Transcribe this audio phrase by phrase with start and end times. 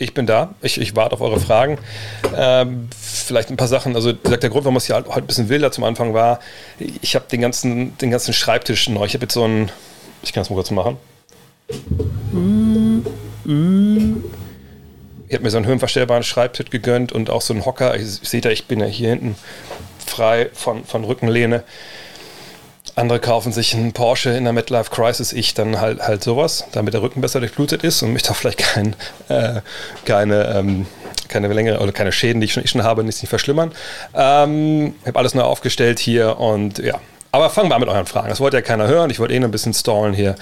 [0.00, 0.54] Ich bin da.
[0.62, 1.76] Ich, ich warte auf eure Fragen.
[2.34, 3.94] Ähm, vielleicht ein paar Sachen.
[3.94, 6.40] Also, gesagt, der Grund, warum es hier halt heute ein bisschen wilder zum Anfang war,
[7.02, 9.04] ich habe den ganzen, den ganzen Schreibtisch neu.
[9.04, 9.70] Ich habe jetzt so einen.
[10.22, 10.96] Ich kann das mal kurz machen.
[15.28, 17.94] Ich habe mir so einen höhenverstellbaren Schreibtisch gegönnt und auch so einen Hocker.
[17.94, 19.36] Ich, seht ja, ich bin ja hier hinten
[20.06, 21.62] frei von, von Rückenlehne.
[23.00, 26.94] Andere kaufen sich einen Porsche in der Midlife Crisis, ich dann halt halt sowas, damit
[26.94, 28.94] der Rücken besser durchblutet ist und mich da vielleicht kein,
[29.28, 29.60] äh,
[30.04, 30.86] keine, ähm,
[31.28, 33.72] keine längere oder keine Schäden, die ich schon, ich schon habe, nicht, nicht verschlimmern.
[34.14, 37.00] Ähm, ich habe alles neu aufgestellt hier und ja.
[37.32, 38.28] Aber fangen wir an mit euren Fragen.
[38.28, 39.08] Das wollte ja keiner hören.
[39.08, 40.34] Ich wollte eh noch ein bisschen stallen hier,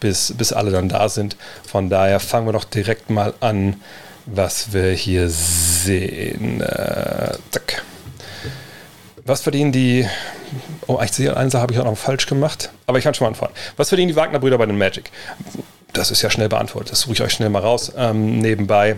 [0.00, 1.36] bis, bis alle dann da sind.
[1.66, 3.80] Von daher fangen wir doch direkt mal an,
[4.26, 6.60] was wir hier sehen.
[6.60, 7.84] Äh, zack.
[9.24, 10.06] Was verdienen die.
[10.86, 12.70] Oh, ich sehe, eine Sache habe ich auch noch falsch gemacht.
[12.86, 13.52] Aber ich kann schon mal anfangen.
[13.76, 15.10] Was verdienen die Wagner-Brüder bei den Magic?
[15.92, 16.92] Das ist ja schnell beantwortet.
[16.92, 17.92] Das suche ich euch schnell mal raus.
[17.96, 18.96] Ähm, nebenbei.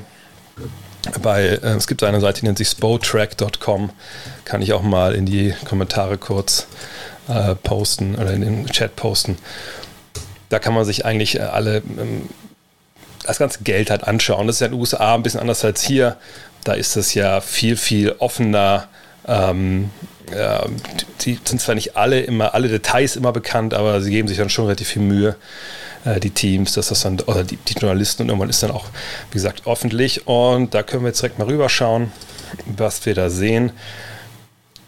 [1.21, 3.91] Bei, äh, es gibt eine Seite, die nennt sich spotrack.com.
[4.45, 6.67] Kann ich auch mal in die Kommentare kurz
[7.29, 9.37] äh, posten oder in den Chat posten.
[10.49, 12.29] Da kann man sich eigentlich äh, alle ähm,
[13.27, 14.47] das ganze Geld halt anschauen.
[14.47, 16.17] Das ist ja in den USA ein bisschen anders als hier.
[16.63, 18.89] Da ist das ja viel, viel offener.
[19.27, 19.91] Ähm,
[20.33, 20.65] ja,
[21.21, 24.51] die sind zwar nicht alle immer, alle Details immer bekannt, aber sie geben sich dann
[24.51, 25.37] schon relativ viel Mühe,
[26.05, 28.87] äh, die Teams, dass das dann, oder die, die Journalisten und irgendwann ist dann auch,
[29.31, 30.27] wie gesagt, öffentlich.
[30.27, 32.13] Und da können wir jetzt direkt mal rüberschauen,
[32.67, 33.73] was wir da sehen.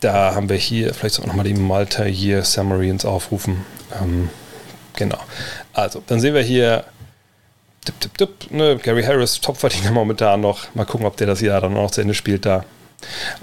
[0.01, 3.65] Da haben wir hier, vielleicht auch nochmal die Multi-Year Summary ins Aufrufen.
[4.01, 4.31] Ähm,
[4.95, 5.19] genau.
[5.73, 6.85] Also, dann sehen wir hier
[7.85, 10.75] tipp, tipp, tipp, ne, Gary Harris, Topverdiener momentan noch.
[10.75, 12.65] Mal gucken, ob der das Jahr dann noch zu Ende spielt da.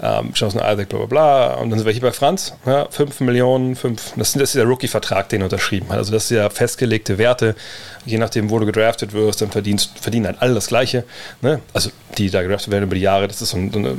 [0.02, 1.54] Ähm, Johnson Isaac, bla bla bla.
[1.54, 2.54] Und dann sind wir hier bei Franz.
[2.66, 4.14] Ja, 5 Millionen, 5.
[4.16, 5.98] Das, das ist der Rookie-Vertrag, den er unterschrieben hat.
[5.98, 7.54] Also das sind ja festgelegte Werte.
[8.04, 11.04] Je nachdem, wo du gedraftet wirst, dann verdienst, verdienen halt alle das Gleiche.
[11.40, 11.60] Ne?
[11.72, 13.98] Also die da gedraftet werden über die Jahre, das ist so, ein, so eine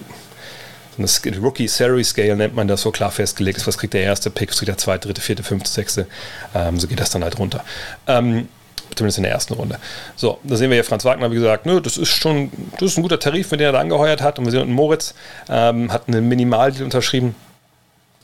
[0.97, 4.29] eine Rookie Salary Scale nennt man das so klar festgelegt ist, was kriegt der erste
[4.29, 6.07] Pick, was kriegt der zweite, dritte, vierte, fünfte, sechste.
[6.53, 7.63] Ähm, so geht das dann halt runter.
[8.07, 8.47] Ähm,
[8.95, 9.79] zumindest in der ersten Runde.
[10.15, 12.97] So, da sehen wir hier Franz Wagner, wie gesagt, nö, das ist schon, das ist
[12.97, 14.39] ein guter Tarif, mit dem er da angeheuert hat.
[14.39, 15.13] Und wir sehen unten Moritz,
[15.49, 17.35] ähm, hat einen Minimaldeal unterschrieben.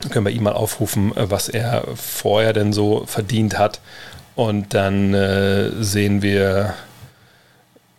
[0.00, 3.80] Dann können wir ihm mal aufrufen, äh, was er vorher denn so verdient hat.
[4.34, 6.74] Und dann äh, sehen wir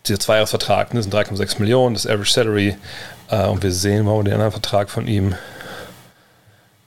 [0.06, 2.76] dieser Zweijahresvertrag, ne, das sind 3,6 Millionen, das Average Salary.
[3.30, 5.34] Äh, und wir sehen mal den anderen Vertrag von ihm.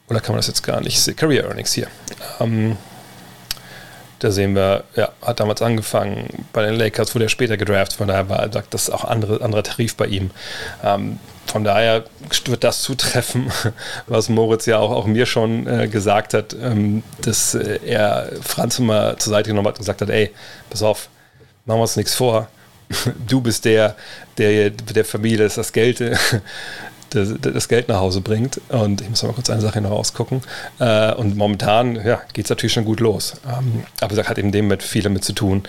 [0.09, 1.15] Oder kann man das jetzt gar nicht sehen?
[1.15, 1.87] Career Earnings hier.
[2.39, 2.77] Ähm,
[4.19, 8.07] da sehen wir, ja, hat damals angefangen bei den Lakers, wurde er später gedraftet, von
[8.07, 10.31] daher war das auch andere, anderer Tarif bei ihm.
[10.83, 12.03] Ähm, von daher
[12.45, 13.51] wird das zutreffen,
[14.07, 18.79] was Moritz ja auch, auch mir schon äh, gesagt hat, ähm, dass äh, er Franz
[18.79, 20.31] immer zur Seite genommen hat und gesagt hat, ey,
[20.69, 21.09] pass auf,
[21.65, 22.47] machen wir uns nichts vor.
[23.27, 23.97] Du bist der,
[24.37, 26.01] der der Familie das Geld
[27.25, 28.61] das, Geld nach Hause bringt.
[28.69, 30.41] Und ich muss mal kurz eine Sache noch rausgucken.
[30.79, 33.35] Äh, und momentan ja, geht es natürlich schon gut los.
[33.47, 35.63] Ähm, aber das hat eben dem mit viel damit zu tun,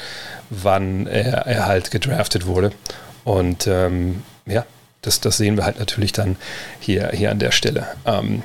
[0.50, 2.72] wann er, er halt gedraftet wurde.
[3.24, 4.64] Und ähm, ja,
[5.02, 6.36] das, das sehen wir halt natürlich dann
[6.80, 7.86] hier, hier an der Stelle.
[8.06, 8.42] Ähm,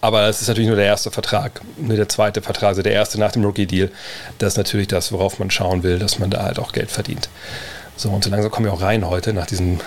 [0.00, 3.20] aber das ist natürlich nur der erste Vertrag, nur der zweite Vertrag, also der erste
[3.20, 3.88] nach dem Rookie-Deal.
[4.38, 7.28] Das ist natürlich das, worauf man schauen will, dass man da halt auch Geld verdient.
[7.96, 9.78] So, und so langsam kommen wir auch rein heute nach diesem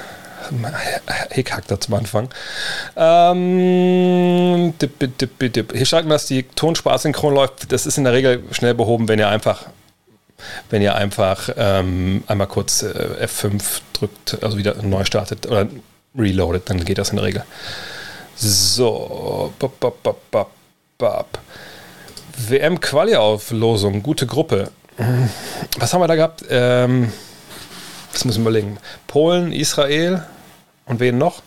[1.32, 2.30] Hickhack da zum Anfang.
[2.96, 7.72] Ähm, dip, dip, dip, Hier schreibt man, dass die Tonspar synchron läuft.
[7.72, 9.66] Das ist in der Regel schnell behoben, wenn ihr einfach,
[10.70, 13.62] wenn ihr einfach ähm, einmal kurz äh, F5
[13.94, 15.68] drückt, also wieder neu startet oder
[16.18, 17.44] reloadet, dann geht das in der Regel.
[18.36, 20.52] So, bop, bop, bop, bop,
[20.98, 21.40] bop.
[22.38, 24.72] WM-Quali-Auflosung, gute Gruppe.
[25.78, 26.44] Was haben wir da gehabt?
[26.50, 27.12] Ähm,
[28.12, 28.78] das muss ich überlegen.
[29.08, 30.24] Polen, Israel,
[30.86, 31.42] und wen noch?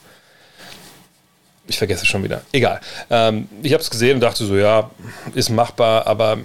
[1.67, 2.41] Ich vergesse schon wieder.
[2.53, 2.81] Egal.
[3.11, 4.91] Ähm, ich habe es gesehen und dachte so, ja,
[5.35, 6.39] ist machbar, aber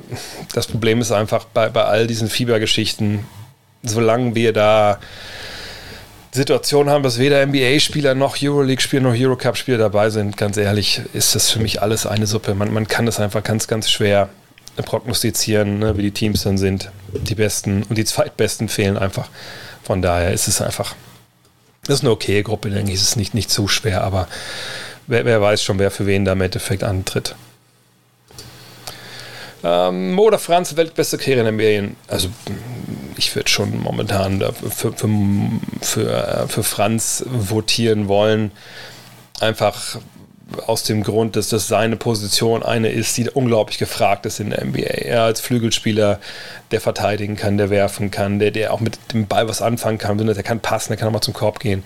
[0.53, 3.25] das Problem ist einfach bei, bei all diesen Fiebergeschichten,
[3.83, 4.99] solange wir da
[6.33, 11.49] Situationen haben, dass weder NBA-Spieler noch Euroleague-Spieler noch Eurocup-Spieler dabei sind, ganz ehrlich, ist das
[11.49, 12.53] für mich alles eine Suppe.
[12.55, 14.29] Man, man kann das einfach ganz, ganz schwer
[14.75, 16.91] prognostizieren, ne, wie die Teams dann sind.
[17.13, 19.29] Die Besten und die Zweitbesten fehlen einfach.
[19.83, 20.95] Von daher ist es einfach
[21.85, 22.97] das ist eine okay Gruppe, denke ich.
[22.99, 24.27] Es ist nicht, nicht zu schwer, aber
[25.07, 27.35] wer, wer weiß schon, wer für wen da im Endeffekt antritt.
[29.63, 31.95] Ähm, Mo oder Franz, weltbeste Karriere in NBA?
[32.07, 32.29] Also,
[33.17, 34.41] ich würde schon momentan
[34.75, 35.09] für, für,
[35.81, 38.51] für, äh, für Franz votieren wollen.
[39.39, 39.99] Einfach
[40.67, 44.63] aus dem Grund, dass das seine Position eine ist, die unglaublich gefragt ist in der
[44.65, 44.81] NBA.
[44.81, 46.19] Er als Flügelspieler,
[46.71, 50.17] der verteidigen kann, der werfen kann, der, der auch mit dem Ball was anfangen kann,
[50.17, 51.83] der kann passen, der kann auch mal zum Korb gehen.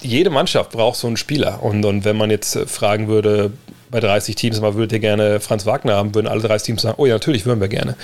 [0.00, 1.62] Jede Mannschaft braucht so einen Spieler.
[1.62, 3.52] Und, und wenn man jetzt fragen würde,
[3.90, 6.96] bei 30 Teams, mal würdet ihr gerne Franz Wagner haben, würden alle 30 Teams sagen,
[6.98, 7.96] oh ja, natürlich würden wir gerne.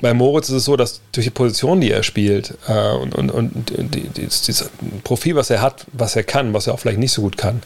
[0.00, 3.30] Bei Moritz ist es so, dass durch die Position, die er spielt äh, und, und,
[3.30, 4.28] und die, die,
[5.04, 7.62] Profil, was er hat, was er kann, was er auch vielleicht nicht so gut kann,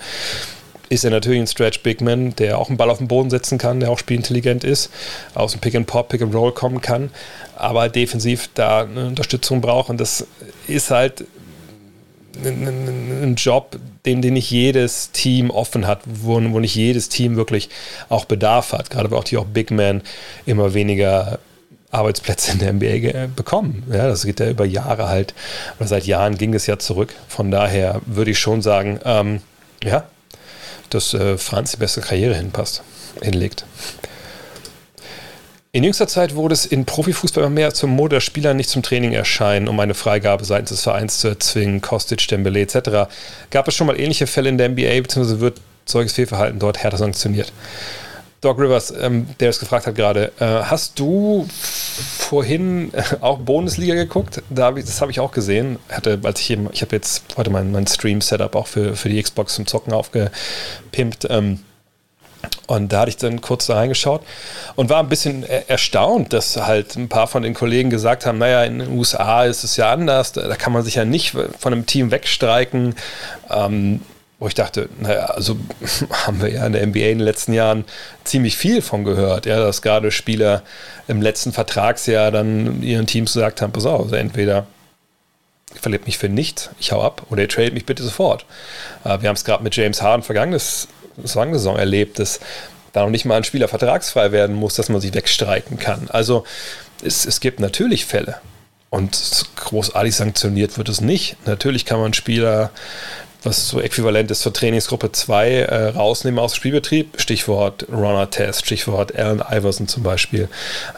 [0.88, 3.58] ist er natürlich ein Stretch Big Man, der auch einen Ball auf den Boden setzen
[3.58, 4.90] kann, der auch spielintelligent ist,
[5.34, 7.10] aus dem Pick and Pop, Pick and Roll kommen kann,
[7.56, 10.26] aber defensiv da eine Unterstützung braucht und das
[10.66, 11.24] ist halt
[12.44, 17.70] ein Job, den, den nicht jedes Team offen hat, wo, wo nicht jedes Team wirklich
[18.08, 20.02] auch Bedarf hat, gerade weil auch die auch Big Men
[20.44, 21.38] immer weniger
[21.90, 23.84] Arbeitsplätze in der NBA bekommen.
[23.90, 25.34] Ja, das geht ja über Jahre halt,
[25.78, 27.14] oder seit Jahren ging es ja zurück.
[27.28, 29.40] Von daher würde ich schon sagen, ähm,
[29.82, 30.04] ja,
[30.90, 32.82] dass äh, Franz die beste Karriere hinpasst,
[33.22, 33.64] hinlegt.
[35.76, 38.82] In jüngster Zeit wurde es in Profifußball immer mehr zum Mode, dass Spieler nicht zum
[38.82, 43.10] Training erscheinen, um eine Freigabe seitens des Vereins zu erzwingen, Kostic, Dembele etc.
[43.50, 46.96] Gab es schon mal ähnliche Fälle in der NBA, beziehungsweise wird solches Fehlverhalten dort härter
[46.96, 47.52] sanktioniert?
[48.40, 54.42] Doc Rivers, ähm, der es gefragt hat gerade, äh, hast du vorhin auch Bundesliga geguckt?
[54.50, 55.78] Da hab ich, das habe ich auch gesehen.
[55.90, 59.54] Hatte, als ich ich habe jetzt heute mein, mein Stream-Setup auch für, für die Xbox
[59.54, 61.26] zum Zocken aufgepimpt.
[61.30, 61.60] Ähm,
[62.66, 64.22] und da hatte ich dann kurz da reingeschaut
[64.74, 68.64] und war ein bisschen erstaunt, dass halt ein paar von den Kollegen gesagt haben, naja,
[68.64, 71.86] in den USA ist es ja anders, da kann man sich ja nicht von einem
[71.86, 72.94] Team wegstreiken.
[73.50, 74.00] Ähm,
[74.38, 75.56] wo ich dachte, naja, also
[76.26, 77.84] haben wir ja in der NBA in den letzten Jahren
[78.24, 80.62] ziemlich viel von gehört, ja, dass gerade Spieler
[81.08, 84.66] im letzten Vertragsjahr dann ihren Teams gesagt haben, pass auf, also entweder
[85.80, 88.46] verliert mich für nichts, ich hau ab, oder ihr tradet mich bitte sofort.
[89.04, 90.88] Äh, wir haben es gerade mit James Harden vergangenes
[91.22, 92.40] Saison erlebt, dass
[92.92, 96.08] da noch nicht mal ein Spieler vertragsfrei werden muss, dass man sich wegstreiken kann.
[96.10, 96.44] Also
[97.02, 98.36] es, es gibt natürlich Fälle.
[98.88, 101.36] Und großartig sanktioniert wird es nicht.
[101.46, 102.70] Natürlich kann man Spieler
[103.46, 107.20] was so äquivalent ist zur Trainingsgruppe 2, äh, rausnehmen aus dem Spielbetrieb.
[107.20, 110.48] Stichwort Runner Test, Stichwort Allen Iverson zum Beispiel.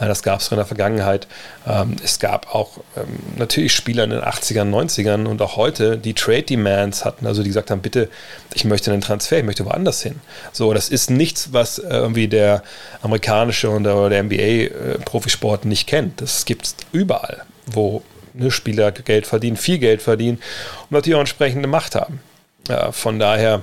[0.00, 1.28] Äh, das gab es in der Vergangenheit.
[1.66, 6.14] Ähm, es gab auch ähm, natürlich Spieler in den 80ern, 90ern und auch heute, die
[6.14, 8.08] Trade Demands hatten, also die gesagt haben, bitte,
[8.54, 10.16] ich möchte einen Transfer, ich möchte woanders hin.
[10.52, 12.62] So, das ist nichts, was äh, irgendwie der
[13.02, 16.20] amerikanische oder der NBA-Profisport äh, nicht kennt.
[16.22, 18.02] Das gibt es überall, wo
[18.32, 20.38] ne, Spieler Geld verdienen, viel Geld verdienen
[20.84, 22.20] und natürlich auch entsprechende Macht haben.
[22.68, 23.62] Ja, von daher,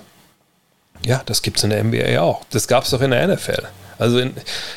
[1.05, 2.43] ja, das gibt es in der NBA auch.
[2.49, 3.67] Das gab es doch in der NFL.
[3.97, 4.33] Also in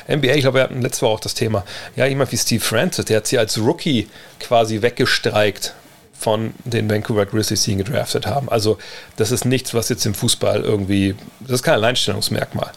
[0.08, 1.64] NBA, ich glaube, wir hatten letzte Woche auch das Thema.
[1.96, 4.08] Ja, jemand wie Steve Francis, der hat sie als Rookie
[4.38, 5.74] quasi weggestreikt
[6.12, 8.48] von den Vancouver Grizzlies, die ihn gedraftet haben.
[8.48, 8.78] Also
[9.16, 12.70] das ist nichts, was jetzt im Fußball irgendwie, das ist kein Alleinstellungsmerkmal.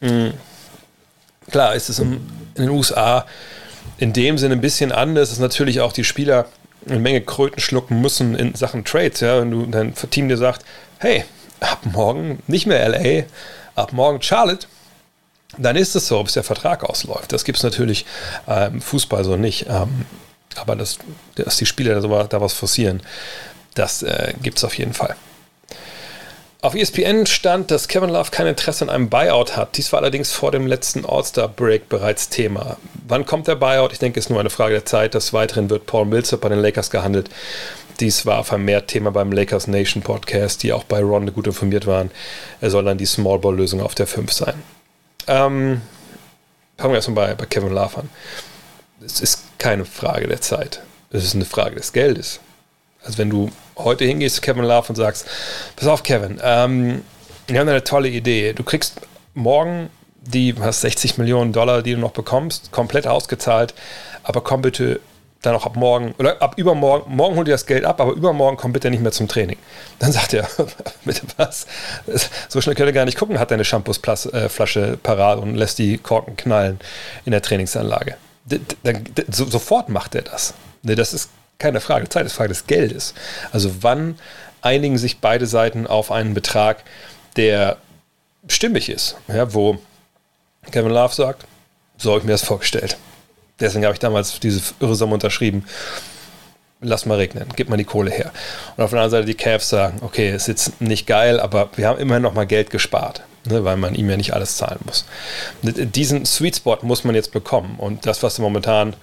[0.00, 0.34] Mhm.
[1.50, 2.12] Klar ist es in,
[2.54, 3.26] in den USA
[3.98, 6.46] in dem Sinne ein bisschen anders, dass natürlich auch die Spieler
[6.86, 9.20] eine Menge Kröten schlucken müssen in Sachen Trades.
[9.20, 9.40] Ja?
[9.40, 10.64] Wenn du dein Team dir sagt,
[10.98, 11.24] hey,
[11.60, 13.24] ab morgen nicht mehr LA,
[13.74, 14.66] ab morgen Charlotte,
[15.58, 17.32] dann ist es so, bis der Vertrag ausläuft.
[17.32, 18.06] Das gibt es natürlich
[18.46, 19.66] äh, im Fußball so nicht.
[19.68, 20.06] Ähm,
[20.56, 20.98] aber das,
[21.34, 23.02] dass die Spieler da, da was forcieren,
[23.74, 25.16] das äh, gibt es auf jeden Fall.
[26.62, 29.78] Auf ESPN stand, dass Kevin Love kein Interesse an einem Buyout hat.
[29.78, 32.76] Dies war allerdings vor dem letzten All-Star-Break bereits Thema.
[33.08, 33.94] Wann kommt der Buyout?
[33.94, 35.14] Ich denke, es ist nur eine Frage der Zeit.
[35.14, 37.30] Des Weiteren wird Paul Millsap bei den Lakers gehandelt.
[37.98, 42.10] Dies war vermehrt Thema beim Lakers Nation Podcast, die auch bei Ron gut informiert waren.
[42.60, 44.62] Er soll dann die Small Ball Lösung auf der 5 sein.
[45.28, 45.80] Ähm,
[46.76, 48.10] fangen wir erstmal bei, bei Kevin Love an.
[49.02, 50.82] Es ist keine Frage der Zeit.
[51.10, 52.40] Es ist eine Frage des Geldes.
[53.02, 53.50] Also wenn du
[53.84, 55.26] heute hingehst zu Kevin Love und sagst,
[55.76, 57.02] pass auf Kevin, ähm,
[57.46, 58.52] wir haben eine tolle Idee.
[58.52, 59.00] Du kriegst
[59.34, 59.90] morgen
[60.22, 63.74] die hast 60 Millionen Dollar, die du noch bekommst, komplett ausgezahlt,
[64.22, 65.00] aber komm bitte
[65.42, 68.58] dann auch ab morgen oder ab übermorgen, morgen hol dir das Geld ab, aber übermorgen
[68.58, 69.56] komm bitte nicht mehr zum Training.
[69.98, 70.46] Dann sagt er,
[71.04, 71.66] bitte was?
[72.48, 75.96] So schnell könnt ihr gar nicht gucken, hat deine Shampoosflasche äh, parat und lässt die
[75.96, 76.78] Korken knallen
[77.24, 78.16] in der Trainingsanlage.
[79.30, 80.52] Sofort macht er das.
[80.82, 83.14] Das ist keine Frage Zeit, ist Frage des Geldes.
[83.52, 84.18] Also wann
[84.62, 86.82] einigen sich beide Seiten auf einen Betrag,
[87.36, 87.76] der
[88.48, 89.78] stimmig ist, ja, wo
[90.72, 91.44] Kevin Love sagt,
[91.96, 92.96] so habe ich mir das vorgestellt.
[93.60, 95.64] Deswegen habe ich damals diese irre Summe unterschrieben.
[96.80, 98.32] lass mal regnen, gib mal die Kohle her.
[98.76, 101.86] Und auf der anderen Seite die Cavs sagen, okay, ist jetzt nicht geil, aber wir
[101.86, 105.04] haben immerhin noch mal Geld gespart, ne, weil man ihm ja nicht alles zahlen muss.
[105.62, 108.96] Diesen Sweet Spot muss man jetzt bekommen und das, was momentan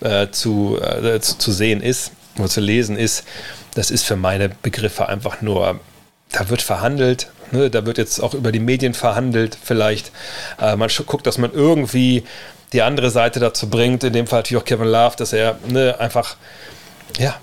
[0.00, 3.24] äh, zu, äh, zu, zu sehen ist oder zu lesen ist,
[3.74, 5.80] das ist für meine Begriffe einfach nur,
[6.32, 10.12] da wird verhandelt, ne, da wird jetzt auch über die Medien verhandelt vielleicht.
[10.60, 12.24] Äh, man guckt, dass man irgendwie
[12.72, 15.98] die andere Seite dazu bringt, in dem Fall natürlich auch Kevin Love, dass er ne,
[15.98, 16.36] einfach
[17.18, 17.36] ja,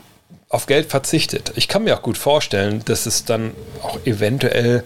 [0.50, 1.52] auf Geld verzichtet.
[1.56, 4.84] Ich kann mir auch gut vorstellen, dass es dann auch eventuell,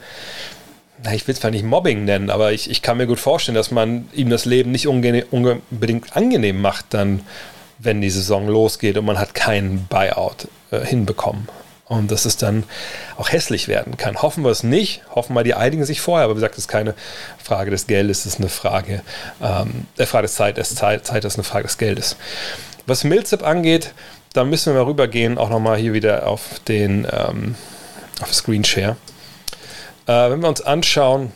[1.04, 3.56] na, ich will es zwar nicht Mobbing nennen, aber ich, ich kann mir gut vorstellen,
[3.56, 7.22] dass man ihm das Leben nicht unbedingt angenehm macht, dann,
[7.80, 11.48] wenn die Saison losgeht und man hat keinen Buyout äh, hinbekommen.
[11.86, 12.66] Und dass es dann
[13.18, 14.22] auch hässlich werden kann.
[14.22, 15.02] Hoffen wir es nicht.
[15.16, 16.26] Hoffen wir, die einigen sich vorher.
[16.26, 16.94] Aber wie gesagt, es ist keine
[17.44, 19.02] Frage des Geldes, es ist eine Frage,
[19.42, 22.16] ähm, äh, Frage des Zeit, es Zeit, Zeit ist eine Frage des Geldes.
[22.86, 23.94] Was Milzip angeht,
[24.34, 27.56] da müssen wir mal rübergehen, auch nochmal hier wieder auf den ähm,
[28.22, 28.96] auf Screenshare.
[30.06, 31.32] Äh, wenn wir uns anschauen,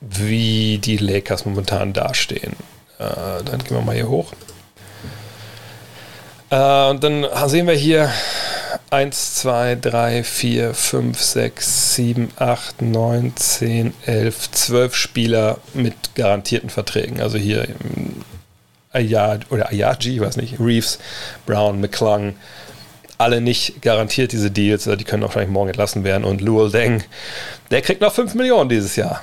[0.00, 2.54] wie die Lakers momentan dastehen,
[2.98, 4.32] äh, dann gehen wir mal hier hoch.
[6.50, 8.10] Äh, und dann sehen wir hier
[8.90, 16.70] 1, 2, 3, 4, 5, 6, 7, 8, 9, 10, 11, 12 Spieler mit garantierten
[16.70, 17.20] Verträgen.
[17.20, 17.68] Also hier
[18.92, 20.98] Ayad oder Ayaji, ich weiß nicht, Reeves,
[21.46, 22.34] Brown, McClung,
[23.18, 26.24] alle nicht garantiert diese Deals, die können auch wahrscheinlich morgen entlassen werden.
[26.24, 27.04] Und Luol Deng,
[27.70, 29.22] der kriegt noch 5 Millionen dieses Jahr.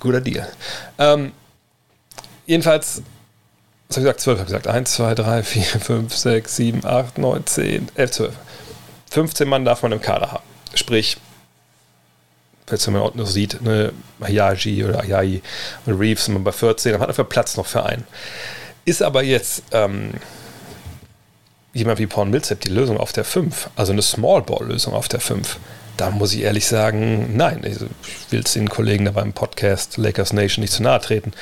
[0.00, 0.46] Guter Deal.
[0.98, 1.32] Ähm,
[2.46, 3.02] jedenfalls,
[3.88, 4.20] was habe ich gesagt?
[4.20, 4.66] 12 habe ich gesagt.
[4.66, 8.34] 1, 2, 3, 4, 5, 6, 7, 8, 9, 10, 11, 12.
[9.10, 10.44] 15 Mann darf man im Kader haben.
[10.74, 11.16] Sprich,
[12.66, 15.42] wenn man noch sieht, ne, Hayaji oder Ayayi
[15.86, 18.04] und Reeves man bei 14, dann hat einfach Platz noch für einen.
[18.84, 20.12] Ist aber jetzt ähm,
[21.72, 25.08] jemand wie Paul Millsap die Lösung auf der 5, also eine Small Ball Lösung auf
[25.08, 25.58] der 5?
[25.98, 27.60] Da muss ich ehrlich sagen, nein.
[27.64, 27.80] Ich
[28.30, 31.32] will es den Kollegen da beim Podcast Lakers Nation nicht zu nahe treten.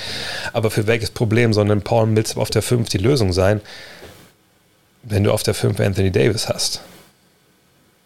[0.55, 3.61] Aber für welches Problem soll denn Paul Millsap auf der 5 die Lösung sein,
[5.03, 6.81] wenn du auf der 5 Anthony Davis hast?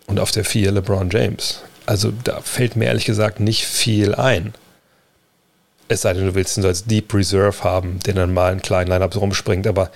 [0.09, 1.63] Und auf der 4 LeBron James?
[1.87, 4.53] Also da fällt mir ehrlich gesagt nicht viel ein.
[5.87, 8.63] Es sei denn, du willst ihn so als Deep Reserve haben, der dann mal einen
[8.63, 9.93] kleinen Lineup rumspringt, aber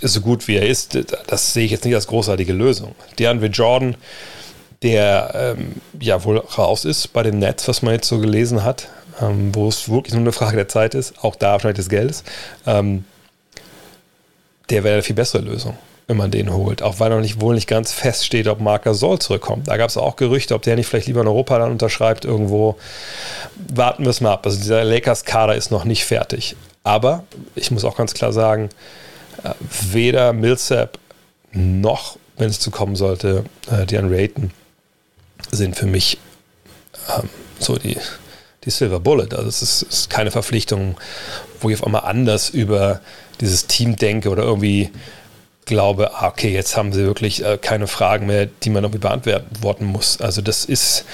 [0.00, 2.94] so gut wie er ist, das sehe ich jetzt nicht als großartige Lösung.
[3.18, 3.96] DeAndre Jordan,
[4.82, 8.88] der ähm, ja wohl raus ist bei den Nets, was man jetzt so gelesen hat,
[9.20, 12.24] ähm, wo es wirklich nur eine Frage der Zeit ist, auch da wahrscheinlich des Geldes,
[12.66, 13.04] ähm,
[14.70, 15.76] der wäre eine viel bessere Lösung
[16.08, 16.82] wenn man den holt.
[16.82, 19.68] Auch weil noch nicht wohl nicht ganz feststeht, ob Marker Soll zurückkommt.
[19.68, 22.76] Da gab es auch Gerüchte, ob der nicht vielleicht lieber in Europa dann unterschreibt irgendwo.
[23.72, 24.46] Warten wir es mal ab.
[24.46, 26.56] Also dieser Lakers-Kader ist noch nicht fertig.
[26.82, 28.70] Aber ich muss auch ganz klar sagen,
[29.44, 29.50] äh,
[29.92, 30.98] weder Millsap
[31.52, 34.50] noch, wenn es zu kommen sollte, äh, Diane Rayton
[35.50, 36.18] sind für mich
[37.16, 37.28] ähm,
[37.58, 37.96] so die,
[38.64, 39.28] die Silver Bullet.
[39.32, 40.96] Also es ist, ist keine Verpflichtung,
[41.60, 43.00] wo ich auf einmal anders über
[43.40, 44.90] dieses Team denke oder irgendwie
[45.68, 49.84] glaube, ah, okay, jetzt haben sie wirklich äh, keine Fragen mehr, die man irgendwie beantworten
[49.84, 50.20] muss.
[50.20, 51.04] Also das ist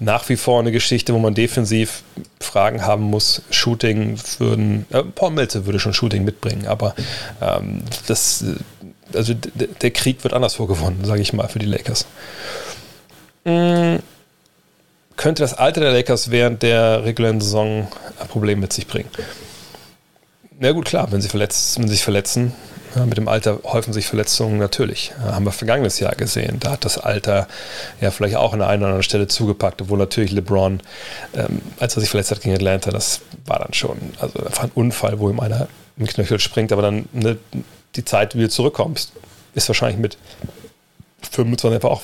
[0.00, 2.02] nach wie vor eine Geschichte, wo man defensiv
[2.40, 3.42] Fragen haben muss.
[3.50, 6.94] Shooting würden, äh, Paul Melze würde schon Shooting mitbringen, aber
[7.40, 8.44] ähm, das,
[9.14, 12.04] also der Krieg wird anderswo gewonnen, sage ich mal, für die Lakers.
[13.44, 14.00] Mhm.
[15.16, 19.10] Könnte das Alter der Lakers während der regulären Saison ein Problem mit sich bringen?
[20.58, 22.52] Na gut, klar, wenn sie, verletzt, wenn sie sich verletzen,
[22.94, 25.12] ja, mit dem Alter häufen sich Verletzungen natürlich.
[25.18, 26.58] Ja, haben wir vergangenes Jahr gesehen.
[26.58, 27.46] Da hat das Alter
[28.00, 30.80] ja vielleicht auch an der einen oder anderen Stelle zugepackt, obwohl natürlich LeBron,
[31.34, 34.72] ähm, als er sich verletzt hat gegen Atlanta, das war dann schon also einfach ein
[34.74, 35.68] Unfall, wo ihm einer
[35.98, 37.38] im Knöchel springt, aber dann ne,
[37.96, 39.12] die Zeit, wie du zurückkommst,
[39.54, 40.18] ist wahrscheinlich mit
[41.30, 42.02] 25 einfach auch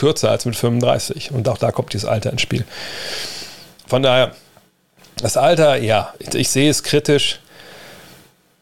[0.00, 1.30] kürzer als mit 35.
[1.30, 2.64] Und auch da kommt dieses Alter ins Spiel.
[3.86, 4.32] Von daher,
[5.22, 7.40] das Alter, ja, ich, ich sehe es kritisch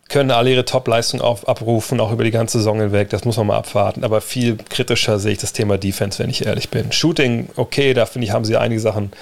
[0.09, 3.11] können alle ihre Top-Leistung abrufen, auch über die ganze Saison hinweg.
[3.11, 4.05] Das muss man mal abwarten.
[4.05, 6.93] Aber viel kritischer sehe ich das Thema Defense, wenn ich ehrlich bin.
[6.93, 9.13] Shooting, okay, da finde ich, haben sie einige Sachen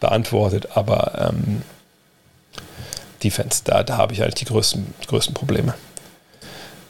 [0.00, 1.62] beantwortet, aber ähm,
[3.22, 5.74] Defense, da, da habe ich eigentlich die größten, größten Probleme.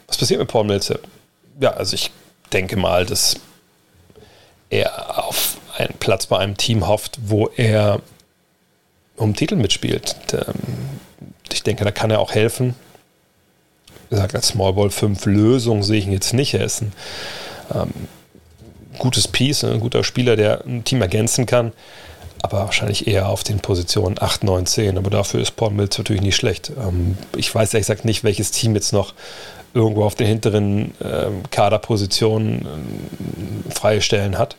[0.07, 0.99] Was passiert mit Paul Milze?
[1.59, 2.11] Ja, also ich
[2.51, 3.35] denke mal, dass
[4.79, 8.01] er auf einen Platz bei einem Team hofft, wo er
[9.17, 10.15] um Titel mitspielt.
[10.33, 10.53] Ähm,
[11.51, 12.75] ich denke, da kann er auch helfen
[14.09, 16.53] gesagt, als Small Ball 5 Lösung sehe ich ihn jetzt nicht.
[16.53, 16.93] Er ist ein
[17.73, 17.89] ähm,
[18.97, 21.73] gutes Piece, ein guter Spieler, der ein Team ergänzen kann,
[22.41, 24.97] aber wahrscheinlich eher auf den Positionen 8, 9, 10.
[24.97, 26.71] Aber dafür ist Paul Mills natürlich nicht schlecht.
[26.77, 29.13] Ähm, ich weiß ehrlich gesagt nicht, welches Team jetzt noch
[29.75, 34.55] irgendwo auf den hinteren ähm, Kaderpositionen ähm, freie Stellen hat.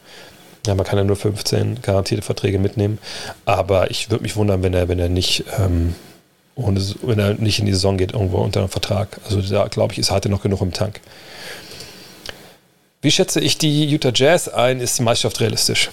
[0.66, 2.98] Ja, man kann ja nur 15 garantierte Verträge mitnehmen.
[3.46, 5.94] Aber ich würde mich wundern, wenn er, wenn er nicht, ähm,
[6.54, 9.18] ohne, wenn er nicht in die Saison geht, irgendwo unter einem Vertrag.
[9.24, 11.00] Also da glaube ich, ist er noch genug im Tank.
[13.00, 14.80] Wie schätze ich die Utah Jazz ein?
[14.80, 15.90] Ist die Meisterschaft realistisch?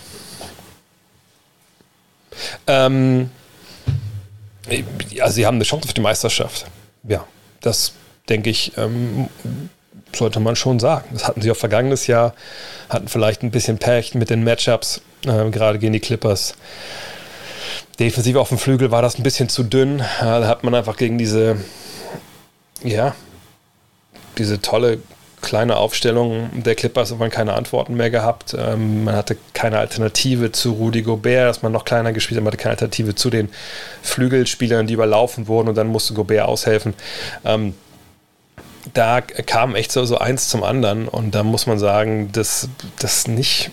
[2.68, 3.30] Ähm,
[5.12, 6.66] ja, sie haben eine Chance auf die Meisterschaft.
[7.08, 7.26] Ja,
[7.62, 7.94] das
[8.30, 9.30] denke ich, ähm,
[10.16, 11.06] sollte man schon sagen.
[11.12, 12.34] Das hatten sie auch vergangenes Jahr,
[12.90, 16.56] hatten vielleicht ein bisschen Pech mit den Matchups, äh, gerade gegen die Clippers.
[18.00, 20.04] Defensiv auf dem Flügel war das ein bisschen zu dünn.
[20.20, 21.58] Da hat man einfach gegen diese,
[22.84, 23.16] ja,
[24.38, 25.00] diese tolle
[25.44, 28.56] kleine Aufstellung der Clippers hat keine Antworten mehr gehabt.
[28.58, 32.44] Ähm, man hatte keine Alternative zu Rudy Gobert, dass man noch kleiner gespielt hat.
[32.44, 33.50] Man hatte keine Alternative zu den
[34.02, 36.94] Flügelspielern, die überlaufen wurden und dann musste Gobert aushelfen.
[37.46, 37.76] Ähm,
[38.94, 43.28] da kam echt so, so eins zum anderen und da muss man sagen, dass das
[43.28, 43.72] nicht,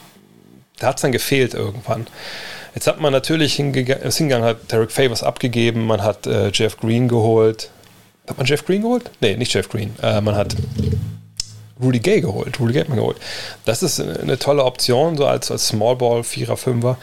[0.78, 2.06] da hat es dann gefehlt irgendwann.
[2.74, 7.08] Jetzt hat man natürlich hingegangen, hingegangen hat Derek Favors abgegeben, man hat äh, Jeff Green
[7.08, 7.70] geholt.
[8.28, 9.10] Hat man Jeff Green geholt?
[9.20, 9.94] Nee, nicht Jeff Green.
[10.02, 10.54] Äh, man hat
[11.82, 12.60] Rudy Gay geholt.
[12.60, 13.16] Rudy Gay hat man geholt.
[13.64, 16.96] Das ist eine tolle Option, so als, als Small Ball, Vierer, Fünfer.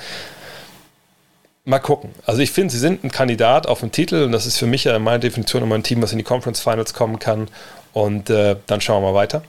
[1.65, 2.11] Mal gucken.
[2.25, 4.85] Also ich finde, sie sind ein Kandidat auf den Titel und das ist für mich
[4.85, 7.49] ja meine Definition immer ein Team, was in die Conference Finals kommen kann.
[7.93, 9.43] Und äh, dann schauen wir mal weiter.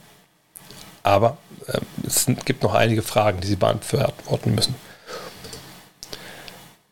[1.03, 4.75] Aber äh, es gibt noch einige Fragen, die sie beantworten müssen.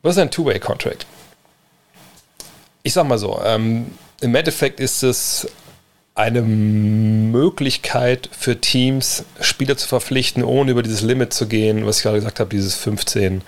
[0.01, 1.06] Was ist ein Two-Way-Contract?
[2.84, 5.48] Ich sag mal so, ähm, im Endeffekt ist es
[6.17, 12.03] eine Möglichkeit für Teams, Spieler zu verpflichten, ohne über dieses Limit zu gehen, was ich
[12.03, 13.43] gerade gesagt habe, dieses 15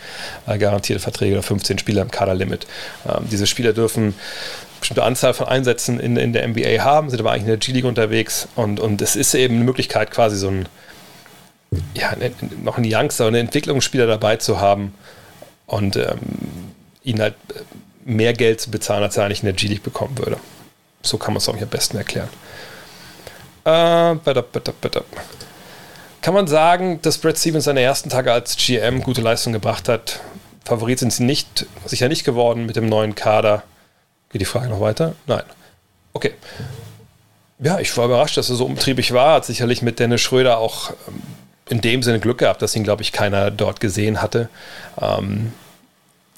[0.45, 2.67] äh, garantierte Verträge oder 15 Spieler im Kaderlimit.
[3.07, 4.13] Ähm, diese Spieler dürfen eine
[4.79, 7.85] bestimmte Anzahl von Einsätzen in, in der NBA haben, sind aber eigentlich in der G-League
[7.85, 10.69] unterwegs und, und es ist eben eine Möglichkeit, quasi so ein,
[11.95, 12.15] ja,
[12.63, 14.93] noch einen Youngster, einen Entwicklungsspieler dabei zu haben
[15.65, 16.05] und ähm,
[17.03, 17.33] ihn halt
[18.05, 20.37] mehr Geld zu bezahlen, als er eigentlich in der G-League bekommen würde.
[21.01, 22.29] So kann man es auch am besten erklären.
[23.63, 24.15] Äh,
[26.21, 30.19] Kann man sagen, dass Brad Stevens seine ersten Tage als GM gute Leistung gebracht hat?
[30.65, 33.63] Favorit sind sie nicht, sicher nicht geworden mit dem neuen Kader.
[34.29, 35.15] Geht die Frage noch weiter?
[35.25, 35.43] Nein.
[36.13, 36.33] Okay.
[37.59, 39.35] Ja, ich war überrascht, dass er so umtriebig war.
[39.35, 41.21] Hat sicherlich mit Dennis Schröder auch ähm,
[41.69, 44.49] in dem Sinne Glück gehabt, dass ihn, glaube ich, keiner dort gesehen hatte.
[45.01, 45.53] Ähm,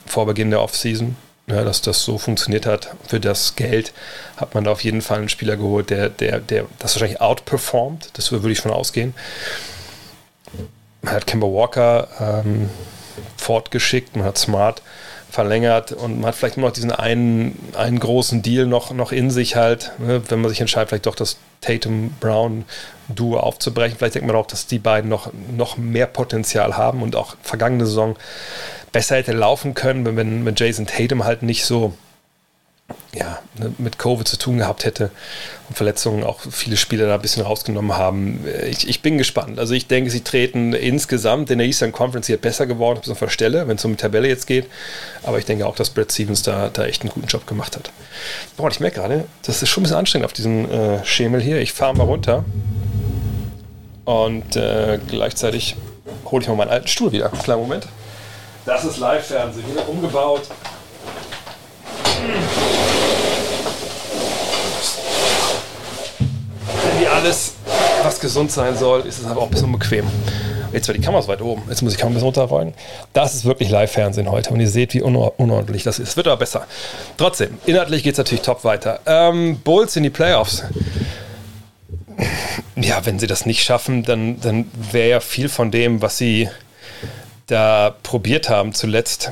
[0.05, 1.15] vor Beginn der Offseason
[1.47, 2.95] ja, dass das so funktioniert hat.
[3.07, 3.93] Für das Geld
[4.37, 8.09] hat man da auf jeden Fall einen Spieler geholt, der, der, der das wahrscheinlich outperformt.
[8.13, 9.13] Das würde ich von ausgehen.
[11.01, 12.69] Man hat Kimber Walker ähm,
[13.37, 14.81] fortgeschickt, man hat Smart
[15.31, 19.31] verlängert und man hat vielleicht nur noch diesen einen, einen großen Deal noch, noch in
[19.31, 23.97] sich halt, ne, wenn man sich entscheidet, vielleicht doch das Tatum-Brown-Duo aufzubrechen.
[23.97, 27.85] Vielleicht denkt man auch, dass die beiden noch, noch mehr Potenzial haben und auch vergangene
[27.85, 28.17] Saison
[28.91, 31.93] besser hätte laufen können, wenn, wenn Jason Tatum halt nicht so
[33.13, 35.11] ja, ne, mit Covid zu tun gehabt hätte
[35.69, 38.45] und Verletzungen auch viele Spieler da ein bisschen rausgenommen haben.
[38.69, 39.59] Ich, ich bin gespannt.
[39.59, 43.29] Also ich denke, sie treten insgesamt in der Eastern Conference hier besser geworden, auf der
[43.29, 44.67] Stelle, wenn es um die Tabelle jetzt geht.
[45.23, 47.91] Aber ich denke auch, dass Brad Stevens da, da echt einen guten Job gemacht hat.
[48.57, 51.59] Boah, ich merke gerade, das ist schon ein bisschen anstrengend auf diesem äh, Schemel hier.
[51.59, 52.45] Ich fahre mal runter
[54.05, 55.75] und äh, gleichzeitig
[56.25, 57.29] hole ich mal meinen alten Stuhl wieder.
[57.29, 57.87] Kleinen Moment.
[58.65, 59.65] Das ist Live-Fernsehen.
[59.65, 60.43] Hier wird umgebaut.
[66.69, 67.53] Denn wie alles,
[68.03, 70.05] was gesund sein soll, ist es aber auch ein bisschen bequem.
[70.71, 71.63] Jetzt war die Kamera weit oben.
[71.69, 72.73] Jetzt muss ich Kamera ein bisschen runterrollen.
[73.13, 74.51] Das ist wirklich Live-Fernsehen heute.
[74.51, 76.09] Und ihr seht, wie unordentlich das ist.
[76.09, 76.67] Es wird aber besser.
[77.17, 78.99] Trotzdem, inhaltlich geht es natürlich top weiter.
[79.07, 80.63] Ähm, Bulls in die Playoffs.
[82.75, 86.47] Ja, wenn sie das nicht schaffen, dann, dann wäre ja viel von dem, was sie
[87.51, 89.31] da probiert haben zuletzt,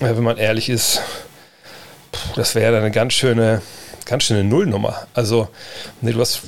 [0.00, 1.02] wenn man ehrlich ist,
[2.34, 3.60] das wäre eine ganz schöne,
[4.06, 5.06] ganz schöne Nullnummer.
[5.12, 5.48] Also,
[6.00, 6.42] nee, du hast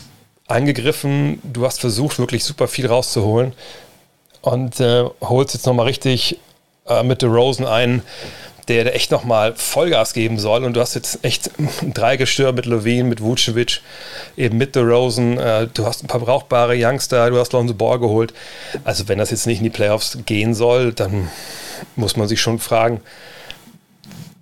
[0.47, 3.53] angegriffen, du hast versucht, wirklich super viel rauszuholen
[4.41, 6.39] und äh, holst jetzt nochmal richtig
[6.87, 8.03] äh, mit Rosen ein,
[8.69, 10.65] der, echt nochmal Vollgas geben soll.
[10.65, 13.81] Und du hast jetzt echt ein Dreigestirn mit Levine, mit Vucevic,
[14.37, 15.39] eben mit The Rosen.
[15.39, 18.33] Äh, du hast ein paar brauchbare Youngster, du hast Lonzo Ball geholt.
[18.85, 21.29] Also wenn das jetzt nicht in die Playoffs gehen soll, dann
[21.97, 23.01] muss man sich schon fragen,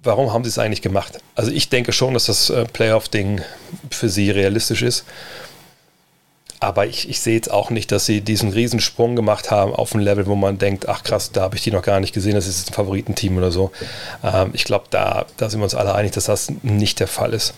[0.03, 1.19] warum haben sie es eigentlich gemacht?
[1.35, 3.41] Also ich denke schon, dass das äh, Playoff-Ding
[3.91, 5.05] für sie realistisch ist.
[6.61, 10.01] Aber ich, ich sehe jetzt auch nicht, dass sie diesen Riesensprung gemacht haben auf ein
[10.01, 12.49] Level, wo man denkt, ach krass, da habe ich die noch gar nicht gesehen, das
[12.49, 13.71] ist ein Favoritenteam oder so.
[14.25, 17.33] Ähm, ich glaube, da, da sind wir uns alle einig, dass das nicht der Fall
[17.33, 17.55] ist.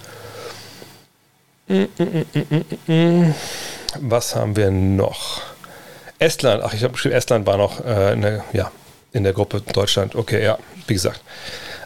[4.00, 5.40] Was haben wir noch?
[6.18, 8.70] Estland, ach, ich habe geschrieben, Estland war noch äh, in, der, ja,
[9.12, 10.14] in der Gruppe Deutschland.
[10.14, 11.22] Okay, ja, wie gesagt,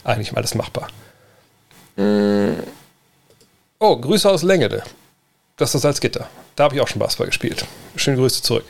[0.02, 0.88] eigentlich alles machbar.
[3.78, 4.82] Oh, Grüße aus Längede.
[5.56, 6.28] Das ist Salzgitter.
[6.56, 7.64] Da habe ich auch schon Basketball gespielt.
[7.96, 8.64] Schöne Grüße zurück.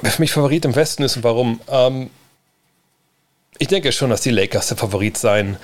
[0.00, 1.60] Wer für mich Favorit im Westen ist und warum?
[1.68, 2.10] Ähm,
[3.58, 5.58] ich denke schon, dass die Lakers der Favorit sein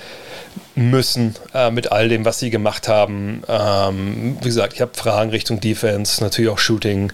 [0.75, 3.43] müssen äh, mit all dem, was sie gemacht haben.
[3.47, 7.11] Ähm, wie gesagt, ich habe Fragen Richtung Defense, natürlich auch Shooting,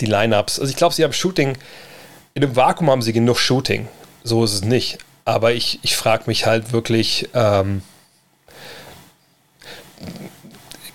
[0.00, 0.58] die Lineups.
[0.58, 1.58] Also ich glaube, sie haben Shooting.
[2.34, 3.88] In einem Vakuum haben sie genug Shooting.
[4.24, 4.98] So ist es nicht.
[5.24, 7.82] Aber ich, ich frage mich halt wirklich, ähm,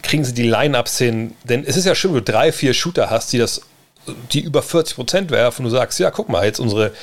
[0.08, 1.34] kriegen sie die Lineups hin?
[1.44, 3.62] Denn es ist ja schön, wenn du drei, vier Shooter hast, die das
[4.32, 6.94] die über 40 Prozent werfen und du sagst, ja, guck mal, jetzt unsere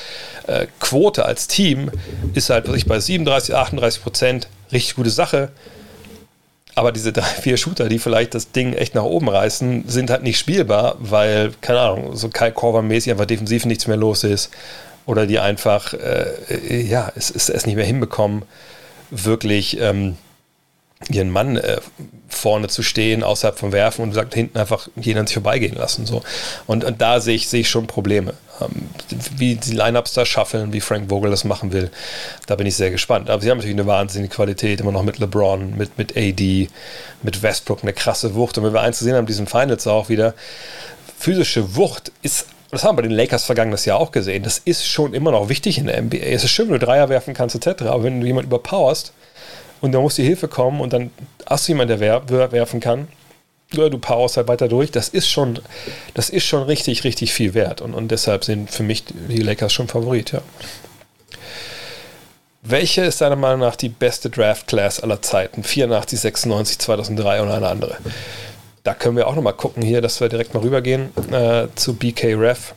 [0.47, 1.91] äh, Quote als Team
[2.35, 5.51] ist halt was bei 37, 38 Prozent, richtig gute Sache.
[6.75, 10.23] Aber diese drei, vier Shooter, die vielleicht das Ding echt nach oben reißen, sind halt
[10.23, 14.51] nicht spielbar, weil, keine Ahnung, so Kai Korver-mäßig einfach defensiv nichts mehr los ist.
[15.07, 18.43] Oder die einfach, äh, ja, es, es, es nicht mehr hinbekommen,
[19.11, 20.17] wirklich ähm,
[21.11, 21.79] ihren Mann äh,
[22.29, 26.07] vorne zu stehen, außerhalb vom Werfen und sagt hinten einfach jeden an sich vorbeigehen lassen.
[26.07, 26.23] So.
[26.67, 28.35] Und, und da sehe ich, sehe ich schon Probleme.
[28.61, 28.89] Ähm,
[29.37, 31.91] wie die Lineups da schaffeln, wie Frank Vogel das machen will,
[32.47, 33.31] da bin ich sehr gespannt.
[33.31, 36.69] Aber sie haben natürlich eine wahnsinnige Qualität, immer noch mit LeBron, mit, mit AD,
[37.23, 38.59] mit Westbrook, eine krasse Wucht.
[38.59, 40.35] Und wenn wir eins gesehen haben, diesen Finals auch wieder,
[41.19, 44.43] physische Wucht ist das haben wir bei den Lakers vergangenes Jahr auch gesehen.
[44.43, 46.17] Das ist schon immer noch wichtig in der NBA.
[46.17, 47.85] Es ist schön, wenn du Dreier werfen kannst, etc.
[47.85, 49.13] Aber wenn du jemanden überpowerst,
[49.85, 51.11] und da muss die Hilfe kommen und dann
[51.47, 53.09] hast du jemanden, der wer werfen kann.
[53.75, 54.91] Oder du powerst halt weiter durch.
[54.91, 55.59] Das ist schon,
[56.15, 57.81] das ist schon richtig, richtig viel wert.
[57.81, 60.43] Und, und deshalb sind für mich die Lakers schon Favorit, ja.
[62.63, 65.63] Welche ist deiner Meinung nach die beste Draft Class aller Zeiten?
[65.63, 67.99] 84, 96, 2003 oder eine andere?
[68.85, 72.35] Da können wir auch nochmal gucken hier, dass wir direkt mal rübergehen äh, zu BK
[72.35, 72.75] Ref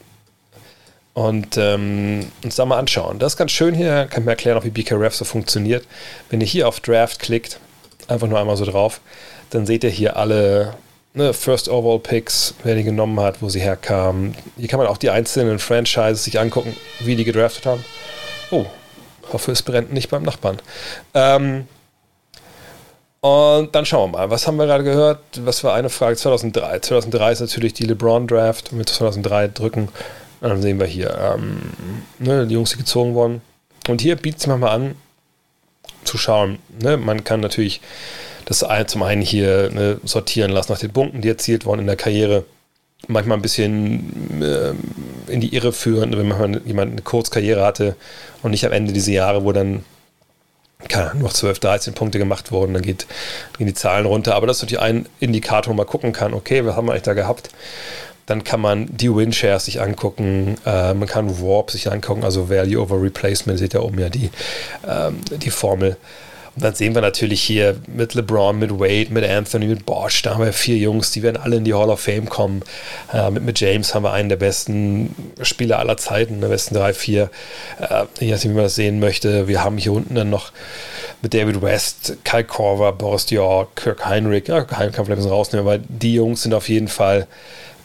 [1.18, 3.18] und ähm, uns da mal anschauen.
[3.18, 5.84] Das ist ganz schön hier, kann ich mir erklären, auch wie BKRF so funktioniert.
[6.30, 7.60] Wenn ihr hier auf Draft klickt,
[8.08, 9.02] einfach nur einmal so drauf,
[9.50, 10.76] dann seht ihr hier alle
[11.16, 14.36] ne, First Overall Picks, wer die genommen hat, wo sie herkamen.
[14.58, 17.84] Hier kann man auch die einzelnen Franchises sich angucken, wie die gedraftet haben.
[18.52, 18.68] Oh,
[19.34, 20.60] hoffe, es brennt nicht beim Nachbarn.
[21.16, 21.68] Ähm,
[23.22, 25.22] und dann schauen wir mal, was haben wir gerade gehört?
[25.40, 26.16] Was war eine Frage?
[26.16, 26.78] 2003.
[26.78, 28.72] 2003 ist natürlich die LeBron Draft.
[28.72, 29.90] Mit 2003 drücken
[30.42, 31.60] dann sehen wir hier, ähm,
[32.20, 33.42] ne, die Jungs, die gezogen wurden.
[33.88, 34.96] Und hier bietet es manchmal an,
[36.04, 36.60] zu schauen.
[36.82, 36.98] Ne?
[36.98, 37.82] Man kann natürlich
[38.46, 41.96] das zum einen hier ne, sortieren lassen nach den Punkten, die erzielt wurden in der
[41.96, 42.46] Karriere.
[43.08, 44.74] Manchmal ein bisschen äh,
[45.32, 47.96] in die Irre führen, wenn man jemand eine Kurzkarriere hatte
[48.42, 49.84] und nicht am Ende dieser Jahre, wo dann
[50.88, 53.08] keine Ahnung, noch 12, 13 Punkte gemacht wurden, dann geht,
[53.58, 54.36] gehen die Zahlen runter.
[54.36, 57.04] Aber das ist natürlich ein Indikator, wo man gucken kann, okay, was haben wir eigentlich
[57.04, 57.50] da gehabt?
[58.28, 62.80] Dann kann man die Winshares sich angucken, äh, man kann Warp sich angucken, also Value
[62.80, 64.30] over Replacement, seht ihr oben ja die,
[64.88, 65.98] ähm, die Formel.
[66.58, 70.34] Und dann sehen wir natürlich hier mit LeBron, mit Wade, mit Anthony, mit Bosch, da
[70.34, 72.64] haben wir vier Jungs, die werden alle in die Hall of Fame kommen.
[73.14, 76.94] Äh, mit, mit James haben wir einen der besten Spieler aller Zeiten, der besten drei,
[76.94, 77.30] vier.
[77.80, 79.48] Äh, ich weiß nicht, wie man das sehen möchte.
[79.48, 80.52] Wir haben hier unten dann noch
[81.22, 84.48] mit David West, Kyle Korver, Boris Dior, Kirk Heinrich.
[84.48, 87.28] Ja, Heinrich kann vielleicht ein bisschen rausnehmen, aber die Jungs sind auf jeden Fall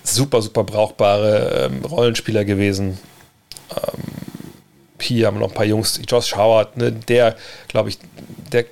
[0.03, 2.99] super, super brauchbare ähm, Rollenspieler gewesen.
[3.71, 4.03] Ähm,
[5.01, 7.37] hier haben wir noch ein paar Jungs, Josh Howard, ne, der,
[7.69, 7.99] glaube ich,
[8.53, 8.65] der,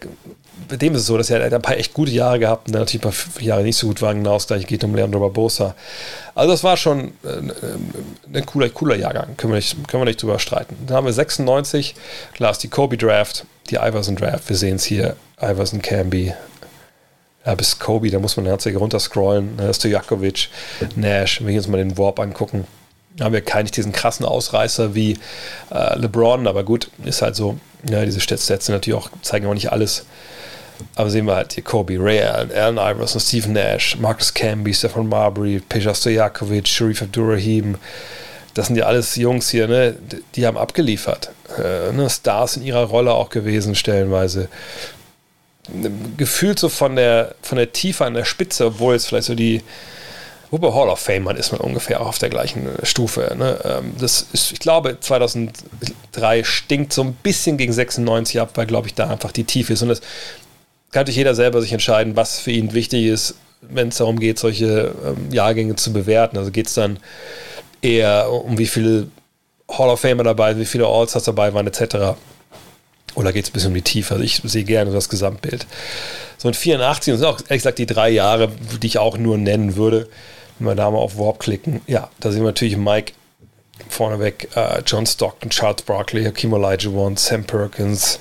[0.69, 3.05] bei dem ist es so, dass er, ein paar echt gute Jahre gehabt und natürlich
[3.05, 4.19] ein paar Jahre nicht so gut waren.
[4.19, 5.75] Genau das gleiche geht um Leandro Barbosa.
[6.35, 10.23] Also das war schon äh, ein cooler, cooler Jahrgang, können wir, nicht, können wir nicht
[10.23, 10.77] drüber streiten.
[10.87, 11.95] Dann haben wir 96,
[12.35, 16.33] klar ist die Kobe Draft, die Iverson Draft, wir sehen es hier, Iverson Camby,
[17.45, 19.59] ja, bis Kobe, da muss man tatsächlich runterscrollen.
[19.73, 20.49] Stojakovic,
[20.97, 22.67] Nash, wenn wir uns mal den Warp angucken,
[23.19, 25.19] haben wir keinen diesen krassen Ausreißer wie
[25.71, 27.59] äh, LeBron, aber gut, ist halt so.
[27.89, 30.05] Ja, diese Stats natürlich auch, zeigen auch nicht alles.
[30.97, 35.09] Aber sehen wir halt hier Kobe, Ray Allen, Allen Iverson, Stephen Nash, Marcus Camby, Stefan
[35.09, 37.77] Marbury, Peja Stojakovic, Sharif Abdurrahim.
[38.55, 39.95] Das sind ja alles Jungs hier, ne?
[40.35, 41.33] die haben abgeliefert.
[41.59, 42.09] Äh, ne?
[42.09, 44.49] Stars in ihrer Rolle auch gewesen, stellenweise
[46.17, 49.63] gefühlt so von der, von der Tiefe an der Spitze, obwohl es vielleicht so die,
[50.51, 53.35] wobei Hall of Fame man ist man ungefähr auch auf der gleichen Stufe.
[53.39, 53.59] Ne?
[53.65, 58.89] Ähm, das ist, ich glaube, 2003 stinkt so ein bisschen gegen 96 ab, weil, glaube
[58.89, 59.83] ich, da einfach die Tiefe ist.
[59.83, 60.01] Und das
[60.91, 64.39] kann natürlich jeder selber sich entscheiden, was für ihn wichtig ist, wenn es darum geht,
[64.39, 66.39] solche ähm, Jahrgänge zu bewerten.
[66.39, 66.99] Also geht es dann
[67.83, 69.09] eher um wie viele
[69.71, 72.17] Hall of Famer dabei, wie viele All-Stars dabei waren, etc.
[73.15, 74.15] Oder geht es ein bisschen um die Tiefe?
[74.15, 75.67] Also ich sehe gerne das Gesamtbild.
[76.39, 78.51] so ein 84 und sind auch ehrlich gesagt die drei Jahre,
[78.83, 80.09] die ich auch nur nennen würde,
[80.59, 81.81] wenn wir da mal auf Warp klicken.
[81.87, 83.13] Ja, da sehen wir natürlich Mike
[83.89, 88.19] vorneweg, äh, John Stockton, Charles Barkley, Hakim Olajuwon, Sam Perkins,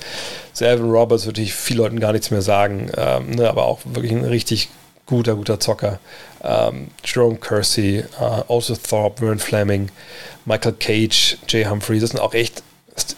[0.60, 4.12] Alvin Roberts würde ich vielen Leuten gar nichts mehr sagen, ähm, ne, aber auch wirklich
[4.12, 4.68] ein richtig
[5.06, 5.98] guter, guter Zocker.
[6.42, 9.90] Ähm, Jerome Kersey, äh, also Thorpe, Vern Fleming,
[10.44, 12.62] Michael Cage, Jay Humphrey, das sind auch echt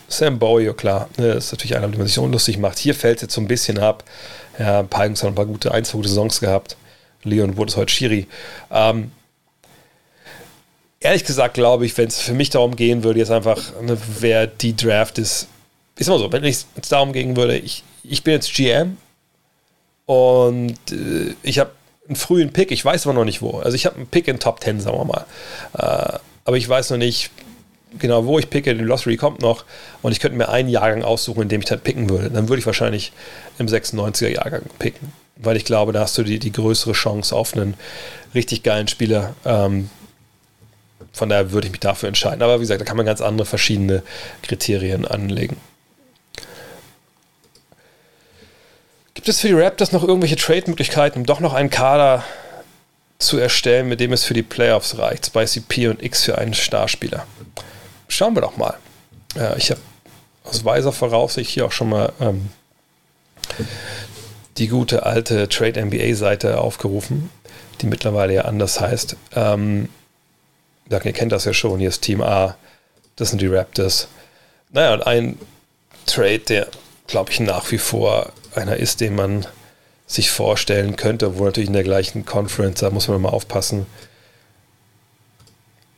[0.09, 2.79] Sam Bowie, klar, ne, ist natürlich einer, den man sich unlustig macht.
[2.79, 4.05] Hier fällt es jetzt so ein bisschen ab.
[4.59, 6.77] Ja, ein paar ein paar gute, ein, zwei gute Songs gehabt.
[7.23, 8.27] Leon Wood ist heute Schiri.
[8.71, 9.13] Ähm,
[11.01, 14.47] ehrlich gesagt glaube ich, wenn es für mich darum gehen würde, jetzt einfach, ne, wer
[14.47, 15.49] die Draft ist,
[15.97, 18.97] ist immer so, wenn es darum gehen würde, ich, ich bin jetzt GM
[20.07, 21.71] und äh, ich habe
[22.07, 23.59] einen frühen Pick, ich weiß aber noch nicht wo.
[23.59, 25.27] Also ich habe einen Pick in Top 10, sagen wir mal.
[25.75, 27.31] Äh, aber ich weiß noch nicht
[27.99, 28.75] genau, wo ich picke.
[28.75, 29.65] Die Lottery kommt noch
[30.03, 32.31] und ich könnte mir einen Jahrgang aussuchen, in dem ich dann picken würde.
[32.31, 33.13] Dann würde ich wahrscheinlich
[33.59, 37.55] im 96er Jahrgang picken, weil ich glaube, da hast du die, die größere Chance auf
[37.55, 37.75] einen
[38.35, 39.35] richtig geilen Spieler.
[39.45, 39.91] Ähm,
[41.13, 42.43] von daher würde ich mich dafür entscheiden.
[42.43, 44.03] Aber wie gesagt, da kann man ganz andere verschiedene
[44.43, 45.57] Kriterien anlegen.
[49.15, 52.25] Gibt es für die Raptors noch irgendwelche Trade-Möglichkeiten, um doch noch einen Kader
[53.19, 55.27] zu erstellen, mit dem es für die Playoffs reicht?
[55.27, 57.27] Spicy P und X für einen Starspieler.
[58.13, 58.75] Schauen wir doch mal.
[59.37, 59.81] Äh, ich habe
[60.45, 62.51] aus weiser Voraussicht hier auch schon mal ähm,
[64.59, 67.31] die gute alte Trade NBA-Seite aufgerufen,
[67.81, 69.17] die mittlerweile ja anders heißt.
[69.35, 69.89] Ähm,
[70.91, 72.57] ihr kennt das ja schon, hier ist Team A,
[73.17, 74.09] das sind die Raptors.
[74.73, 75.39] Naja, und ein
[76.05, 76.69] Trade, der,
[77.07, 79.47] glaube ich, nach wie vor einer ist, den man
[80.07, 83.87] sich vorstellen könnte, wo natürlich in der gleichen Conference, da muss man mal aufpassen,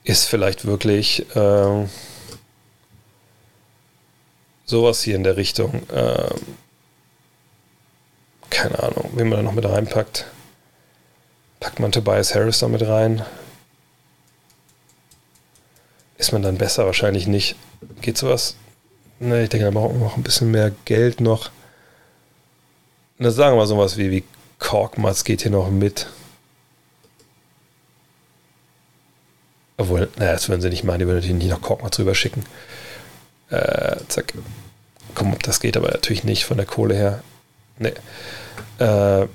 [0.05, 1.87] ist vielleicht wirklich äh,
[4.67, 5.89] sowas hier in der Richtung.
[5.89, 6.35] Äh,
[8.51, 10.27] keine Ahnung, wie man da noch mit reinpackt.
[11.59, 13.25] Packt man Tobias Harris da mit rein?
[16.19, 16.87] Ist man dann besser?
[16.87, 17.57] Wahrscheinlich nicht.
[18.03, 18.57] Geht sowas?
[19.19, 21.51] Ne, ich denke, da braucht man noch ein bisschen mehr Geld noch.
[23.19, 24.25] Na, sagen wir mal sowas wie, wie
[24.59, 26.09] Korkmaz geht hier noch mit.
[29.77, 32.45] Obwohl, naja, das würden sie nicht machen, die würden natürlich nicht noch Korkmaz rüber schicken.
[33.51, 34.35] Äh, zack.
[35.15, 37.23] Komm, das geht, aber natürlich nicht von der Kohle her.
[37.79, 37.93] Nee.
[38.79, 39.27] Äh,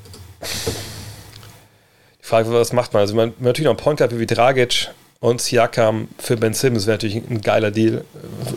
[2.20, 3.02] die Frage, was macht man?
[3.02, 6.86] Also, man, man natürlich noch einen Point hat wie Dragic und Siakam für Ben Simmons
[6.88, 8.06] wäre natürlich ein geiler Deal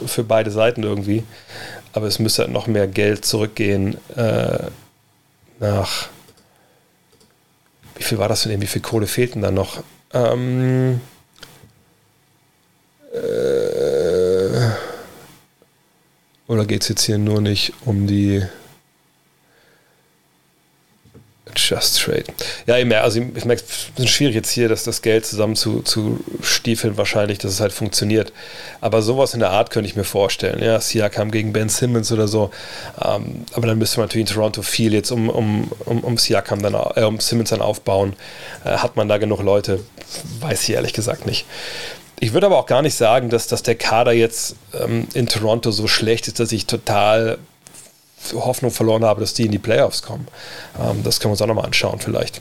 [0.07, 1.25] für beide Seiten irgendwie.
[1.93, 3.99] Aber es müsste halt noch mehr Geld zurückgehen.
[4.17, 4.67] Äh,
[5.59, 6.09] nach,
[7.97, 9.83] wie viel war das denn, wie viel Kohle fehlten da noch?
[10.13, 11.01] Ähm,
[13.13, 14.71] äh,
[16.47, 18.43] oder geht es jetzt hier nur nicht um die
[21.55, 22.25] Just Trade.
[22.67, 23.63] Ja, ich merke, also ich merke,
[23.97, 27.61] es ist schwierig jetzt hier, dass das Geld zusammen zu, zu stiefeln, wahrscheinlich, dass es
[27.61, 28.33] halt funktioniert.
[28.81, 30.63] Aber sowas in der Art könnte ich mir vorstellen.
[30.63, 32.51] Ja, Siakam gegen Ben Simmons oder so.
[33.03, 36.63] Ähm, aber dann müsste man natürlich in Toronto viel jetzt um, um, um, um Siakam
[36.63, 38.15] dann, äh, um Simmons dann aufbauen.
[38.65, 39.81] Äh, hat man da genug Leute?
[40.41, 41.47] Weiß ich ehrlich gesagt nicht.
[42.23, 45.73] Ich würde aber auch gar nicht sagen, dass, dass der Kader jetzt ähm, in Toronto
[45.73, 47.39] so schlecht ist, dass ich total
[48.33, 50.29] Hoffnung verloren habe, dass die in die Playoffs kommen.
[50.81, 52.41] Ähm, das können wir uns auch nochmal anschauen, vielleicht.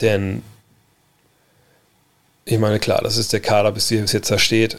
[0.00, 0.42] Denn
[2.46, 4.78] ich meine, klar, das ist der Kader, bis es jetzt da steht.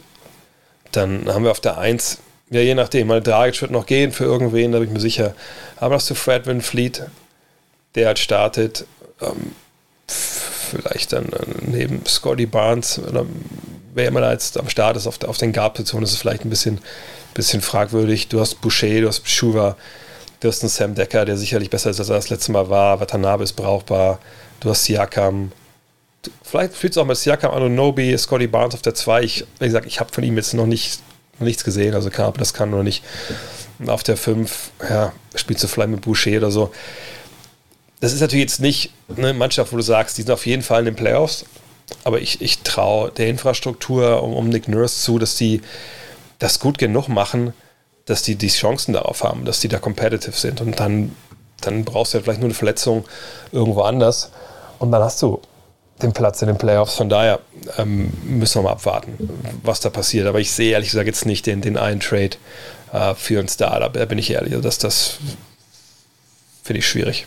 [0.90, 2.18] Dann haben wir auf der 1,
[2.50, 5.36] ja, je nachdem, meine Dragic wird noch gehen für irgendwen, da bin ich mir sicher.
[5.76, 7.04] Aber hast du Fred Van Fleet,
[7.94, 8.84] der halt startet,
[9.20, 9.52] ähm,
[10.68, 13.26] vielleicht dann äh, neben Scotty Barnes, oder
[13.94, 16.50] wer immer da jetzt am Start ist, auf, auf den Guard-Positionen, ist es vielleicht ein
[16.50, 16.80] bisschen
[17.38, 18.28] bisschen fragwürdig.
[18.28, 19.76] Du hast Boucher, du hast Schuva,
[20.40, 23.00] du hast einen Sam Decker, der sicherlich besser ist, als er das letzte Mal war.
[23.00, 24.18] Watanabe ist brauchbar.
[24.60, 25.52] Du hast Siakam.
[26.42, 29.22] Vielleicht fühlt es auch mit Siakam an und Nobi, Scotty Barnes auf der 2.
[29.22, 31.00] Ich, wie gesagt, ich habe von ihm jetzt noch, nicht,
[31.38, 33.04] noch nichts gesehen, also klar, ob das kann oder nicht.
[33.86, 36.72] Auf der 5, ja, spielst du vielleicht mit Boucher oder so.
[38.00, 40.80] Das ist natürlich jetzt nicht eine Mannschaft, wo du sagst, die sind auf jeden Fall
[40.80, 41.44] in den Playoffs.
[42.04, 45.62] Aber ich, ich traue der Infrastruktur um, um Nick Nurse zu, dass die
[46.38, 47.52] das gut genug machen,
[48.06, 50.60] dass die die Chancen darauf haben, dass die da competitive sind.
[50.60, 51.14] Und dann,
[51.60, 53.04] dann brauchst du ja vielleicht nur eine Verletzung
[53.52, 54.30] irgendwo anders.
[54.78, 55.40] Und dann hast du
[56.02, 56.94] den Platz in den Playoffs.
[56.94, 57.40] Von daher
[57.76, 59.18] ähm, müssen wir mal abwarten,
[59.62, 60.26] was da passiert.
[60.26, 62.36] Aber ich sehe ehrlich gesagt jetzt nicht den, den einen Trade
[62.92, 63.92] äh, für einen Startup.
[63.92, 64.54] Da bin ich ehrlich.
[64.54, 65.18] Also das
[66.62, 67.26] finde ich schwierig.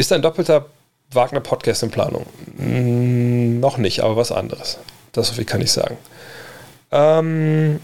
[0.00, 0.64] Ist ein doppelter
[1.10, 2.24] Wagner-Podcast in Planung?
[2.56, 4.78] Hm, noch nicht, aber was anderes.
[5.12, 5.98] Das so viel kann ich sagen.
[6.90, 7.80] Ähm,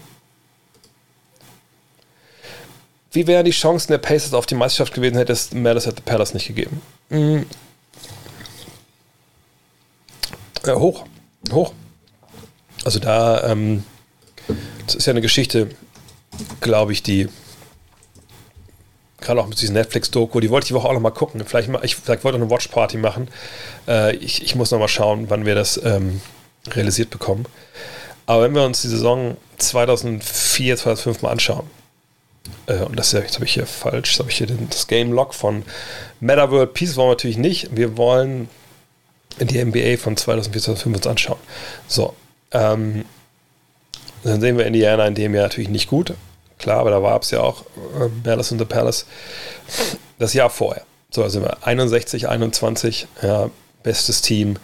[3.11, 6.01] wie wären die Chancen der Pacers auf die Meisterschaft gewesen, hätte es Malice at the
[6.01, 6.81] Palace nicht gegeben?
[7.09, 7.45] Mhm.
[10.63, 11.05] Äh, hoch.
[11.51, 11.71] Hoch.
[12.83, 13.83] Also da, ähm,
[14.87, 15.69] das ist ja eine Geschichte,
[16.61, 17.29] glaube ich, die
[19.27, 21.43] gerade auch mit diesem Netflix-Doku, die wollte ich die Woche auch noch mal gucken.
[21.45, 23.27] Vielleicht, mal, ich vielleicht wollte eine Watch-Party machen.
[23.87, 26.21] Äh, ich, ich muss noch mal schauen, wann wir das ähm,
[26.71, 27.45] realisiert bekommen.
[28.25, 31.69] Aber wenn wir uns die Saison 2004, 2005 mal anschauen,
[32.67, 35.11] äh, und das, jetzt habe ich hier falsch, jetzt habe ich hier den, das Game
[35.11, 35.63] Log von
[36.19, 37.75] Metaworld Peace wollen wir natürlich nicht.
[37.75, 38.49] Wir wollen
[39.39, 41.39] die NBA von 2004, 2005 uns anschauen.
[41.87, 42.15] So,
[42.51, 43.05] ähm,
[44.23, 46.13] dann sehen wir Indiana in dem Jahr natürlich nicht gut.
[46.59, 47.61] Klar, aber da war es ja auch
[47.99, 49.05] äh, Palace in the Palace.
[50.17, 50.83] Das Jahr vorher.
[51.11, 53.49] So, da sind wir 61, 21, ja,
[53.83, 54.57] bestes Team.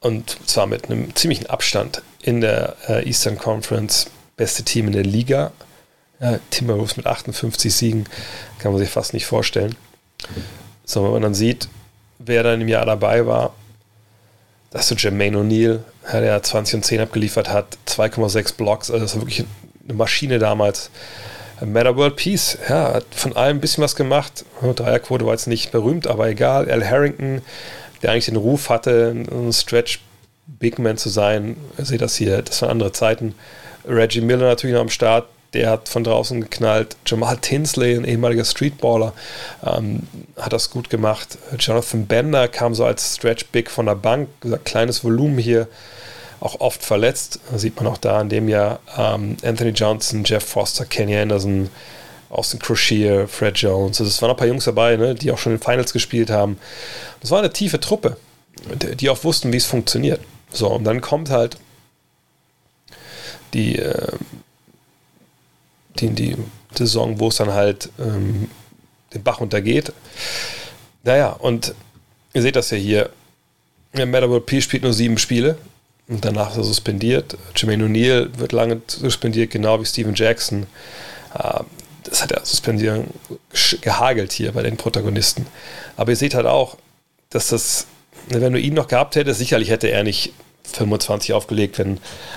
[0.00, 4.06] Und zwar mit einem ziemlichen Abstand in der äh, Eastern Conference.
[4.36, 5.52] Beste Team in der Liga.
[6.20, 8.06] Ja, Timberwolves mit 58 Siegen.
[8.58, 9.74] Kann man sich fast nicht vorstellen.
[10.84, 11.68] So, wenn man dann sieht,
[12.18, 13.54] wer dann im Jahr dabei war,
[14.70, 19.14] dass so Jermaine O'Neal, ja, der 20 und 10 abgeliefert hat, 2,6 Blocks, also das
[19.14, 19.44] war wirklich
[19.84, 20.90] eine Maschine damals.
[21.64, 24.44] Meta World Peace, ja, hat von allem ein bisschen was gemacht.
[24.60, 26.70] Dreierquote war jetzt nicht berühmt, aber egal.
[26.70, 27.42] Al Harrington,
[28.02, 30.00] der eigentlich den Ruf hatte, ein Stretch
[30.46, 31.56] Big Man zu sein.
[31.78, 33.34] Ihr seht das hier, das waren andere Zeiten.
[33.86, 36.96] Reggie Miller natürlich noch am Start, der hat von draußen geknallt.
[37.06, 39.12] Jamal Tinsley, ein ehemaliger Streetballer,
[39.64, 40.00] ähm,
[40.36, 41.38] hat das gut gemacht.
[41.58, 44.28] Jonathan Bender kam so als Stretch Big von der Bank,
[44.64, 45.68] kleines Volumen hier,
[46.42, 47.38] auch oft verletzt.
[47.50, 48.80] Das sieht man auch da in dem Jahr.
[48.96, 51.70] Ähm, Anthony Johnson, Jeff Foster, Kenny Anderson,
[52.30, 54.00] Austin Crusher, Fred Jones.
[54.00, 56.58] Also es waren ein paar Jungs dabei, ne, die auch schon in Finals gespielt haben.
[57.20, 58.16] Das war eine tiefe Truppe,
[58.98, 60.20] die auch wussten, wie es funktioniert.
[60.50, 61.56] So, und dann kommt halt
[63.54, 64.12] die, äh,
[66.00, 66.36] die, die
[66.74, 68.50] Saison, wo es dann halt ähm,
[69.14, 69.92] den Bach untergeht.
[71.04, 71.74] Naja, und
[72.34, 73.10] ihr seht das ja hier.
[73.94, 75.58] Ja, Meta P spielt nur sieben Spiele
[76.12, 77.36] und danach ist er suspendiert.
[77.56, 80.66] Jermaine O'Neal wird lange suspendiert, genau wie Steven Jackson.
[81.42, 81.64] Ähm,
[82.04, 83.06] das hat er suspendiert
[83.80, 85.46] gehagelt hier bei den Protagonisten.
[85.96, 86.76] Aber ihr seht halt auch,
[87.30, 87.86] dass das,
[88.28, 90.32] wenn du ihn noch gehabt hättest, sicherlich hätte er nicht
[90.64, 91.96] 25 aufgelegt, wenn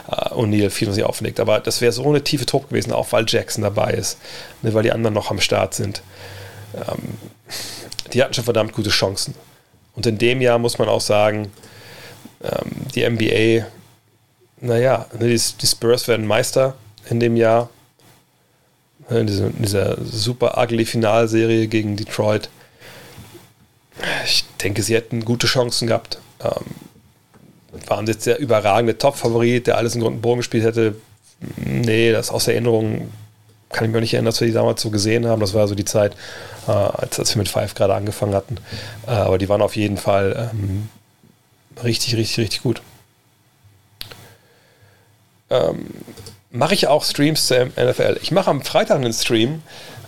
[0.09, 1.39] äh, O'Neill 24 auflegt.
[1.39, 4.17] Aber das wäre so eine tiefe Truppe gewesen, auch weil Jackson dabei ist,
[4.61, 6.01] ne, weil die anderen noch am Start sind.
[6.75, 7.17] Ähm,
[8.13, 9.35] die hatten schon verdammt gute Chancen.
[9.95, 11.51] Und in dem Jahr muss man auch sagen,
[12.45, 13.67] ähm, die NBA,
[14.62, 16.75] naja, ne, die, die Spurs werden Meister
[17.10, 17.69] in dem Jahr.
[19.10, 22.49] Ne, in dieser, in dieser super ugly Finalserie gegen Detroit.
[24.25, 26.19] Ich denke, sie hätten gute Chancen gehabt.
[26.43, 26.65] Ähm,
[27.88, 30.95] waren jetzt der überragende Top-Favorit, der alles in Grund und Boden gespielt hätte.
[31.58, 33.12] Nee, das aus Erinnerung
[33.69, 35.41] kann ich mir nicht erinnern, dass wir die damals so gesehen haben.
[35.41, 36.15] Das war so die Zeit,
[36.67, 38.58] äh, als, als wir mit Five gerade angefangen hatten.
[39.05, 40.89] Äh, aber die waren auf jeden Fall ähm,
[41.83, 42.81] richtig, richtig, richtig gut.
[45.49, 45.88] Ähm,
[46.51, 48.17] mache ich auch Streams zur NFL.
[48.21, 49.61] Ich mache am Freitag einen Stream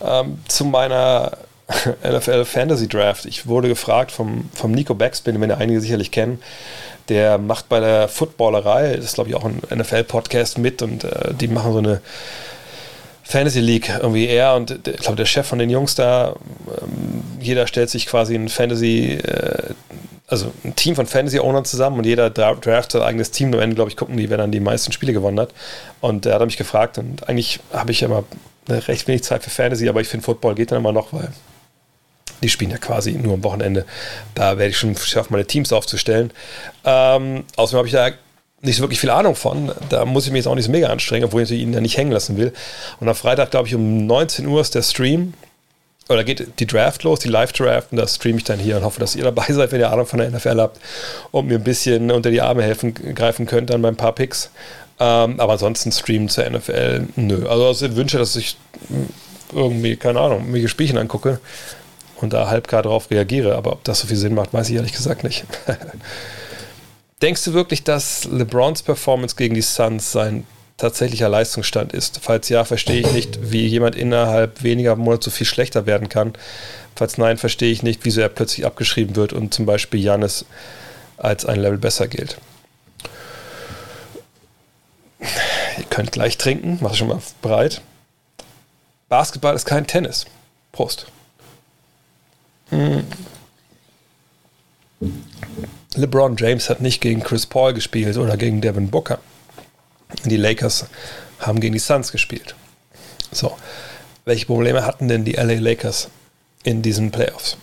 [0.03, 1.38] ähm, zu meiner
[2.03, 3.25] NFL Fantasy Draft.
[3.25, 6.41] Ich wurde gefragt vom, vom Nico Backspin, den einige sicherlich kennen,
[7.10, 11.34] der macht bei der Footballerei, das ist glaube ich auch ein NFL-Podcast mit und äh,
[11.34, 12.01] die machen so eine
[13.23, 16.36] Fantasy League irgendwie er und ich glaube der Chef von den Jungs da,
[16.82, 19.73] ähm, jeder stellt sich quasi ein Fantasy, äh,
[20.27, 23.53] also ein Team von Fantasy-Ownern zusammen und jeder draftet sein eigenes Team.
[23.53, 25.49] Am Ende, glaube ich, gucken die, wer dann die meisten Spiele gewonnen hat.
[26.01, 28.25] Und er hat mich gefragt und eigentlich habe ich immer
[28.69, 31.31] recht wenig Zeit für Fantasy, aber ich finde Football geht dann immer noch, weil
[32.43, 33.85] die spielen ja quasi nur am Wochenende.
[34.35, 36.31] Da werde ich schon schaffen, meine Teams aufzustellen.
[36.83, 38.09] Ähm, außerdem habe ich da
[38.61, 39.71] nicht so wirklich viel Ahnung von.
[39.89, 41.97] Da muss ich mich jetzt auch nicht so mega anstrengen, obwohl ich ihn ja nicht
[41.97, 42.53] hängen lassen will.
[42.99, 45.33] Und am Freitag, glaube ich, um 19 Uhr ist der Stream.
[46.10, 49.00] Oder geht die Draft los, die Live-Draft, und da streame ich dann hier und hoffe,
[49.00, 50.80] dass ihr dabei seid, wenn ihr Ahnung von der NFL habt
[51.32, 54.50] und mir ein bisschen unter die Arme helfen, greifen könnt an meinen paar Picks.
[55.00, 57.48] Ähm, aber ansonsten streamen zur NFL, nö.
[57.48, 58.58] Also ich wünsche, dass ich
[59.54, 61.39] irgendwie, keine Ahnung, mir Spielchen angucke
[62.16, 63.55] und da halbgar drauf reagiere.
[63.55, 65.45] Aber ob das so viel Sinn macht, weiß ich ehrlich gesagt nicht.
[67.22, 70.45] Denkst du wirklich, dass LeBrons Performance gegen die Suns sein
[70.78, 72.19] tatsächlicher Leistungsstand ist?
[72.21, 76.34] Falls ja, verstehe ich nicht, wie jemand innerhalb weniger Monate so viel schlechter werden kann.
[76.95, 80.45] Falls nein, verstehe ich nicht, wieso er plötzlich abgeschrieben wird und zum Beispiel Janis
[81.17, 82.38] als ein Level besser gilt.
[85.19, 87.82] Ihr könnt gleich trinken, mach schon mal bereit.
[89.09, 90.25] Basketball ist kein Tennis.
[90.71, 91.07] Prost.
[92.69, 93.03] Hm.
[95.95, 99.19] LeBron James hat nicht gegen Chris Paul gespielt oder gegen Devin Booker.
[100.26, 100.86] Die Lakers
[101.39, 102.55] haben gegen die Suns gespielt.
[103.32, 103.58] So.
[104.26, 106.10] welche Probleme hatten denn die LA Lakers
[106.64, 107.58] in diesen Playoffs?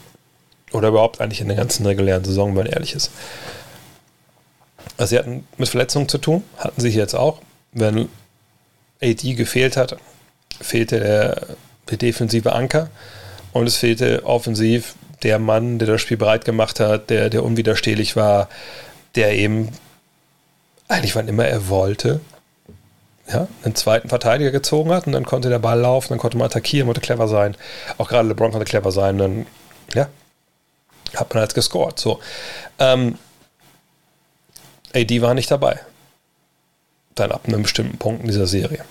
[0.72, 3.10] Oder überhaupt eigentlich in der ganzen regulären Saison, wenn man ehrlich ist.
[4.96, 7.40] Also sie hatten mit Verletzungen zu tun, hatten sie hier jetzt auch.
[7.72, 8.08] Wenn
[9.02, 9.96] AD gefehlt hat,
[10.60, 11.56] fehlte der,
[11.90, 12.90] der defensive Anker
[13.52, 18.16] und es fehlte offensiv der Mann, der das Spiel bereit gemacht hat, der, der unwiderstehlich
[18.16, 18.48] war,
[19.14, 19.70] der eben
[20.88, 22.20] eigentlich wann immer er wollte,
[23.26, 26.46] ja, einen zweiten Verteidiger gezogen hat und dann konnte der Ball laufen, dann konnte man
[26.46, 27.56] attackieren, konnte clever sein.
[27.96, 29.46] Auch gerade LeBron konnte clever sein, dann
[29.94, 30.08] ja,
[31.16, 31.98] hat man halt gescored.
[31.98, 32.20] So.
[32.78, 33.18] Ähm,
[34.94, 35.80] AD war nicht dabei.
[37.14, 38.84] Dann ab einem bestimmten Punkt in dieser Serie.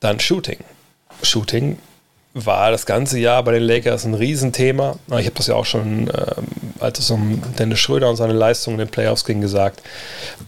[0.00, 0.58] Dann Shooting.
[1.22, 1.78] Shooting
[2.34, 4.96] war das ganze Jahr bei den Lakers ein Riesenthema.
[5.08, 6.46] Ich habe das ja auch schon, ähm,
[6.80, 9.82] als es um Dennis Schröder und seine Leistungen in den Playoffs ging, gesagt,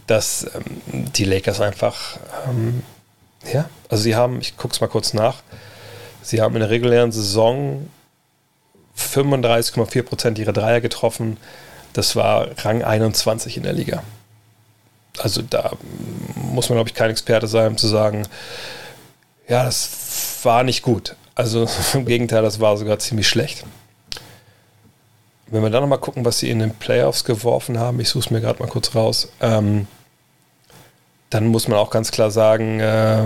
[0.07, 2.17] dass ähm, die Lakers einfach,
[2.47, 2.81] ähm,
[3.51, 5.43] ja, also sie haben, ich gucke es mal kurz nach,
[6.23, 7.87] sie haben in der regulären Saison
[8.97, 11.37] 35,4 Prozent ihrer Dreier getroffen.
[11.93, 14.03] Das war Rang 21 in der Liga.
[15.19, 15.73] Also da
[16.35, 18.27] muss man, glaube ich, kein Experte sein, um zu sagen,
[19.47, 19.89] ja, das
[20.43, 21.15] war nicht gut.
[21.35, 23.65] Also im Gegenteil, das war sogar ziemlich schlecht.
[25.47, 28.31] Wenn wir dann nochmal gucken, was sie in den Playoffs geworfen haben, ich suche es
[28.31, 29.87] mir gerade mal kurz raus, ähm,
[31.29, 33.23] dann muss man auch ganz klar sagen, äh,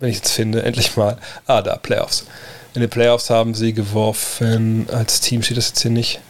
[0.00, 2.26] wenn ich jetzt finde, endlich mal, ah, da, Playoffs.
[2.74, 6.20] In den Playoffs haben sie geworfen, als Team steht das jetzt hier nicht.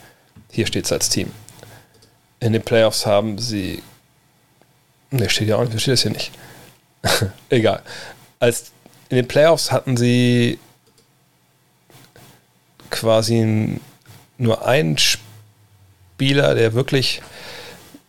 [0.51, 1.31] Hier steht es als Team.
[2.41, 3.83] In den Playoffs haben sie.
[5.11, 6.33] Ne, steht ja auch nicht, steht das hier nicht.
[7.51, 7.83] Egal.
[8.41, 8.73] Als
[9.09, 10.59] in den Playoffs hatten sie
[12.91, 13.81] quasi
[14.39, 17.23] nur einen Spieler, der wirklich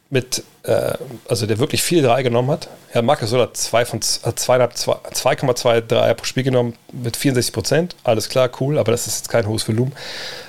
[0.10, 0.94] mit, äh,
[1.28, 2.70] also der wirklich viel Drei genommen hat.
[2.90, 7.96] Herr Marcus Soll hat 2,2 Dreier pro Spiel genommen mit 64 Prozent.
[8.04, 9.94] Alles klar, cool, aber das ist jetzt kein hohes Volumen.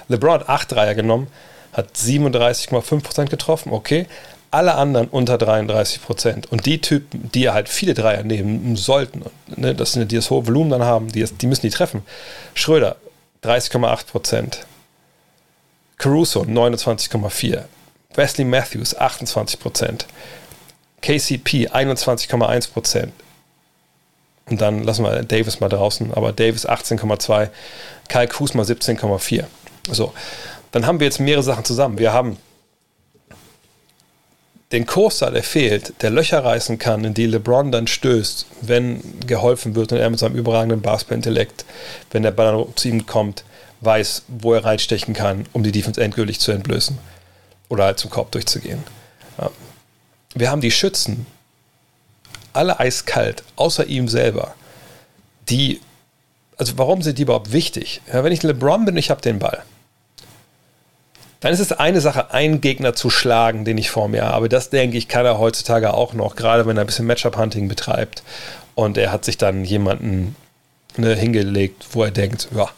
[0.09, 1.29] LeBron hat 8 Dreier genommen,
[1.73, 4.07] hat 37,5 Prozent getroffen, okay
[4.51, 6.51] alle anderen unter 33 Prozent.
[6.51, 10.47] Und die Typen, die halt viele Dreier nehmen sollten, ne, das sind die das hohe
[10.47, 12.03] Volumen dann haben, die, die müssen die treffen.
[12.55, 12.97] Schröder
[13.45, 14.67] 30,8 Prozent.
[15.99, 17.65] Caruso 29,4.
[18.15, 20.07] Wesley Matthews 28 Prozent.
[21.01, 23.13] KCP 21,1 Prozent.
[24.47, 27.51] Und dann lassen wir Davis mal draußen, aber Davis 18,2,
[28.09, 29.45] Kyle Kuzma 17,4.
[29.93, 30.13] So,
[30.73, 31.99] dann haben wir jetzt mehrere Sachen zusammen.
[31.99, 32.37] Wir haben
[34.73, 39.75] den Kurser, der fehlt, der Löcher reißen kann, in die LeBron dann stößt, wenn geholfen
[39.75, 41.65] wird und er mit seinem überragenden Basketball-Intellekt,
[42.13, 43.45] wenn der Ball dann zu ihm kommt,
[43.81, 46.99] weiß, wo er reinstechen kann, um die Defense endgültig zu entblößen
[47.69, 48.85] oder halt zum Korb durchzugehen.
[49.39, 49.51] Ja.
[50.35, 51.27] Wir haben die Schützen,
[52.53, 54.55] alle eiskalt, außer ihm selber,
[55.49, 55.81] die,
[56.57, 58.03] also warum sind die überhaupt wichtig?
[58.13, 59.65] Ja, wenn ich LeBron bin, ich habe den Ball
[61.41, 64.49] dann ist es eine Sache, einen Gegner zu schlagen, den ich vor mir habe.
[64.49, 68.23] Das denke ich, kann er heutzutage auch noch, gerade wenn er ein bisschen Matchup-Hunting betreibt.
[68.75, 70.37] Und er hat sich dann jemanden
[70.97, 72.69] ne, hingelegt, wo er denkt, ja,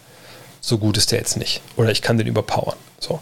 [0.60, 1.60] so gut ist der jetzt nicht.
[1.76, 2.76] Oder ich kann den überpowern.
[3.00, 3.20] So.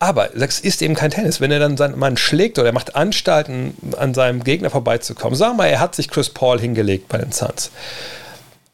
[0.00, 1.40] Aber das ist eben kein Tennis.
[1.40, 5.54] Wenn er dann seinen Mann schlägt oder er macht Anstalten, an seinem Gegner vorbeizukommen, wir
[5.54, 7.70] mal, er hat sich Chris Paul hingelegt bei den Suns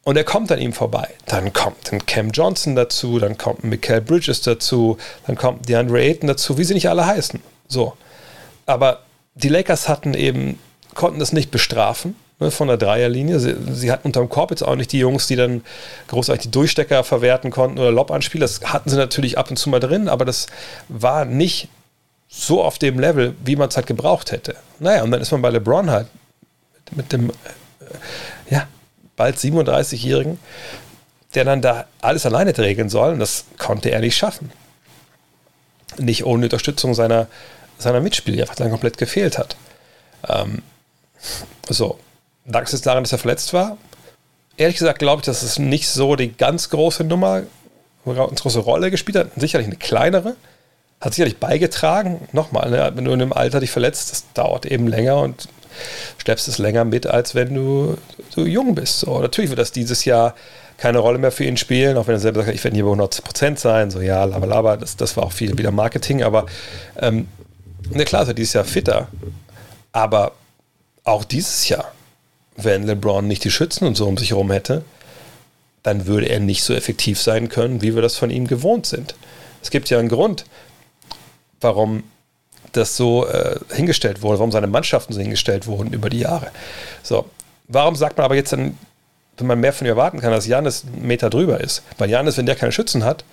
[0.03, 1.07] und er kommt an ihm vorbei.
[1.25, 6.01] Dann kommt ein Cam Johnson dazu, dann kommt ein Michael Bridges dazu, dann kommt DeAndre
[6.01, 7.41] Ayton dazu, wie sie nicht alle heißen.
[7.67, 7.93] So.
[8.65, 8.99] Aber
[9.35, 10.59] die Lakers hatten eben,
[10.93, 13.39] konnten das nicht bestrafen ne, von der Dreierlinie.
[13.39, 15.63] Sie, sie, hatten unterm Korb jetzt auch nicht die Jungs, die dann
[16.09, 18.41] großartig die Durchstecker verwerten konnten oder Lob-Anspiel.
[18.41, 20.47] Das hatten sie natürlich ab und zu mal drin, aber das
[20.89, 21.69] war nicht
[22.27, 24.55] so auf dem Level, wie man es halt gebraucht hätte.
[24.79, 26.07] Naja, und dann ist man bei LeBron halt
[26.91, 27.33] mit dem, äh,
[28.49, 28.67] ja,
[29.15, 30.39] bald 37-Jährigen,
[31.35, 33.13] der dann da alles alleine regeln soll.
[33.13, 34.51] Und das konnte er nicht schaffen.
[35.97, 37.27] Nicht ohne Unterstützung seiner,
[37.77, 39.55] seiner Mitspieler, einfach dann komplett gefehlt hat.
[40.27, 40.61] Ähm,
[41.69, 41.99] so,
[42.45, 43.77] lag es daran, dass er verletzt war?
[44.57, 47.43] Ehrlich gesagt glaube ich, dass es nicht so die ganz große Nummer,
[48.05, 49.31] eine große Rolle gespielt hat.
[49.35, 50.35] Sicherlich eine kleinere.
[51.01, 52.27] Hat sicherlich beigetragen.
[52.31, 55.47] Nochmal, ne, wenn du in dem Alter dich verletzt, das dauert eben länger und
[56.17, 57.97] schleppst es länger mit, als wenn du,
[58.35, 58.99] du jung bist.
[58.99, 60.35] So, natürlich wird das dieses Jahr
[60.77, 62.91] keine Rolle mehr für ihn spielen, auch wenn er selber sagt, ich werde hier bei
[62.91, 66.45] 100% sein, so ja, laber, laber, das, das war auch viel wieder Marketing, aber
[66.99, 67.27] ähm,
[67.91, 69.07] ne, klar ist er dieses Jahr fitter,
[69.91, 70.33] aber
[71.03, 71.91] auch dieses Jahr,
[72.55, 74.83] wenn LeBron nicht die Schützen und so um sich herum hätte,
[75.83, 79.15] dann würde er nicht so effektiv sein können, wie wir das von ihm gewohnt sind.
[79.61, 80.45] Es gibt ja einen Grund,
[81.61, 82.03] warum
[82.73, 86.47] das so äh, hingestellt wurde, warum seine Mannschaften so hingestellt wurden über die Jahre.
[87.01, 87.25] So,
[87.67, 88.77] warum sagt man aber jetzt dann,
[89.37, 91.83] wenn man mehr von ihm erwarten kann, dass Janis einen Meter drüber ist.
[91.97, 93.23] Weil Janis, wenn der keine Schützen hat,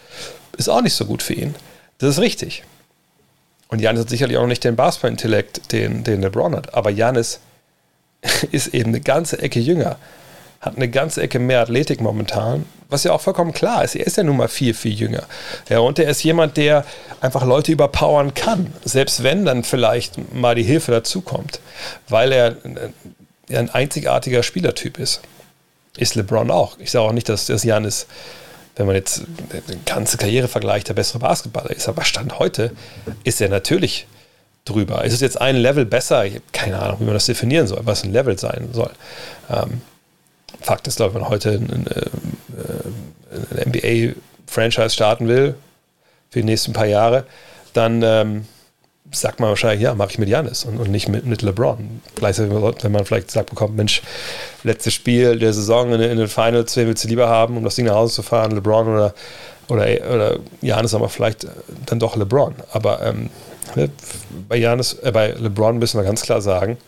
[0.56, 1.54] ist auch nicht so gut für ihn.
[1.98, 2.64] Das ist richtig.
[3.68, 6.74] Und Janis hat sicherlich auch noch nicht den Basketball-Intellekt, den, den LeBron hat.
[6.74, 7.40] Aber Janis
[8.50, 9.96] ist eben eine ganze Ecke jünger,
[10.60, 13.94] hat eine ganze Ecke mehr Athletik momentan, was ja auch vollkommen klar ist.
[13.96, 15.22] Er ist ja nun mal viel, viel jünger.
[15.68, 16.84] Ja, und er ist jemand, der
[17.20, 21.60] einfach Leute überpowern kann, selbst wenn dann vielleicht mal die Hilfe dazukommt,
[22.08, 22.56] weil er
[23.48, 25.22] ein einzigartiger Spielertyp ist.
[25.96, 26.78] Ist LeBron auch.
[26.78, 28.06] Ich sage auch nicht, dass das Janis,
[28.76, 31.88] wenn man jetzt die ganze Karriere vergleicht, der bessere Basketballer ist.
[31.88, 32.72] Aber Stand heute
[33.24, 34.06] ist er natürlich
[34.64, 35.04] drüber.
[35.04, 36.26] Ist es jetzt ein Level besser?
[36.26, 38.90] Ich habe keine Ahnung, wie man das definieren soll, was ein Level sein soll.
[39.50, 39.82] Ähm,
[40.60, 41.86] Fakt ist, glaube ich, wenn man heute ein, ein,
[43.56, 45.54] ein NBA-Franchise starten will
[46.30, 47.24] für die nächsten paar Jahre,
[47.72, 48.44] dann ähm,
[49.12, 52.00] sagt man wahrscheinlich, ja, mache ich mit Janis und, und, nicht mit, mit LeBron.
[52.14, 54.02] Gleichzeitig, wenn man vielleicht sagt bekommt, Mensch,
[54.62, 57.74] letztes Spiel der Saison in, in den Finals, wen willst du lieber haben, um das
[57.74, 59.14] Ding nach Hause zu fahren, LeBron oder,
[59.68, 59.84] oder,
[60.14, 61.46] oder Janis, aber vielleicht
[61.86, 62.54] dann doch LeBron.
[62.72, 63.30] Aber ähm,
[63.74, 63.90] ne,
[64.48, 66.78] bei, Giannis, äh, bei LeBron müssen wir ganz klar sagen,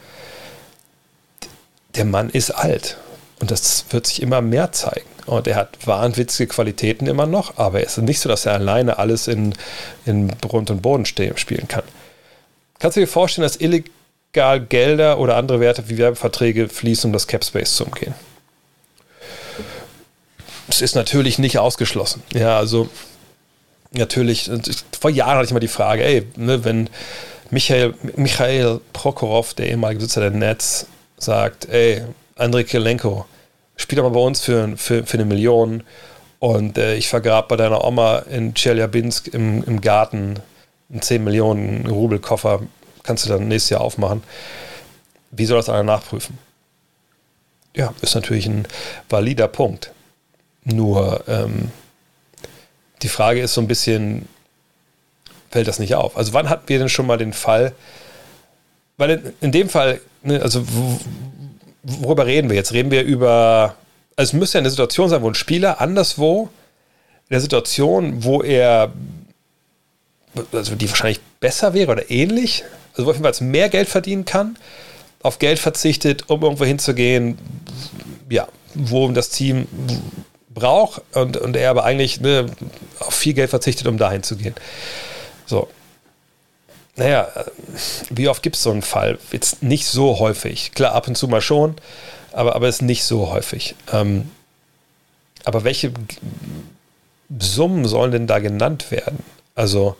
[1.96, 2.96] der Mann ist alt.
[3.42, 5.08] Und das wird sich immer mehr zeigen.
[5.26, 9.00] Und er hat wahnwitzige Qualitäten immer noch, aber es ist nicht so, dass er alleine
[9.00, 9.52] alles in,
[10.06, 11.82] in Grund und Boden stehen, spielen kann.
[12.78, 17.26] Kannst du dir vorstellen, dass illegal Gelder oder andere Werte wie Werbeverträge fließen, um das
[17.26, 18.14] Cap Space zu umgehen?
[20.68, 22.22] Es ist natürlich nicht ausgeschlossen.
[22.32, 22.90] Ja, also
[23.90, 24.48] natürlich,
[25.00, 26.88] vor Jahren hatte ich mal die Frage, ey, ne, wenn
[27.50, 30.86] Michael, Michael Prokhorov, der ehemalige Besitzer der Nets,
[31.18, 32.02] sagt, ey,
[32.36, 33.26] Andrei Kilenko,
[33.76, 35.82] spiel doch mal bei uns für, für, für eine Million
[36.38, 40.40] und äh, ich vergrab bei deiner Oma in Chelyabinsk im, im Garten
[40.90, 42.62] einen 10 Millionen Rubelkoffer,
[43.02, 44.22] kannst du dann nächstes Jahr aufmachen.
[45.30, 46.38] Wie soll das einer nachprüfen?
[47.74, 48.66] Ja, ist natürlich ein
[49.08, 49.92] valider Punkt.
[50.64, 51.70] Nur ähm,
[53.02, 54.28] die Frage ist so ein bisschen,
[55.50, 56.16] fällt das nicht auf?
[56.16, 57.72] Also wann hatten wir denn schon mal den Fall,
[58.96, 60.64] weil in, in dem Fall, ne, also
[61.82, 62.72] worüber reden wir jetzt?
[62.72, 63.76] Reden wir über,
[64.16, 66.48] also es müsste ja eine Situation sein, wo ein Spieler anderswo
[67.28, 68.92] in der Situation, wo er,
[70.52, 74.56] also die wahrscheinlich besser wäre oder ähnlich, also wo er jedenfalls mehr Geld verdienen kann,
[75.22, 77.38] auf Geld verzichtet, um irgendwo hinzugehen,
[78.28, 79.66] ja, wo das Team
[80.52, 82.46] braucht und, und er aber eigentlich ne,
[82.98, 84.54] auf viel Geld verzichtet, um dahin zu gehen.
[85.46, 85.68] So,
[86.96, 87.28] naja,
[88.10, 89.18] wie oft gibt es so einen Fall?
[89.30, 90.72] Jetzt nicht so häufig.
[90.74, 91.76] Klar, ab und zu mal schon,
[92.32, 93.74] aber, aber es ist nicht so häufig.
[93.92, 94.30] Ähm,
[95.44, 95.92] aber welche
[97.38, 99.24] Summen sollen denn da genannt werden?
[99.54, 99.96] Also,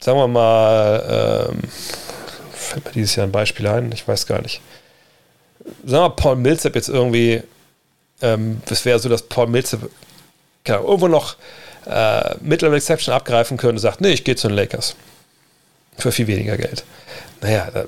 [0.00, 1.62] sagen wir mal, ähm,
[2.52, 4.62] fällt mir dieses Jahr ein Beispiel ein, ich weiß gar nicht.
[5.60, 7.42] Sagen wir mal, Paul Millsap jetzt irgendwie,
[8.22, 9.80] ähm, das wäre so, dass Paul Millsap
[10.64, 11.36] irgendwo noch
[11.84, 14.96] äh, Middle Exception abgreifen könnte und sagt, nee, ich gehe zu den Lakers
[15.96, 16.84] für viel weniger Geld.
[17.40, 17.84] Naja, da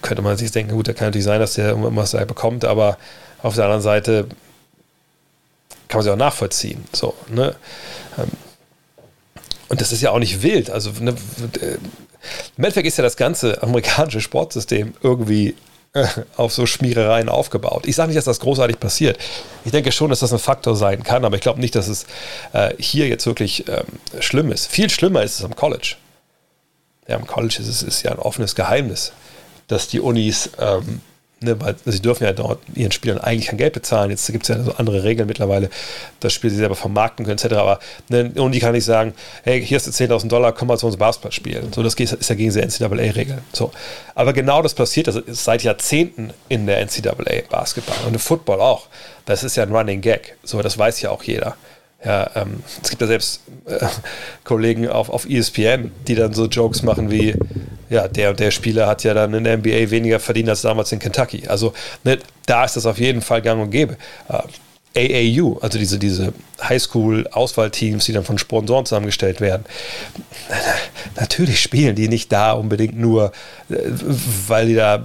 [0.00, 2.98] könnte man sich denken, gut, da kann natürlich sein, dass der irgendwas bekommt, aber
[3.42, 4.26] auf der anderen Seite
[5.88, 6.84] kann man sie auch nachvollziehen.
[6.92, 7.54] So, ne?
[8.18, 8.28] Ähm,
[9.68, 10.70] und das ist ja auch nicht wild.
[10.70, 11.14] Also ne,
[12.56, 15.54] im Endeffekt ist ja das ganze amerikanische Sportsystem irgendwie
[15.94, 16.06] äh,
[16.36, 17.86] auf so Schmierereien aufgebaut.
[17.86, 19.18] Ich sage nicht, dass das großartig passiert.
[19.64, 22.06] Ich denke schon, dass das ein Faktor sein kann, aber ich glaube nicht, dass es
[22.52, 23.84] äh, hier jetzt wirklich ähm,
[24.20, 24.66] schlimm ist.
[24.66, 25.96] Viel schlimmer ist es am College
[27.08, 29.12] ja, im College ist es ist ja ein offenes Geheimnis,
[29.68, 31.00] dass die Unis, ähm,
[31.40, 34.10] ne, weil sie dürfen ja dort ihren Spielern eigentlich kein Geld bezahlen.
[34.10, 35.68] Jetzt gibt es ja so andere Regeln mittlerweile,
[36.20, 37.54] das Spiel sie selber vermarkten können, etc.
[37.56, 40.96] Aber eine Uni kann nicht sagen, hey, hier du 10.000 Dollar, komm mal zu uns
[40.96, 41.72] Basketball spielen.
[41.72, 43.40] So, das ist ja gegen die NCAA-Regeln.
[43.52, 43.72] So.
[44.14, 48.86] Aber genau das passiert also seit Jahrzehnten in der NCAA Basketball und im Football auch.
[49.24, 50.36] Das ist ja ein Running Gag.
[50.44, 51.56] So, das weiß ja auch jeder.
[52.04, 53.78] Ja, ähm, es gibt ja selbst äh,
[54.44, 57.34] Kollegen auf, auf ESPN, die dann so Jokes machen wie,
[57.90, 60.90] ja, der und der Spieler hat ja dann in der NBA weniger verdient als damals
[60.90, 61.46] in Kentucky.
[61.46, 61.72] Also
[62.02, 63.96] ne, da ist das auf jeden Fall gang und gäbe.
[64.28, 64.38] Äh,
[64.96, 66.32] AAU, also diese, diese
[66.62, 69.64] Highschool-Auswahlteams, die dann von Sponsoren zusammengestellt werden.
[71.16, 73.32] Natürlich spielen die nicht da unbedingt nur,
[73.70, 73.76] äh,
[74.46, 75.02] weil die da,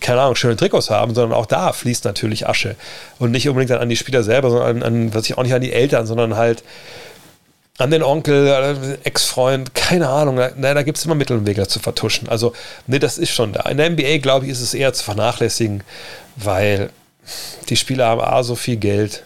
[0.00, 2.76] keine Ahnung, schöne Trikots haben, sondern auch da fließt natürlich Asche.
[3.18, 5.62] Und nicht unbedingt dann an die Spieler selber, sondern an, was ich auch nicht an
[5.62, 6.64] die Eltern, sondern halt
[7.78, 10.40] an den Onkel, äh, Ex-Freund, keine Ahnung.
[10.56, 12.28] Na, da gibt es immer Mittel und Wege, zu vertuschen.
[12.28, 12.52] Also,
[12.86, 13.68] nee, das ist schon da.
[13.68, 15.82] In der NBA, glaube ich, ist es eher zu vernachlässigen,
[16.36, 16.90] weil
[17.68, 19.24] die Spieler haben A, so viel Geld.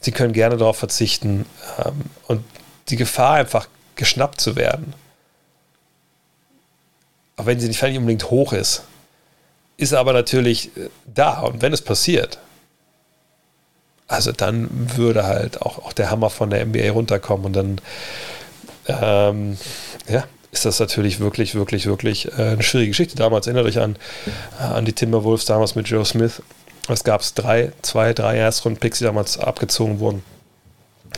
[0.00, 1.46] Sie können gerne darauf verzichten.
[1.78, 2.44] Ähm, und
[2.88, 4.94] die Gefahr, einfach geschnappt zu werden,
[7.36, 8.82] auch wenn sie nicht unbedingt hoch ist,
[9.76, 11.40] ist aber natürlich äh, da.
[11.40, 12.38] Und wenn es passiert,
[14.06, 17.80] also dann würde halt auch, auch der Hammer von der NBA runterkommen und dann
[18.86, 19.56] ähm,
[20.08, 20.24] ja,
[20.54, 23.16] ist das natürlich wirklich, wirklich, wirklich äh, eine schwierige Geschichte.
[23.16, 23.96] Damals erinnert euch an,
[24.58, 26.42] äh, an die Timberwolves damals mit Joe Smith.
[26.88, 30.22] Es gab drei, zwei, drei Erstrunden-Picks, die damals abgezogen wurden.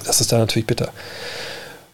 [0.05, 0.91] Das ist dann natürlich bitter.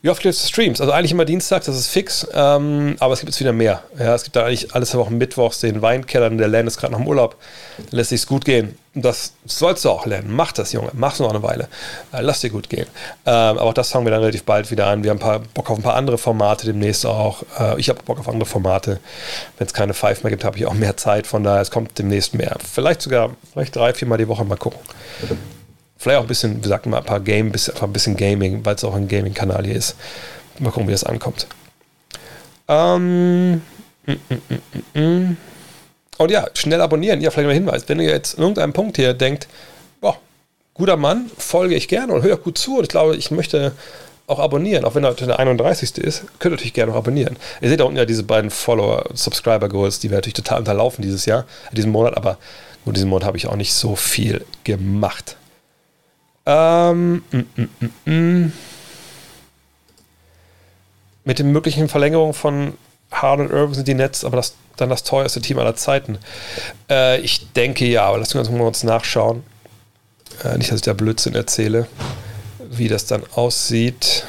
[0.02, 0.80] Wie oft gibt es Streams?
[0.80, 3.84] Also eigentlich immer Dienstags, das ist fix, ähm, aber es gibt jetzt wieder mehr.
[3.96, 6.98] Ja, es gibt da eigentlich alles Wochen Mittwochs den Weinkeller, der Len ist gerade noch
[6.98, 7.36] im Urlaub,
[7.76, 8.76] dann lässt sich's gut gehen.
[8.96, 10.32] Und das sollst du auch lernen.
[10.32, 10.90] Mach das, Junge.
[10.92, 11.68] Mach's noch eine Weile.
[12.12, 12.86] Äh, lass dir gut gehen.
[13.24, 15.04] Ähm, aber auch das fangen wir dann relativ bald wieder an.
[15.04, 17.44] Wir haben ein paar, Bock auf ein paar andere Formate demnächst auch.
[17.58, 18.98] Äh, ich habe Bock auf andere Formate.
[19.56, 21.28] Wenn es keine Five mehr gibt, habe ich auch mehr Zeit.
[21.28, 22.56] Von daher, es kommt demnächst mehr.
[22.60, 24.80] Vielleicht sogar, vielleicht drei, viermal die Woche mal gucken.
[26.02, 28.82] Vielleicht auch ein bisschen, wie gesagt, mal ein paar Game, ein bisschen Gaming, weil es
[28.82, 29.94] auch ein Gaming-Kanal hier ist.
[30.58, 31.46] Mal gucken, wie das ankommt.
[32.66, 33.62] Ähm,
[34.06, 35.36] mm, mm, mm,
[36.18, 37.20] und ja, schnell abonnieren.
[37.20, 37.88] Ja, vielleicht mal Hinweis.
[37.88, 39.46] Wenn ihr jetzt in irgendeinem Punkt hier denkt,
[40.00, 40.18] boah,
[40.74, 42.78] guter Mann, folge ich gerne und höre gut zu.
[42.78, 43.70] Und ich glaube, ich möchte
[44.26, 45.98] auch abonnieren, auch wenn er der 31.
[45.98, 47.36] ist, könnt ihr natürlich gerne auch abonnieren.
[47.60, 51.44] Ihr seht da unten ja diese beiden Follower-Subscriber-Goals, die wir natürlich total unterlaufen dieses Jahr,
[51.70, 52.38] diesen Monat, aber
[52.84, 55.36] nur diesen Monat habe ich auch nicht so viel gemacht.
[56.44, 58.52] Ähm, mm, mm, mm, mm.
[61.24, 62.74] Mit den möglichen Verlängerungen von
[63.12, 66.18] Harden und Irving sind die Nets aber das, dann das teuerste Team aller Zeiten.
[66.90, 69.44] Äh, ich denke ja, aber lass uns mal uns nachschauen.
[70.42, 71.86] Äh, nicht, dass ich da Blödsinn erzähle,
[72.70, 74.24] wie das dann aussieht.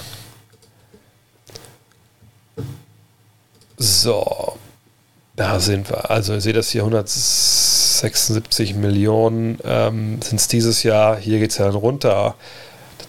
[3.77, 4.57] So,
[5.35, 6.11] da sind wir.
[6.11, 11.17] Also ihr seht das hier, 176 Millionen ähm, sind es dieses Jahr.
[11.17, 12.35] Hier geht es ja dann runter.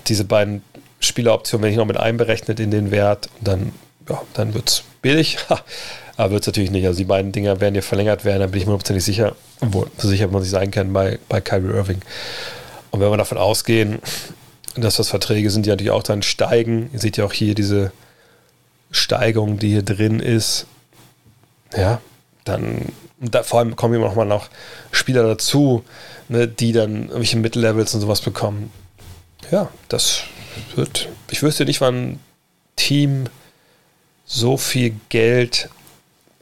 [0.06, 0.62] Diese beiden
[1.00, 3.28] Spieleroptionen wenn ich noch mit einberechnet in den Wert.
[3.38, 3.72] Und dann,
[4.08, 5.38] ja, dann wird es billig.
[6.16, 6.86] Aber wird es natürlich nicht.
[6.86, 9.34] Also die beiden Dinger werden hier verlängert werden, da bin ich mir hundertprozentig sicher.
[9.60, 12.00] Obwohl, so sicher man sich sein kann bei, bei Kyrie Irving.
[12.90, 13.98] Und wenn wir davon ausgehen,
[14.76, 16.90] dass das Verträge sind, die natürlich auch dann steigen.
[16.92, 17.92] Ihr seht ja auch hier diese
[18.90, 20.66] Steigerung, die hier drin ist.
[21.76, 22.00] Ja,
[22.44, 24.48] dann, da, vor allem kommen immer noch mal noch
[24.92, 25.84] Spieler dazu,
[26.28, 28.70] ne, die dann irgendwelche Mittellevels und sowas bekommen.
[29.50, 30.22] Ja, das
[30.74, 31.08] wird.
[31.30, 32.20] Ich wüsste nicht, wann
[32.76, 33.26] Team
[34.26, 35.68] so viel Geld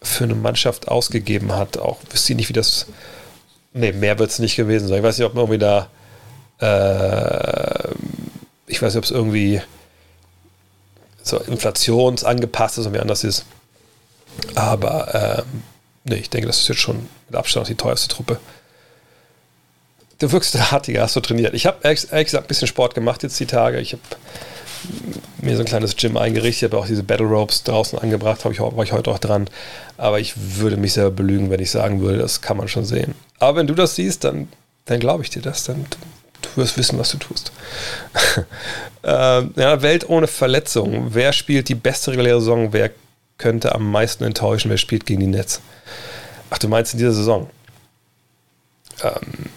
[0.02, 1.78] für eine Mannschaft ausgegeben hat.
[1.78, 2.86] Auch wüsste ich nicht, wie das.
[3.72, 4.98] Ne, mehr wird es nicht gewesen sein.
[4.98, 5.88] Ich weiß nicht, ob man irgendwie da.
[6.60, 7.94] Äh,
[8.66, 9.62] ich weiß nicht, ob es irgendwie
[11.22, 13.44] so inflationsangepasst ist und wie anders ist.
[14.54, 15.62] Aber ähm,
[16.04, 18.38] nee, ich denke, das ist jetzt schon mit Abstand die teuerste Truppe.
[20.18, 21.54] Du wirkst artiger, hast du trainiert.
[21.54, 23.80] Ich habe ehrlich gesagt ein bisschen Sport gemacht jetzt die Tage.
[23.80, 24.02] Ich habe
[25.40, 28.84] mir so ein kleines Gym eingerichtet, habe auch diese Battle Ropes draußen angebracht, ich, war
[28.84, 29.48] ich heute auch dran.
[29.96, 33.14] Aber ich würde mich selber belügen, wenn ich sagen würde, das kann man schon sehen.
[33.38, 34.48] Aber wenn du das siehst, dann,
[34.84, 35.64] dann glaube ich dir das.
[35.64, 35.86] Dann
[36.42, 37.52] du wirst wissen, was du tust.
[39.02, 41.08] äh, ja, Welt ohne Verletzung.
[41.10, 42.72] Wer spielt die beste reguläre Saison?
[42.72, 42.90] Wer
[43.38, 44.70] könnte am meisten enttäuschen?
[44.70, 45.60] Wer spielt gegen die Nets?
[46.50, 47.48] Ach, du meinst in dieser Saison?
[49.02, 49.50] Ähm,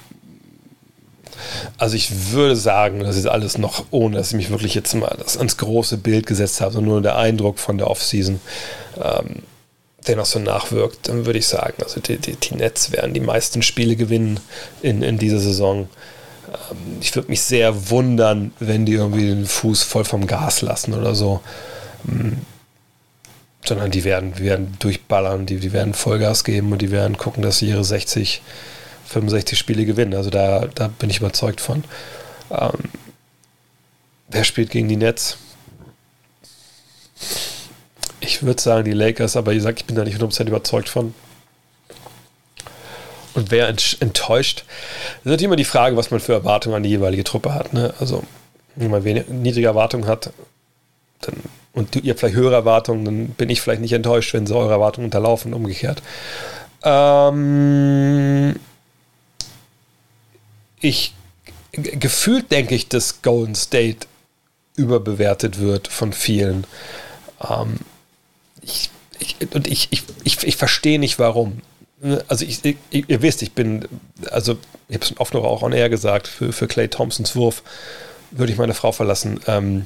[1.77, 5.15] also ich würde sagen, das ist alles noch, ohne dass ich mich wirklich jetzt mal
[5.19, 8.39] das ans große Bild gesetzt habe, sondern nur der Eindruck von der Offseason,
[9.01, 9.43] ähm,
[10.07, 13.19] der noch so nachwirkt, dann würde ich sagen, also die, die, die Nets werden die
[13.19, 14.39] meisten Spiele gewinnen
[14.81, 15.89] in, in dieser Saison.
[16.47, 20.93] Ähm, ich würde mich sehr wundern, wenn die irgendwie den Fuß voll vom Gas lassen
[20.93, 21.41] oder so.
[22.07, 22.37] Ähm,
[23.67, 27.59] sondern die werden, werden durchballern, die, die werden Vollgas geben und die werden gucken, dass
[27.59, 28.41] sie ihre 60,
[29.07, 30.13] 65 Spiele gewinnen.
[30.13, 31.83] Also da, da bin ich überzeugt von.
[32.51, 32.89] Ähm,
[34.29, 35.37] wer spielt gegen die Nets?
[38.19, 41.13] Ich würde sagen die Lakers, aber ich sage, ich bin da nicht 100% überzeugt von.
[43.33, 44.63] Und wer enttäuscht?
[44.65, 47.73] Das ist natürlich immer die Frage, was man für Erwartungen an die jeweilige Truppe hat.
[47.73, 47.93] Ne?
[47.99, 48.23] Also,
[48.75, 50.31] wenn man niedrige Erwartungen hat,
[51.21, 51.35] dann
[51.75, 55.05] und ihr vielleicht höhere Erwartungen, dann bin ich vielleicht nicht enttäuscht, wenn sie eure Erwartungen
[55.05, 56.01] unterlaufen, umgekehrt.
[56.83, 58.55] Ähm,
[60.79, 61.13] ich
[61.71, 64.07] gefühlt denke ich, dass Golden State
[64.75, 66.65] überbewertet wird von vielen.
[67.41, 67.79] Ähm,
[68.61, 71.61] ich, ich, und ich, ich, ich, ich verstehe nicht warum.
[72.27, 72.77] Also ich, ich,
[73.09, 73.87] ihr wisst, ich bin,
[74.31, 74.57] also
[74.87, 77.63] ich habe es oft noch auch on air gesagt, für, für Clay Thompsons Wurf
[78.31, 79.39] würde ich meine Frau verlassen.
[79.47, 79.85] Ähm,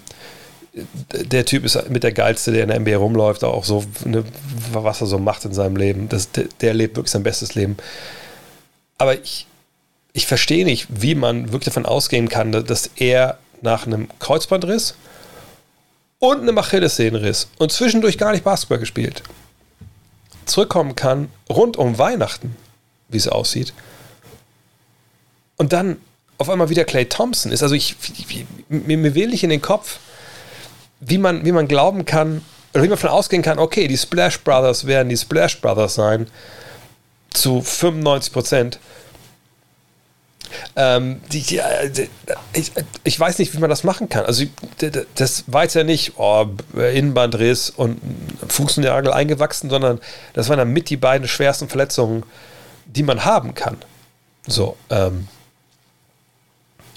[1.11, 4.23] der Typ ist mit der geilste, der in der NBA rumläuft, auch so, ne,
[4.71, 6.09] was er so macht in seinem Leben.
[6.09, 7.77] Das, der, der, lebt wirklich sein bestes Leben.
[8.97, 9.47] Aber ich,
[10.13, 14.95] ich verstehe nicht, wie man wirklich davon ausgehen kann, dass er nach einem Kreuzbandriss
[16.19, 19.23] und einem Achillessehnenriss und zwischendurch gar nicht Basketball gespielt,
[20.45, 22.55] zurückkommen kann rund um Weihnachten
[23.09, 23.73] wie es aussieht.
[25.57, 25.97] Und dann
[26.37, 27.63] auf einmal wieder Clay Thompson ist.
[27.63, 27.95] Also ich,
[28.69, 29.99] mir, mir will nicht in den Kopf,
[30.99, 32.41] wie man, wie man glauben kann,
[32.73, 36.27] oder wie man davon ausgehen kann, okay, die Splash Brothers werden die Splash Brothers sein,
[37.31, 38.79] zu 95 Prozent.
[40.75, 42.09] Ähm, die, die, die,
[42.53, 42.71] ich,
[43.03, 44.25] ich, weiß nicht, wie man das machen kann.
[44.25, 44.45] Also
[45.15, 48.01] das war jetzt ja nicht oh, Innenbandriss und
[48.47, 49.99] Fußnagel eingewachsen, sondern
[50.33, 52.23] das waren dann mit die beiden schwersten Verletzungen,
[52.85, 53.77] die man haben kann.
[54.47, 55.27] So, ähm,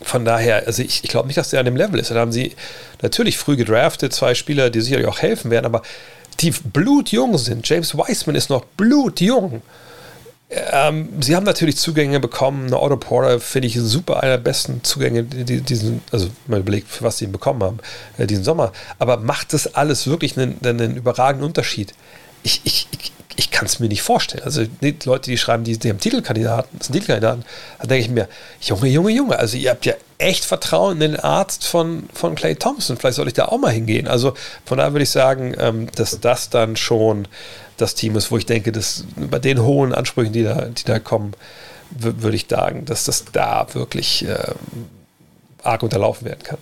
[0.04, 2.10] von daher, also ich, ich glaube nicht, dass der an dem Level ist.
[2.10, 2.54] Da haben sie
[3.00, 5.82] natürlich früh gedraftet, zwei Spieler, die sicherlich auch helfen werden, aber
[6.40, 7.68] die blutjung sind.
[7.68, 9.62] James Wiseman ist noch blutjung.
[10.70, 12.66] Ähm, sie haben natürlich Zugänge bekommen.
[12.66, 16.88] Eine Otto Porter finde ich super, einer der besten Zugänge, die, diesen, also mal überlegt,
[16.88, 17.78] für was sie ihn bekommen haben,
[18.18, 18.72] äh, diesen Sommer.
[18.98, 21.94] Aber macht das alles wirklich einen, einen überragenden Unterschied?
[22.42, 24.42] Ich, ich, ich, ich kann es mir nicht vorstellen.
[24.44, 27.44] Also die Leute, die schreiben, die, die haben Titelkandidaten, sind Titelkandidaten,
[27.80, 28.28] da denke ich mir,
[28.60, 32.54] Junge, Junge, Junge, also ihr habt ja echt Vertrauen in den Arzt von, von Clay
[32.54, 32.96] Thompson.
[32.96, 34.06] Vielleicht soll ich da auch mal hingehen.
[34.06, 37.26] Also von daher würde ich sagen, ähm, dass das dann schon
[37.76, 40.98] das Team ist, wo ich denke, dass bei den hohen Ansprüchen, die da, die da
[40.98, 41.32] kommen,
[41.90, 44.54] würde ich sagen, dass das da wirklich äh,
[45.62, 46.58] arg unterlaufen werden kann.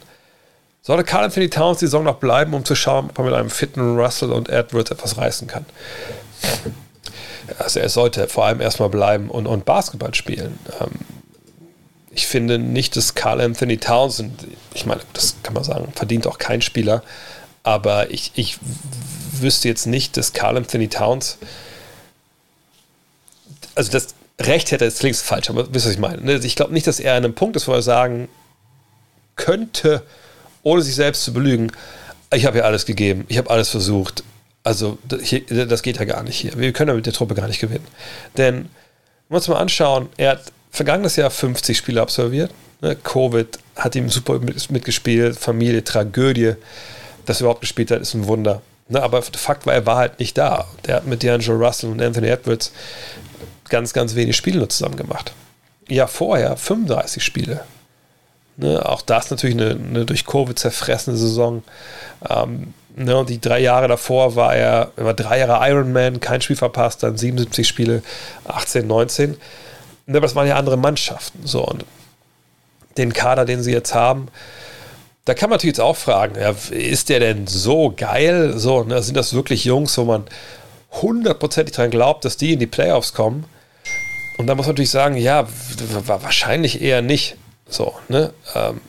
[0.82, 3.50] Sollte Carl Anthony Towns die Saison noch bleiben, um zu schauen, ob er mit einem
[3.50, 5.66] fitten Russell und Edwards etwas reißen kann?
[7.58, 10.58] Also er sollte vor allem erstmal bleiben und, und Basketball spielen.
[10.80, 10.90] Ähm,
[12.12, 16.38] ich finde nicht, dass Carl Anthony Townsend, ich meine, das kann man sagen, verdient auch
[16.38, 17.02] kein Spieler,
[17.62, 18.58] aber ich, ich
[19.32, 21.38] wüsste jetzt nicht, dass Carl Anthony Towns,
[23.74, 24.08] also das
[24.40, 26.22] Recht hätte, jetzt links falsch, aber wisst ihr, was ich meine?
[26.22, 26.34] Ne?
[26.42, 28.28] Ich glaube nicht, dass er an einem Punkt ist, wo er sagen
[29.36, 30.02] könnte,
[30.62, 31.72] ohne sich selbst zu belügen,
[32.32, 34.24] ich habe ja alles gegeben, ich habe alles versucht,
[34.62, 36.58] also das geht ja gar nicht hier.
[36.58, 37.86] Wir können ja mit der Truppe gar nicht gewinnen.
[38.36, 38.66] Denn, wenn
[39.30, 42.52] wir uns mal anschauen, er hat vergangenes Jahr 50 Spiele absolviert.
[42.80, 42.96] Ne?
[42.96, 46.54] Covid hat ihm super mitgespielt, Familie, Tragödie.
[47.26, 48.60] Dass er überhaupt gespielt hat, ist ein Wunder.
[48.88, 49.02] Ne?
[49.02, 50.66] Aber Fakt war, er war halt nicht da.
[50.86, 52.72] Der hat mit D'Angelo Russell und Anthony Edwards
[53.68, 55.32] ganz, ganz wenig Spiele nur zusammen gemacht.
[55.88, 57.60] Ja, vorher 35 Spiele.
[58.56, 58.84] Ne?
[58.84, 61.62] Auch das natürlich eine, eine durch Covid zerfressene Saison.
[62.28, 66.56] Ähm, Ne, die drei Jahre davor war er, er war drei Jahre Ironman, kein Spiel
[66.56, 68.02] verpasst, dann 77 Spiele,
[68.44, 69.30] 18, 19.
[69.30, 69.38] Ne,
[70.18, 71.46] aber das waren ja andere Mannschaften.
[71.46, 71.86] So, und
[72.98, 74.28] den Kader, den sie jetzt haben,
[75.24, 78.58] da kann man natürlich jetzt auch fragen, ja, ist der denn so geil?
[78.58, 80.24] So, ne, sind das wirklich Jungs, wo man
[80.92, 83.46] hundertprozentig daran glaubt, dass die in die Playoffs kommen?
[84.36, 85.48] Und da muss man natürlich sagen, ja,
[86.04, 87.36] wahrscheinlich eher nicht.
[87.66, 88.34] So, ne?
[88.54, 88.82] Ähm,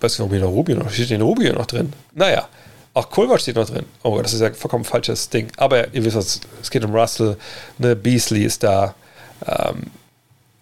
[0.00, 1.92] weiß nicht, ob hier noch Rubio noch, steht den Rubio noch drin?
[2.14, 2.48] Naja,
[2.94, 3.84] auch Kulver steht noch drin.
[4.02, 5.48] Oh, das ist ja vollkommen falsches Ding.
[5.56, 7.36] Aber ihr wisst was, es geht um Russell,
[7.78, 8.94] ne, Beasley ist da,
[9.46, 9.90] ähm,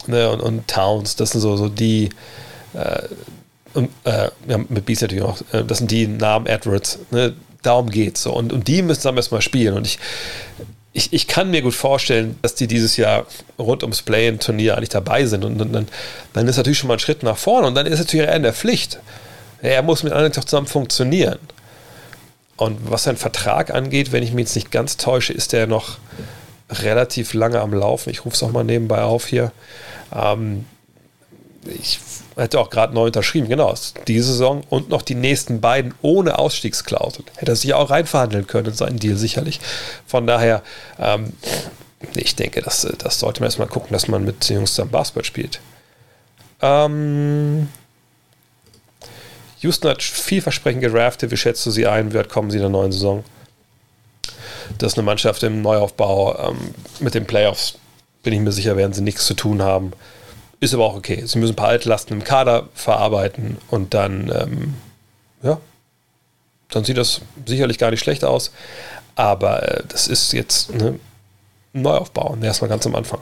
[0.07, 2.09] ne, und, und, Towns, das sind so, so die,
[2.73, 3.03] äh,
[3.75, 7.91] und, äh, ja, mit Beasley natürlich auch, äh, das sind die Namen Edwards, ne, darum
[7.91, 8.33] geht's so.
[8.33, 9.75] Und, und die müssen dann erstmal spielen.
[9.75, 9.99] Und ich,
[10.95, 13.27] ich, ich kann mir gut vorstellen, dass die dieses Jahr
[13.59, 15.45] rund ums Play-In-Turnier eigentlich dabei sind.
[15.45, 15.89] Und, und dann,
[16.33, 17.67] dann ist natürlich schon mal ein Schritt nach vorne.
[17.67, 18.99] Und dann ist natürlich eher in der Pflicht.
[19.63, 21.39] Er muss mit anderen zusammen funktionieren.
[22.63, 25.99] Und was seinen Vertrag angeht, wenn ich mich jetzt nicht ganz täusche, ist er noch
[26.71, 28.11] relativ lange am Laufen.
[28.11, 29.51] Ich rufe es auch mal nebenbei auf hier.
[30.15, 30.65] Ähm,
[31.65, 31.99] ich
[32.37, 33.75] hätte auch gerade neu unterschrieben, genau.
[34.07, 37.25] Diese Saison und noch die nächsten beiden ohne Ausstiegsklausel.
[37.35, 39.59] Hätte er sich auch reinverhandeln können in seinen Deal sicherlich.
[40.07, 40.63] Von daher,
[41.01, 41.33] ähm,
[42.15, 45.25] ich denke, das, das sollte man erstmal gucken, dass man mit den Jungs zusammen Basketball
[45.25, 45.59] spielt.
[46.61, 47.69] Ähm,
[49.63, 51.31] Houston hat vielversprechend gedraftet.
[51.31, 52.13] Wie schätzt du sie ein?
[52.13, 53.25] Wie weit kommen sie in der neuen Saison?
[54.79, 56.51] Das ist eine Mannschaft im Neuaufbau.
[56.51, 57.79] Ähm, mit den Playoffs
[58.23, 59.93] bin ich mir sicher, werden sie nichts zu tun haben.
[60.61, 61.23] Ist aber auch okay.
[61.25, 64.75] Sie müssen ein paar Altlasten im Kader verarbeiten und dann, ähm,
[65.43, 65.61] ja,
[66.71, 68.53] dann sieht das sicherlich gar nicht schlecht aus.
[69.15, 70.99] Aber äh, das ist jetzt ne,
[71.75, 72.37] ein Neuaufbau.
[72.41, 73.21] Erstmal ganz am Anfang.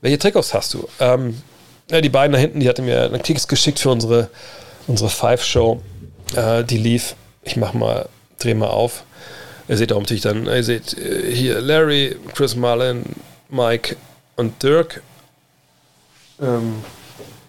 [0.00, 0.88] Welche Trikots hast du?
[1.00, 1.42] Ähm,
[1.90, 4.30] ja, die beiden da hinten, die hatte mir einen Klicks geschickt für unsere
[4.86, 5.80] unsere Five-Show,
[6.34, 7.16] äh, die lief.
[7.42, 8.08] Ich mach mal,
[8.38, 9.04] dreh mal auf.
[9.68, 13.04] Ihr seht auch natürlich dann, ihr seht äh, hier Larry, Chris Mullen,
[13.48, 13.96] Mike
[14.36, 15.02] und Dirk.
[16.40, 16.84] Ähm,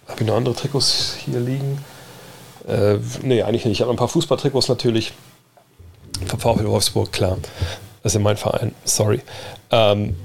[0.06, 1.84] Habe ich noch andere Trikots hier liegen?
[2.66, 3.78] Äh, nee, eigentlich nicht.
[3.78, 5.12] Ich habe ein paar Fußballtrikots natürlich.
[6.26, 7.38] Vom VfL Wolfsburg, klar.
[8.02, 9.20] Das ist mein Verein, sorry.
[9.70, 10.16] Ähm,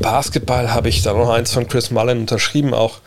[0.00, 3.00] Basketball habe ich da noch eins von Chris Mullen unterschrieben, auch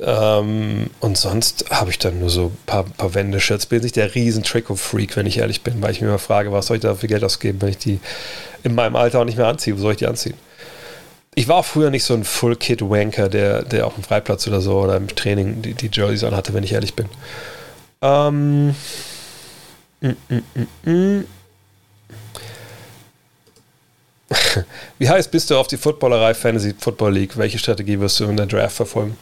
[0.00, 3.66] ähm, und sonst habe ich dann nur so ein paar, paar Wände-Shirts.
[3.66, 6.66] Bin nicht der riesen Trikot-Freak, wenn ich ehrlich bin, weil ich mir immer frage, was
[6.66, 8.00] soll ich da für Geld ausgeben, wenn ich die
[8.62, 9.76] in meinem Alter auch nicht mehr anziehe?
[9.76, 10.34] Wo soll ich die anziehen?
[11.34, 14.80] ich war auch früher nicht so ein Full-Kit-Wanker, der, der auf dem Freiplatz oder so
[14.80, 17.06] oder im Training die, die Jerseys anhatte, wenn ich ehrlich bin.
[18.02, 18.74] Ähm,
[20.00, 20.42] mm, mm,
[20.84, 21.24] mm, mm.
[24.98, 27.36] Wie heiß bist du auf die Footballerei Fantasy Football League?
[27.36, 29.16] Welche Strategie wirst du in der Draft verfolgen?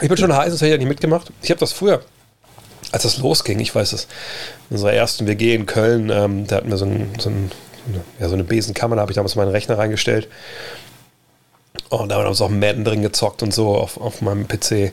[0.00, 1.30] Ich bin schon heiß, das hätte ich ja nicht mitgemacht.
[1.42, 2.02] Ich habe das früher,
[2.92, 4.04] als das losging, ich weiß es,
[4.68, 7.50] in unserer ersten WG in Köln, ähm, da hatten wir so, ein, so, ein,
[8.18, 10.28] ja, so eine Besenkammer, da habe ich damals meinen Rechner reingestellt.
[11.88, 14.92] Und da haben wir uns auch Madden drin gezockt und so auf, auf meinem PC.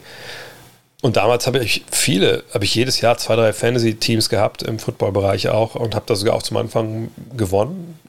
[1.02, 5.50] Und damals habe ich viele, habe ich jedes Jahr zwei, drei Fantasy-Teams gehabt, im Football-Bereich
[5.50, 8.00] auch, und habe das sogar auch zum Anfang gewonnen.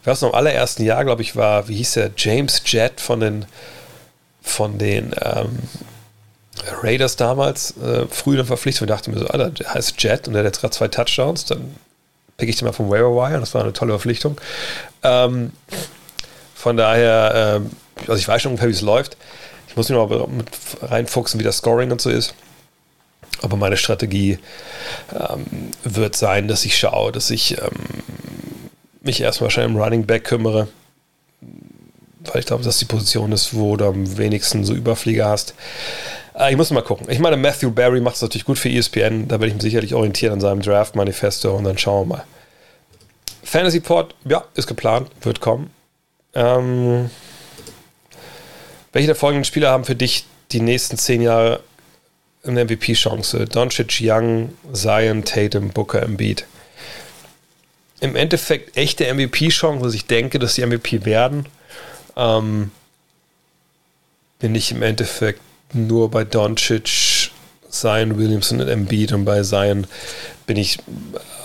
[0.00, 3.20] Ich weiß noch, im allerersten Jahr, glaube ich, war, wie hieß der, James Jett von
[3.20, 3.44] den,
[4.48, 5.58] von den ähm,
[6.82, 8.86] Raiders damals, äh, früh der Verpflichtung.
[8.86, 11.44] Ich dachte mir so, Alter, der heißt Jet und der hat jetzt gerade zwei Touchdowns,
[11.44, 11.76] dann
[12.36, 14.40] pick ich den mal vom Waiver Wire, das war eine tolle Verpflichtung.
[15.02, 15.52] Ähm,
[16.54, 17.70] von daher, ähm,
[18.00, 19.16] also ich weiß schon ungefähr, wie es läuft.
[19.68, 20.48] Ich muss mich noch mit
[20.82, 22.34] reinfuchsen, wie das Scoring und so ist.
[23.42, 24.38] Aber meine Strategie
[25.12, 25.46] ähm,
[25.84, 28.02] wird sein, dass ich schaue, dass ich ähm,
[29.02, 30.68] mich erstmal schnell im Running Back kümmere.
[32.32, 35.54] Weil ich glaube, dass die Position ist, wo du am wenigsten so Überflieger hast.
[36.38, 37.06] Äh, ich muss mal gucken.
[37.10, 39.28] Ich meine, Matthew Barry macht es natürlich gut für ESPN.
[39.28, 42.24] Da werde ich mich sicherlich orientieren an seinem Draft-Manifesto und dann schauen wir mal.
[43.42, 45.70] Fantasy Port, ja, ist geplant, wird kommen.
[46.34, 47.10] Ähm,
[48.92, 51.60] welche der folgenden Spieler haben für dich die nächsten zehn Jahre
[52.44, 53.46] eine MVP-Chance?
[53.46, 56.46] Doncic, Young, Zion, Tatum, Booker, Embiid.
[58.00, 61.46] Im Endeffekt echte MVP-Chance, ich denke, dass die MVP werden,
[62.18, 62.70] ähm,
[64.38, 65.40] bin ich im Endeffekt
[65.72, 67.30] nur bei Doncic,
[67.70, 69.86] Zion, Williamson und Embiid und bei Zion
[70.46, 70.78] bin ich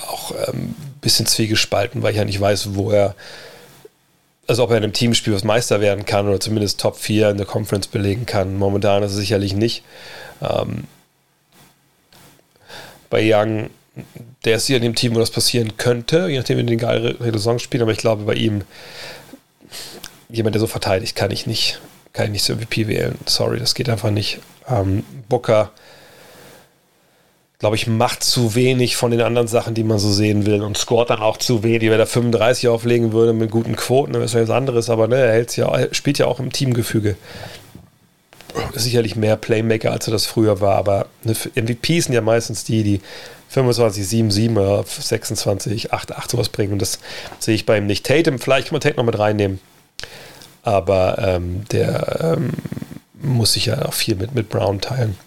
[0.08, 3.16] auch ein ähm, bisschen zwiegespalten, weil ich ja nicht weiß, wo er
[4.48, 7.38] also ob er in einem Teamspiel was Meister werden kann oder zumindest Top 4 in
[7.38, 8.58] der Conference belegen kann.
[8.58, 9.84] Momentan ist es sicherlich nicht.
[10.42, 10.84] Ähm,
[13.10, 13.70] bei Young,
[14.44, 17.16] der ist hier in dem Team, wo das passieren könnte, je nachdem, wie den geile
[17.32, 18.64] Saison spielen, aber ich glaube, bei ihm,
[20.30, 21.80] jemand, der so verteidigt, kann ich nicht,
[22.14, 23.18] kann ich nicht zur MVP wählen.
[23.26, 24.40] Sorry, das geht einfach nicht.
[24.70, 25.72] Ähm, Booker
[27.64, 30.78] glaube ich, macht zu wenig von den anderen Sachen, die man so sehen will und
[30.78, 31.90] scoret dann auch zu wenig.
[31.90, 35.16] Wenn er 35 auflegen würde mit guten Quoten, dann ist das was anderes, aber ne,
[35.16, 37.16] er hält ja, spielt ja auch im Teamgefüge.
[38.74, 42.84] Sicherlich mehr Playmaker, als er das früher war, aber ne, MVPs sind ja meistens die,
[42.84, 43.02] die
[43.48, 47.00] 25, 7, 7 oder 26, 8, 8 sowas bringen und das
[47.40, 48.06] sehe ich bei ihm nicht.
[48.06, 49.62] Tatum, vielleicht kann man Tatum noch mit reinnehmen,
[50.64, 52.52] aber ähm, der ähm,
[53.22, 55.18] muss sich ja auch viel mit, mit Brown teilen.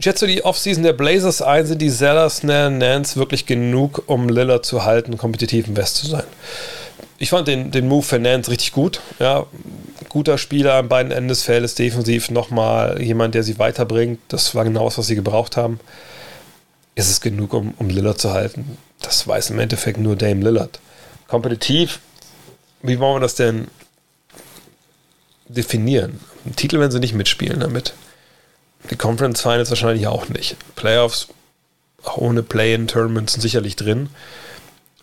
[0.00, 1.66] Schätzt du die Offseason der Blazers ein?
[1.66, 6.24] Sind die Sellers, Nance wirklich genug, um Lillard zu halten, kompetitiv im West zu sein?
[7.18, 9.00] Ich fand den, den Move für Nance richtig gut.
[9.18, 9.46] Ja,
[10.08, 14.20] guter Spieler an beiden Enden des Feldes, defensiv nochmal jemand, der sie weiterbringt.
[14.28, 15.80] Das war genau das, was sie gebraucht haben.
[16.94, 18.78] Ist es genug, um, um Lillard zu halten?
[19.00, 20.78] Das weiß im Endeffekt nur Dame Lillard.
[21.28, 22.00] Kompetitiv,
[22.82, 23.68] wie wollen wir das denn
[25.46, 26.20] definieren?
[26.44, 27.94] Einen Titel werden sie nicht mitspielen damit.
[28.90, 30.56] Die Conference Finals wahrscheinlich auch nicht.
[30.74, 31.28] Playoffs
[32.02, 34.08] auch ohne Play-in-Tournaments sind sicherlich drin.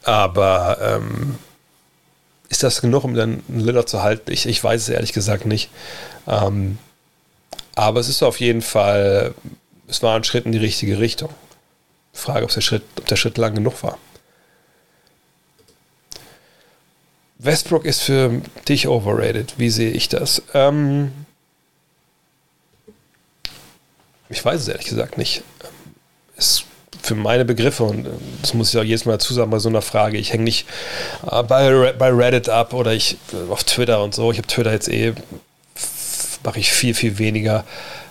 [0.04, 1.38] Aber ähm,
[2.50, 4.32] ist das genug, um dann einen Lillard zu halten?
[4.32, 5.70] Ich, ich weiß es ehrlich gesagt nicht.
[6.28, 6.78] Ähm,
[7.76, 9.34] aber es ist auf jeden Fall,
[9.88, 11.30] es war ein Schritt in die richtige Richtung.
[12.14, 13.98] Frage, ob der Schritt, ob der Schritt lang genug war.
[17.46, 19.54] Westbrook ist für dich overrated.
[19.58, 20.42] Wie sehe ich das?
[20.54, 21.12] Ähm,
[24.30, 25.44] ich weiß es ehrlich gesagt nicht.
[26.38, 26.66] Ist
[27.02, 28.08] für meine Begriffe, und
[28.42, 30.68] das muss ich auch jedes Mal dazu sagen bei so einer Frage, ich hänge nicht
[31.30, 34.32] äh, bei, bei Reddit ab oder ich äh, auf Twitter und so.
[34.32, 35.14] Ich habe Twitter jetzt eh,
[36.44, 37.64] mache ich viel, viel weniger,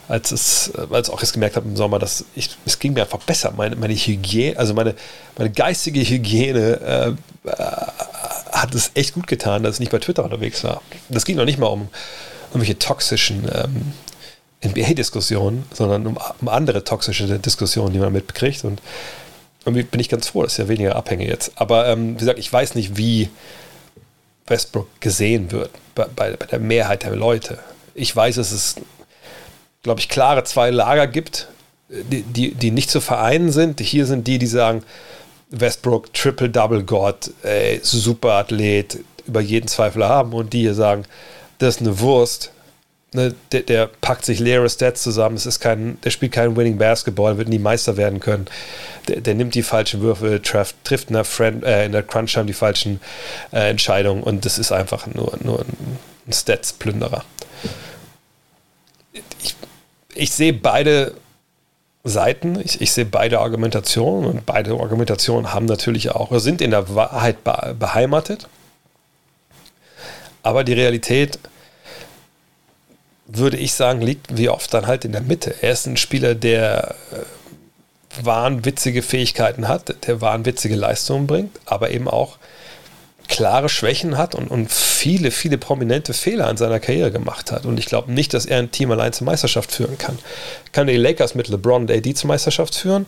[0.09, 3.18] als es, als auch jetzt gemerkt habe im Sommer, dass ich, es ging mir einfach
[3.18, 3.53] besser.
[3.57, 4.95] Meine, meine Hygiene, also meine,
[5.37, 7.87] meine geistige Hygiene äh, äh,
[8.55, 10.81] hat es echt gut getan, dass ich nicht bei Twitter unterwegs war.
[11.09, 11.89] Das ging noch nicht mal um
[12.49, 13.93] irgendwelche toxischen ähm,
[14.65, 18.65] NBA-Diskussionen, sondern um, um, andere toxische Diskussionen, die man mitkriegt.
[18.65, 18.81] Und
[19.65, 21.53] irgendwie bin ich ganz froh, dass ich ja weniger abhänge jetzt.
[21.57, 23.29] Aber ähm, wie gesagt, ich weiß nicht, wie
[24.47, 27.59] Westbrook gesehen wird bei, bei, bei der Mehrheit der Leute.
[27.95, 28.77] Ich weiß, dass es,
[29.83, 31.49] glaube ich, klare zwei Lager gibt,
[31.89, 33.81] die, die, die nicht zu vereinen sind.
[33.81, 34.83] Hier sind die, die sagen,
[35.51, 37.31] Westbrook, Triple-Double-God,
[37.83, 40.33] super Athlet, über jeden Zweifel haben.
[40.33, 41.05] Und die hier sagen,
[41.59, 42.53] das ist eine Wurst,
[43.15, 45.37] ne, der, der, packt sich leere Stats zusammen.
[45.37, 48.47] Es ist kein, der spielt kein Winning Basketball, wird nie Meister werden können.
[49.09, 52.47] Der, der nimmt die falschen Würfe, trifft, trifft in der, Friend, äh, in der Crunch-Time
[52.47, 53.01] die falschen
[53.53, 57.25] äh, Entscheidungen und das ist einfach nur, nur ein, ein Stats-Plünderer.
[59.43, 59.55] Ich,
[60.15, 61.15] ich sehe beide
[62.07, 66.95] Seiten, ich, ich, sehe beide Argumentationen und beide Argumentationen haben natürlich auch, sind in der
[66.95, 68.47] Wahrheit beheimatet.
[70.43, 71.39] Aber die Realität
[73.27, 75.55] würde ich sagen, liegt wie oft dann halt in der Mitte.
[75.63, 82.07] Er ist ein Spieler, der äh, wahnwitzige Fähigkeiten hat, der wahnwitzige Leistungen bringt, aber eben
[82.07, 82.37] auch
[83.29, 87.66] klare Schwächen hat und, und viele, viele prominente Fehler in seiner Karriere gemacht hat.
[87.66, 90.18] Und ich glaube nicht, dass er ein Team allein zur Meisterschaft führen kann.
[90.72, 93.07] Kann die Lakers mit LeBron und AD zur Meisterschaft führen?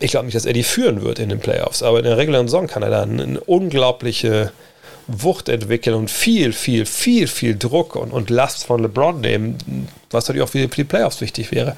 [0.00, 2.46] Ich glaube nicht, dass er die führen wird in den Playoffs, aber in der regulären
[2.46, 4.52] Saison kann er da eine, eine unglaubliche
[5.08, 10.28] Wucht entwickeln und viel, viel, viel, viel Druck und, und Last von LeBron nehmen, was
[10.28, 11.76] natürlich auch für die Playoffs wichtig wäre.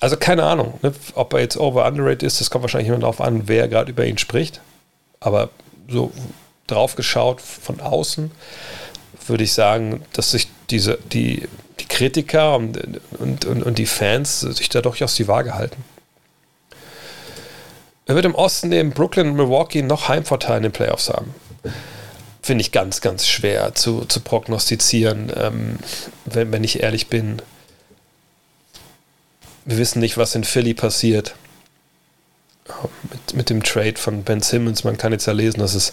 [0.00, 3.20] Also keine Ahnung, ne, ob er jetzt over underrated ist, das kommt wahrscheinlich immer darauf
[3.20, 4.60] an, wer gerade über ihn spricht.
[5.20, 5.50] Aber
[5.92, 6.12] so
[6.66, 8.30] drauf geschaut von außen
[9.26, 12.76] würde ich sagen, dass sich diese, die, die Kritiker und,
[13.18, 15.84] und, und, und die Fans sich da durchaus die Waage halten.
[18.06, 21.32] Er wird im Osten neben Brooklyn und Milwaukee noch Heimvorteil in den Playoffs haben
[22.42, 25.78] finde ich ganz, ganz schwer zu, zu prognostizieren, ähm,
[26.24, 27.40] wenn, wenn ich ehrlich bin.
[29.64, 31.36] Wir wissen nicht, was in Philly passiert.
[33.10, 35.92] Mit, mit dem Trade von Ben Simmons, man kann jetzt ja lesen, dass es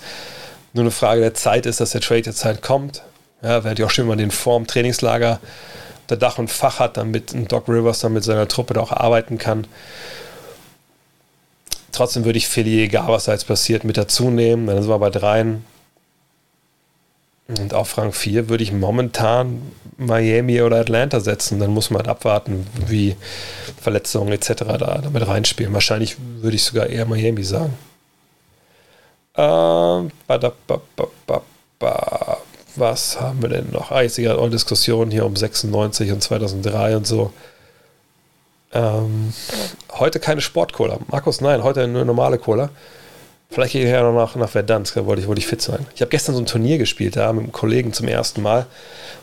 [0.74, 3.02] nur eine Frage der Zeit ist, dass der Trade jetzt halt kommt.
[3.42, 5.40] Ja, wäre ja auch schön, wenn man den Form Trainingslager
[6.10, 9.38] der Dach und Fach hat, damit Doc Rivers dann mit seiner Truppe da auch arbeiten
[9.38, 9.68] kann.
[11.92, 14.68] Trotzdem würde ich Philly, egal was da jetzt passiert, mit dazu nehmen.
[14.68, 15.66] Dann sind wir bei dreien.
[17.58, 19.62] Und auf Rang 4 würde ich momentan
[19.98, 21.60] Miami oder Atlanta setzen.
[21.60, 23.16] Dann muss man halt abwarten, wie
[23.82, 24.54] Verletzungen etc.
[24.78, 25.74] da damit reinspielen.
[25.74, 27.74] Wahrscheinlich würde ich sogar eher Miami sagen.
[29.36, 30.12] Ähm,
[32.76, 33.92] was haben wir denn noch?
[33.92, 37.34] Ah, ich sehe gerade Diskussionen hier um 96 und 2003 und so.
[38.74, 39.34] Ähm,
[39.92, 41.00] heute keine Sportcola.
[41.08, 42.70] Markus, nein, heute eine normale Cola.
[43.52, 45.88] Vielleicht gehe ich ja noch nach, nach Verdansk, da wollte ich, wollte ich fit sein.
[45.96, 48.68] Ich habe gestern so ein Turnier gespielt, da mit einem Kollegen zum ersten Mal,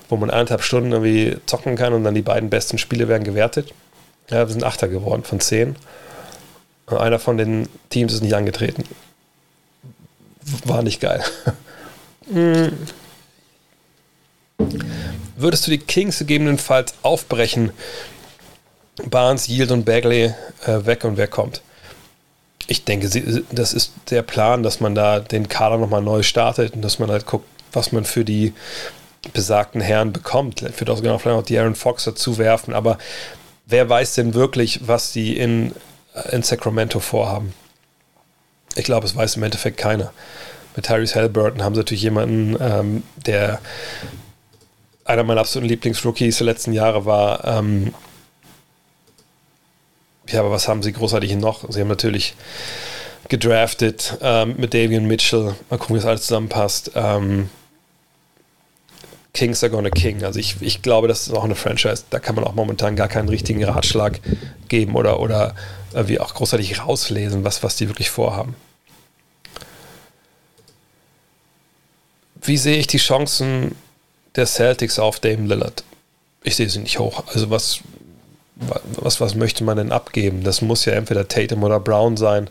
[0.08, 3.72] wo man eineinhalb Stunden irgendwie zocken kann und dann die beiden besten Spiele werden gewertet.
[4.28, 5.76] Ja, wir sind Achter geworden von zehn.
[6.86, 8.84] Und einer von den Teams ist nicht angetreten.
[10.64, 11.22] War nicht geil.
[15.36, 17.70] Würdest du die Kings gegebenenfalls aufbrechen?
[19.04, 21.60] Barnes, Yield und Bagley äh, weg und wer kommt?
[22.66, 23.08] Ich denke,
[23.52, 27.10] das ist der Plan, dass man da den Kader nochmal neu startet und dass man
[27.10, 28.52] halt guckt, was man für die
[29.32, 30.62] besagten Herren bekommt.
[30.62, 32.98] Ich würde auch genau vielleicht auch die Aaron Fox dazu werfen, aber
[33.66, 35.72] wer weiß denn wirklich, was die in,
[36.30, 37.52] in Sacramento vorhaben?
[38.74, 40.12] Ich glaube, es weiß im Endeffekt keiner.
[40.74, 43.60] Mit Tyrese Halliburton haben sie natürlich jemanden, ähm, der
[45.04, 47.94] einer meiner absoluten Lieblingsrookies der letzten Jahre war, ähm,
[50.28, 51.70] ja, aber was haben sie großartig noch?
[51.70, 52.34] Sie haben natürlich
[53.28, 55.54] gedraftet ähm, mit Davian Mitchell.
[55.70, 56.92] Mal gucken, wie das alles zusammenpasst.
[56.94, 57.50] Ähm,
[59.32, 60.24] Kings are gonna king.
[60.24, 62.04] Also ich, ich glaube, das ist auch eine Franchise.
[62.10, 64.20] Da kann man auch momentan gar keinen richtigen Ratschlag
[64.68, 65.54] geben oder, oder
[65.92, 68.56] wie auch großartig rauslesen, was, was die wirklich vorhaben.
[72.40, 73.74] Wie sehe ich die Chancen
[74.36, 75.84] der Celtics auf Dame Lillard?
[76.42, 77.24] Ich sehe sie nicht hoch.
[77.26, 77.80] Also was
[78.56, 80.42] was, was möchte man denn abgeben?
[80.42, 82.48] Das muss ja entweder Tatum oder Brown sein.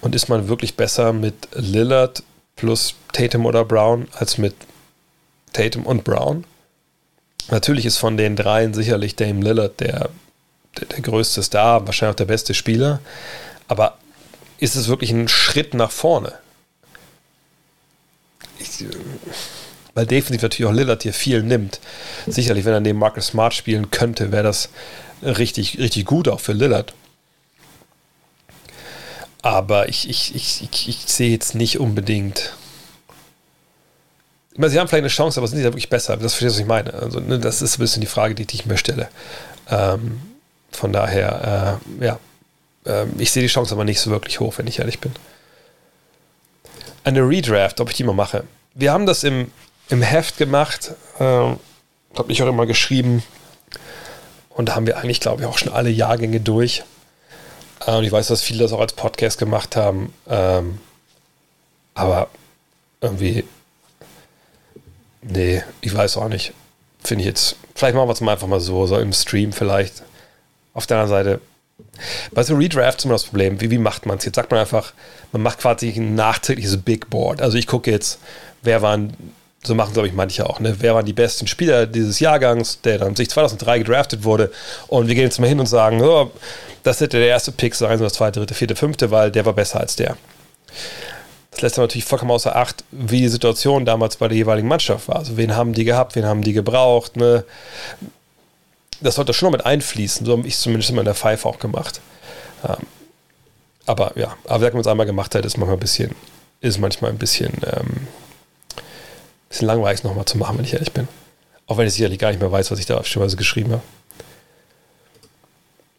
[0.00, 2.22] Und ist man wirklich besser mit Lillard
[2.54, 4.54] plus Tatum oder Brown als mit
[5.52, 6.44] Tatum und Brown?
[7.50, 10.10] Natürlich ist von den dreien sicherlich Dame Lillard der,
[10.78, 13.00] der, der größte Star, wahrscheinlich auch der beste Spieler.
[13.68, 13.98] Aber
[14.58, 16.32] ist es wirklich ein Schritt nach vorne?
[18.58, 18.84] Ich,
[19.94, 21.80] weil definitiv natürlich auch Lillard hier viel nimmt.
[22.26, 24.68] Sicherlich, wenn er neben Marcus Smart spielen könnte, wäre das
[25.22, 26.94] richtig, richtig gut, auch für Lillard.
[29.42, 32.54] Aber ich, ich, ich, ich, sehe jetzt nicht unbedingt.
[34.52, 36.16] Ich meine, sie haben vielleicht eine Chance, aber sind sie da wirklich besser?
[36.16, 36.94] Das verstehst du, was ich meine.
[36.94, 39.08] Also, ne, das ist ein bisschen die Frage, die, die ich mir stelle.
[39.70, 40.20] Ähm,
[40.72, 42.18] von daher, äh, ja,
[42.86, 45.12] äh, ich sehe die Chance aber nicht so wirklich hoch, wenn ich ehrlich bin.
[47.04, 48.44] Eine Redraft, ob ich die mal mache.
[48.74, 49.50] Wir haben das im,
[49.90, 51.58] im Heft gemacht, äh, habe
[52.28, 53.22] ich auch immer geschrieben,
[54.56, 56.82] und da haben wir eigentlich, glaube ich, auch schon alle Jahrgänge durch.
[57.86, 60.14] Und ich weiß, dass viele das auch als Podcast gemacht haben.
[60.28, 60.78] Ähm,
[61.94, 62.28] aber
[63.02, 63.44] irgendwie,
[65.20, 66.54] nee, ich weiß auch nicht.
[67.04, 70.02] finde ich jetzt, vielleicht machen wir es mal einfach mal so, so im Stream vielleicht.
[70.72, 71.40] Auf der anderen Seite,
[72.32, 74.24] bei so Redrafts ist immer das Problem, wie, wie macht man es?
[74.24, 74.94] Jetzt sagt man einfach,
[75.32, 77.42] man macht quasi ein nachträgliches Big Board.
[77.42, 78.20] Also ich gucke jetzt,
[78.62, 79.14] wer waren,
[79.66, 80.76] so machen glaube ich manche auch, ne?
[80.78, 84.50] wer waren die besten Spieler dieses Jahrgangs, der dann sich 2003 gedraftet wurde
[84.88, 86.30] und wir gehen jetzt mal hin und sagen, oh,
[86.82, 89.52] das hätte der erste Pick sein, so das zweite, dritte, vierte, fünfte, weil der war
[89.52, 90.16] besser als der.
[91.56, 95.08] Das lässt aber natürlich vollkommen außer Acht, wie die Situation damals bei der jeweiligen Mannschaft
[95.08, 95.16] war.
[95.16, 97.16] Also wen haben die gehabt, wen haben die gebraucht.
[97.16, 97.44] Ne?
[99.00, 100.26] Das sollte schon noch mit einfließen.
[100.26, 102.02] So habe ich es zumindest immer in der Pfeife auch gemacht.
[102.62, 102.86] Ähm,
[103.86, 106.14] aber ja, aber wenn man es einmal gemacht hat, ist manchmal ein bisschen,
[106.60, 108.06] ist manchmal ein bisschen, ähm,
[109.48, 111.08] bisschen langweilig nochmal zu machen, wenn ich ehrlich bin.
[111.66, 113.82] Auch wenn ich sicherlich gar nicht mehr weiß, was ich da auf geschrieben habe.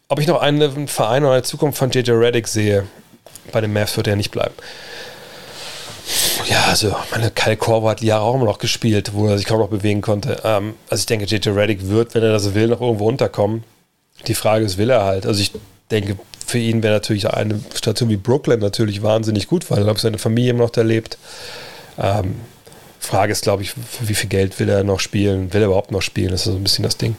[0.08, 2.86] Ob ich noch einen Verein oder eine Zukunft von JJ Reddick sehe,
[3.52, 4.54] bei den Mavs wird er nicht bleiben.
[6.46, 9.58] Ja, also meine Kyle Korver hat Jahre auch immer noch gespielt, wo er sich kaum
[9.58, 10.40] noch bewegen konnte.
[10.44, 13.64] Ähm, also ich denke, JJ Reddick wird, wenn er das will, noch irgendwo unterkommen.
[14.26, 15.26] Die Frage ist, will er halt?
[15.26, 15.52] Also ich
[15.90, 20.00] denke, für ihn wäre natürlich eine Station wie Brooklyn natürlich wahnsinnig gut, weil er glaube
[20.00, 21.18] seine Familie immer noch da lebt.
[21.98, 22.36] Ähm,
[23.00, 25.52] Frage ist, glaube ich, für wie viel Geld will er noch spielen?
[25.52, 26.30] Will er überhaupt noch spielen?
[26.30, 27.16] Das ist so ein bisschen das Ding.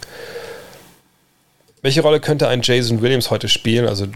[1.82, 3.88] Welche Rolle könnte ein Jason Williams heute spielen?
[3.88, 4.08] Also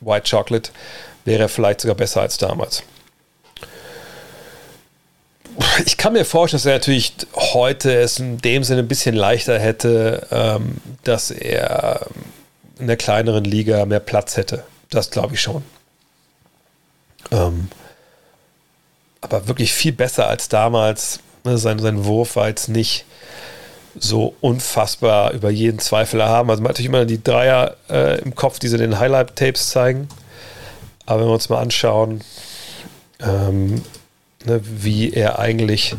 [0.00, 0.70] White Chocolate
[1.24, 2.82] wäre er vielleicht sogar besser als damals
[5.84, 9.58] ich kann mir vorstellen, dass er natürlich heute es in dem Sinne ein bisschen leichter
[9.58, 12.06] hätte, ähm, dass er
[12.78, 14.64] in der kleineren Liga mehr Platz hätte.
[14.90, 15.62] Das glaube ich schon.
[17.30, 17.68] Ähm,
[19.24, 21.20] aber wirklich viel besser als damals.
[21.44, 23.04] Ne, sein, sein Wurf war jetzt nicht
[23.96, 26.50] so unfassbar über jeden Zweifel erhaben.
[26.50, 30.08] Also man hat natürlich immer die Dreier äh, im Kopf, die sie den Highlight-Tapes zeigen.
[31.06, 32.22] Aber wenn wir uns mal anschauen,
[33.20, 33.82] ähm,
[34.44, 35.94] ne, wie er eigentlich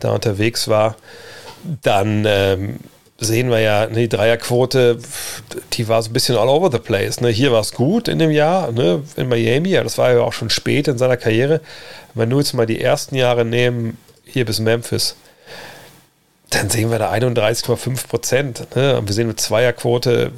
[0.00, 0.96] da unterwegs war,
[1.82, 2.80] dann ähm,
[3.24, 4.98] sehen wir ja, ne, die Dreierquote,
[5.72, 7.20] die war so ein bisschen all over the place.
[7.20, 7.28] Ne?
[7.28, 10.32] Hier war es gut in dem Jahr, ne, in Miami, ja, das war ja auch
[10.32, 11.60] schon spät in seiner Karriere.
[12.14, 15.16] Wenn wir nur jetzt mal die ersten Jahre nehmen, hier bis Memphis,
[16.50, 18.76] dann sehen wir da 31,5 Prozent.
[18.76, 18.96] Ne?
[18.98, 20.32] Und wir sehen eine Zweierquote,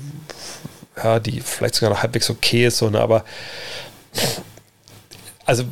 [1.02, 3.00] ja, die vielleicht sogar noch halbwegs okay ist, so, ne?
[3.00, 3.24] aber
[5.44, 5.64] also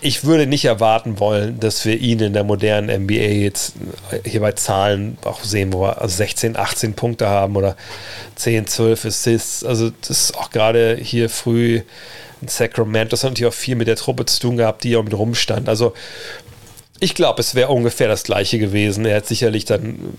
[0.00, 3.74] ich würde nicht erwarten wollen, dass wir ihn in der modernen NBA jetzt
[4.24, 7.76] hier bei Zahlen auch sehen, wo wir 16, 18 Punkte haben oder
[8.36, 9.64] 10, 12 Assists.
[9.64, 11.82] Also das ist auch gerade hier früh
[12.40, 13.10] in Sacramento.
[13.10, 15.68] Das hat natürlich auch viel mit der Truppe zu tun gehabt, die auch mit rumstand.
[15.68, 15.94] Also
[17.00, 19.04] ich glaube, es wäre ungefähr das gleiche gewesen.
[19.04, 20.16] Er hat sicherlich dann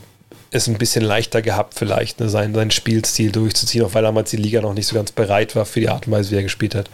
[0.51, 4.37] es ein bisschen leichter gehabt, vielleicht ne, seinen, seinen Spielstil durchzuziehen, auch weil damals die
[4.37, 6.75] Liga noch nicht so ganz bereit war für die Art und Weise, wie er gespielt
[6.75, 6.89] hat.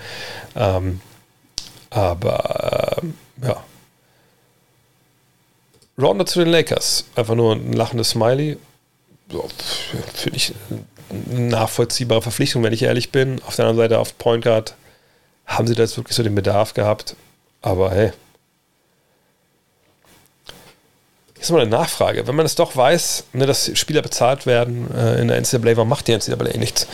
[0.55, 0.99] Ähm,
[1.95, 3.63] aber äh, ja.
[5.97, 7.05] Rondo zu den Lakers.
[7.15, 8.57] Einfach nur ein lachendes Smiley.
[9.31, 9.47] So,
[10.13, 10.53] Finde ich
[11.09, 13.41] eine nachvollziehbare Verpflichtung, wenn ich ehrlich bin.
[13.47, 14.75] Auf der anderen Seite, auf Point Guard
[15.45, 17.15] haben sie da jetzt wirklich so den Bedarf gehabt.
[17.61, 18.11] Aber hey.
[21.37, 22.27] Jetzt mal eine Nachfrage.
[22.27, 25.89] Wenn man es doch weiß, ne, dass Spieler bezahlt werden äh, in der NCAA, warum
[25.89, 26.87] macht die NCAA nichts?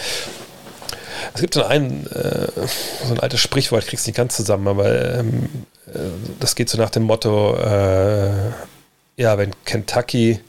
[1.33, 2.47] Es gibt so ein, äh,
[3.05, 5.49] so ein altes Sprichwort, ich krieg's nicht ganz zusammen, aber ähm,
[5.87, 5.99] äh,
[6.39, 8.51] das geht so nach dem Motto, äh,
[9.17, 10.39] ja, wenn Kentucky,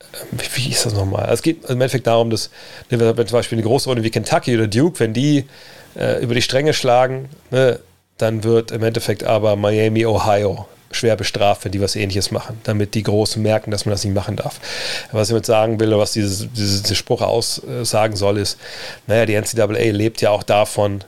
[0.00, 1.28] ähm, wie, wie ist das nochmal?
[1.32, 2.50] Es geht im Endeffekt darum, dass,
[2.90, 5.44] ne, wenn zum Beispiel eine große Runde wie Kentucky oder Duke, wenn die
[5.96, 7.78] äh, über die Stränge schlagen, ne,
[8.18, 12.94] dann wird im Endeffekt aber Miami, Ohio schwer bestraft, wenn die was ähnliches machen, damit
[12.94, 14.60] die Großen merken, dass man das nicht machen darf.
[15.12, 18.58] Was ich damit sagen will, oder was dieses, dieses, dieser Spruch aussagen soll, ist,
[19.06, 21.04] naja, die NCAA lebt ja auch davon,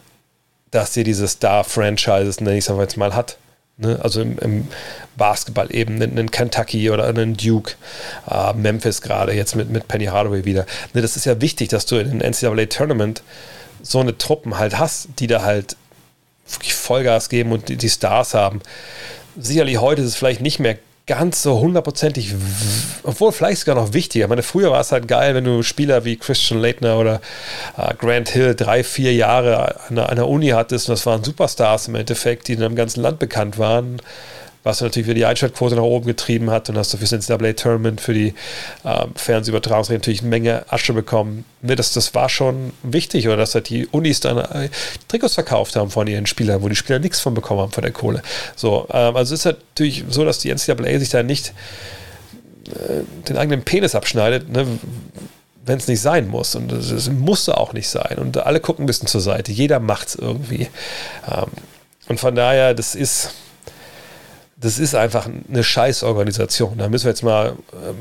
[0.70, 3.38] dass sie diese Star-Franchises, nenne ich es jetzt mal, hat.
[3.78, 3.98] Ne?
[4.02, 4.68] Also im, im,
[5.16, 7.72] Basketball eben, einen Kentucky oder einen Duke,
[8.30, 10.66] äh, Memphis gerade, jetzt mit, mit Penny Hardaway wieder.
[10.92, 13.22] Ne, das ist ja wichtig, dass du in den NCAA-Tournament
[13.82, 15.76] so eine Truppen halt hast, die da halt
[16.46, 18.60] Vollgas geben und die, die Stars haben
[19.38, 20.76] sicherlich heute ist es vielleicht nicht mehr
[21.06, 22.34] ganz so hundertprozentig,
[23.04, 24.24] obwohl vielleicht sogar noch wichtiger.
[24.24, 27.20] Ich meine, früher war es halt geil, wenn du Spieler wie Christian Leitner oder
[27.76, 31.94] äh, Grant Hill drei, vier Jahre an der Uni hattest und das waren Superstars im
[31.94, 34.00] Endeffekt, die in einem ganzen Land bekannt waren
[34.66, 38.00] was natürlich für die Einschaltquote nach oben getrieben hat und hast du für das NCAA-Tournament,
[38.00, 38.34] für die
[38.82, 41.44] äh, Fernsehübertragungsrechte natürlich eine Menge Asche bekommen.
[41.62, 44.68] Ne, das, das war schon wichtig, oder dass halt die Unis dann äh,
[45.06, 47.92] Trikots verkauft haben von ihren Spielern, wo die Spieler nichts von bekommen haben von der
[47.92, 48.22] Kohle.
[48.56, 51.54] So, ähm, also es ist halt natürlich so, dass die NCAA sich da nicht
[52.70, 54.66] äh, den eigenen Penis abschneidet, ne,
[55.64, 56.56] wenn es nicht sein muss.
[56.56, 58.18] Und es musste auch nicht sein.
[58.18, 59.52] Und alle gucken ein bisschen zur Seite.
[59.52, 60.66] Jeder macht es irgendwie.
[61.30, 61.46] Ähm,
[62.08, 63.30] und von daher, das ist
[64.58, 66.78] das ist einfach eine Scheißorganisation.
[66.78, 67.56] Da müssen wir jetzt mal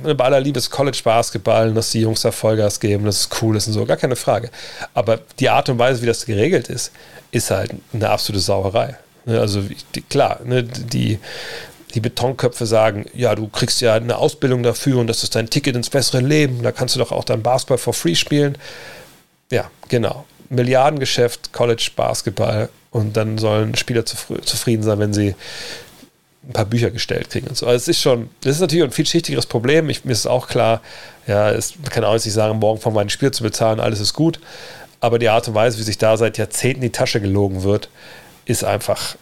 [0.05, 3.57] äh, bei aller Liebe College Basketball, dass die Jungs da Vollgas geben, dass es cool
[3.57, 4.49] ist und so, gar keine Frage.
[4.93, 6.91] Aber die Art und Weise, wie das geregelt ist,
[7.31, 8.95] ist halt eine absolute Sauerei.
[9.25, 9.63] Ne, also
[9.93, 11.19] die, klar, ne, die,
[11.93, 15.75] die Betonköpfe sagen, ja, du kriegst ja eine Ausbildung dafür und das ist dein Ticket
[15.75, 18.57] ins bessere Leben, da kannst du doch auch dein Basketball for free spielen.
[19.51, 20.25] Ja, genau.
[20.49, 25.35] Milliardengeschäft, College Basketball und dann sollen Spieler zufrieden sein, wenn sie
[26.47, 27.65] ein paar Bücher gestellt kriegen und so.
[27.65, 29.89] Also es ist schon, das ist natürlich ein vielschichtigeres Problem.
[29.89, 30.81] Ich, mir ist auch klar,
[31.27, 34.39] ja, es kann auch nicht sagen, morgen von meinem Spiel zu bezahlen, alles ist gut.
[34.99, 37.89] Aber die Art und Weise, wie sich da seit Jahrzehnten die Tasche gelogen wird,
[38.45, 39.15] ist einfach,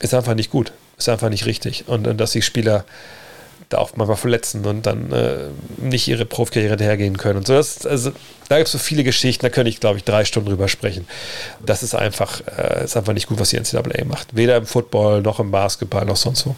[0.00, 0.72] ist einfach nicht gut.
[0.96, 1.88] Ist einfach nicht richtig.
[1.88, 2.84] Und, und dass die Spieler
[3.70, 5.48] da auch manchmal verletzen und dann äh,
[5.78, 7.38] nicht ihre Profikarriere hergehen können.
[7.38, 8.12] Und so, das, also,
[8.48, 11.06] da gibt es so viele Geschichten, da könnte ich, glaube ich, drei Stunden drüber sprechen.
[11.64, 14.36] Das ist einfach, äh, ist einfach nicht gut, was die NCAA macht.
[14.36, 16.56] Weder im Football, noch im Basketball, noch sonst wo.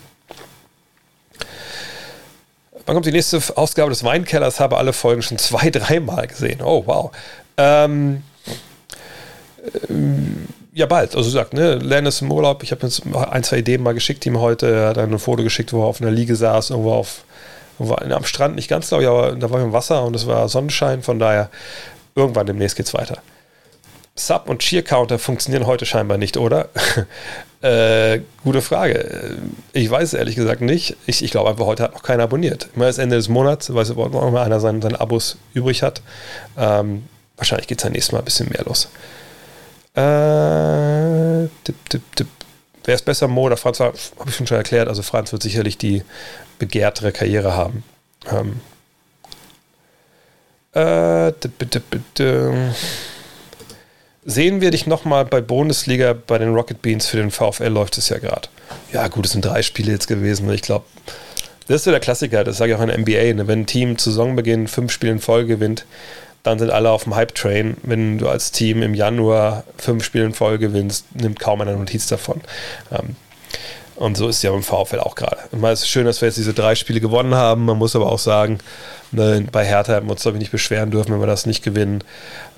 [2.86, 4.59] Wann kommt die nächste Ausgabe des Weinkellers?
[4.59, 6.62] Habe alle Folgen schon zwei, dreimal gesehen.
[6.62, 7.12] Oh, wow.
[7.59, 8.22] Ähm,
[9.89, 11.15] ähm, ja, bald.
[11.15, 12.62] Also sagt, ne, Len ist im Urlaub.
[12.62, 14.74] Ich habe jetzt ein, zwei Ideen mal geschickt ihm heute.
[14.74, 17.24] Er hat ein Foto geschickt, wo er auf einer Liege saß, irgendwo auf
[17.78, 20.49] irgendwo am Strand, nicht ganz, glaube ich, aber da war im Wasser und es war
[20.49, 21.03] Sonnenschein.
[21.03, 21.51] Von daher,
[22.15, 23.19] irgendwann demnächst geht's weiter.
[24.15, 26.69] Sub und Cheer Counter funktionieren heute scheinbar nicht, oder?
[27.62, 29.39] äh, gute Frage.
[29.73, 30.97] Ich weiß es ehrlich gesagt nicht.
[31.07, 32.69] Ich, ich glaube einfach, heute hat noch keiner abonniert.
[32.77, 36.03] Immer das Ende des Monats, weil auch mal einer seine, seine Abos übrig hat.
[36.59, 37.05] Ähm,
[37.36, 38.89] wahrscheinlich geht es dann nächstes Mal ein bisschen mehr los.
[39.94, 42.28] Äh, tipp, tipp, tipp.
[42.85, 43.81] Wer ist besser, Mo oder Franz?
[43.81, 43.97] Habe
[44.27, 44.89] ich schon schon erklärt.
[44.89, 46.02] Also Franz wird sicherlich die
[46.59, 47.85] begehrtere Karriere haben.
[48.31, 48.60] Ähm,
[50.73, 52.74] äh, tipp, tipp,
[54.24, 58.09] Sehen wir dich nochmal bei Bundesliga bei den Rocket Beans für den VfL läuft es
[58.09, 58.48] ja gerade.
[58.93, 60.48] Ja, gut, es sind drei Spiele jetzt gewesen.
[60.52, 60.85] Ich glaube,
[61.66, 63.35] das ist so der Klassiker, das sage ich auch in der NBA.
[63.35, 63.48] Ne?
[63.48, 65.86] Wenn ein Team zu Saisonbeginn fünf Spiele in Folge gewinnt,
[66.43, 67.77] dann sind alle auf dem Hype-Train.
[67.82, 72.06] Wenn du als Team im Januar fünf Spiele in Folge gewinnst, nimmt kaum einer Notiz
[72.06, 72.40] davon.
[72.90, 73.16] Ähm,
[73.97, 75.39] und so ist es ja beim VfL auch gerade.
[75.70, 77.66] Es ist schön, dass wir jetzt diese drei Spiele gewonnen haben.
[77.66, 78.59] Man muss aber auch sagen,
[79.12, 81.62] ne, bei Hertha hätten wir uns, glaube ich, nicht beschweren dürfen, wenn wir das nicht
[81.62, 82.02] gewinnen.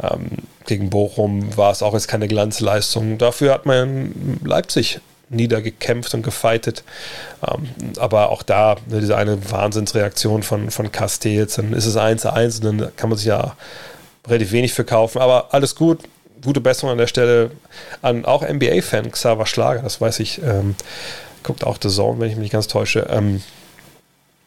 [0.03, 0.31] Ähm,
[0.67, 3.19] gegen Bochum war es auch jetzt keine Glanzleistung.
[3.19, 5.01] Dafür hat man Leipzig
[5.35, 6.85] niedergekämpft und gefeitet.
[7.47, 12.67] Ähm, aber auch da ne, diese eine Wahnsinnsreaktion von, von Castells, dann ist es 1-1
[12.67, 13.57] und dann kann man sich ja
[14.27, 15.21] relativ wenig verkaufen.
[15.21, 16.01] Aber alles gut,
[16.45, 17.51] gute Besserung an der Stelle
[18.03, 20.43] an auch NBA-Fan Xaver Schlager, das weiß ich.
[20.43, 20.75] Ähm,
[21.43, 23.07] guckt auch The Zone, wenn ich mich nicht ganz täusche.
[23.11, 23.43] Ähm,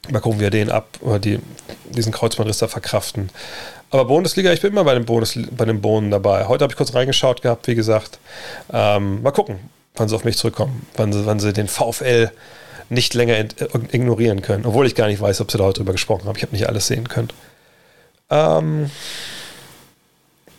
[0.10, 1.40] mal gucken, wie er den ab oder die,
[1.90, 3.30] diesen Kreuzbandriss da verkraften.
[3.90, 6.48] Aber Bundesliga, ich bin immer bei dem, Bonus, bei den Bohnen dabei.
[6.48, 8.20] Heute habe ich kurz reingeschaut gehabt, wie gesagt.
[8.74, 9.60] Ähm, mal gucken,
[10.00, 12.32] wann sie auf mich zurückkommen, wann sie, wann sie den VfL
[12.90, 13.38] nicht länger
[13.92, 14.66] ignorieren können.
[14.66, 16.38] Obwohl ich gar nicht weiß, ob sie da heute drüber gesprochen haben.
[16.38, 17.30] Ich habe nicht alles sehen können.
[18.30, 18.90] Ähm,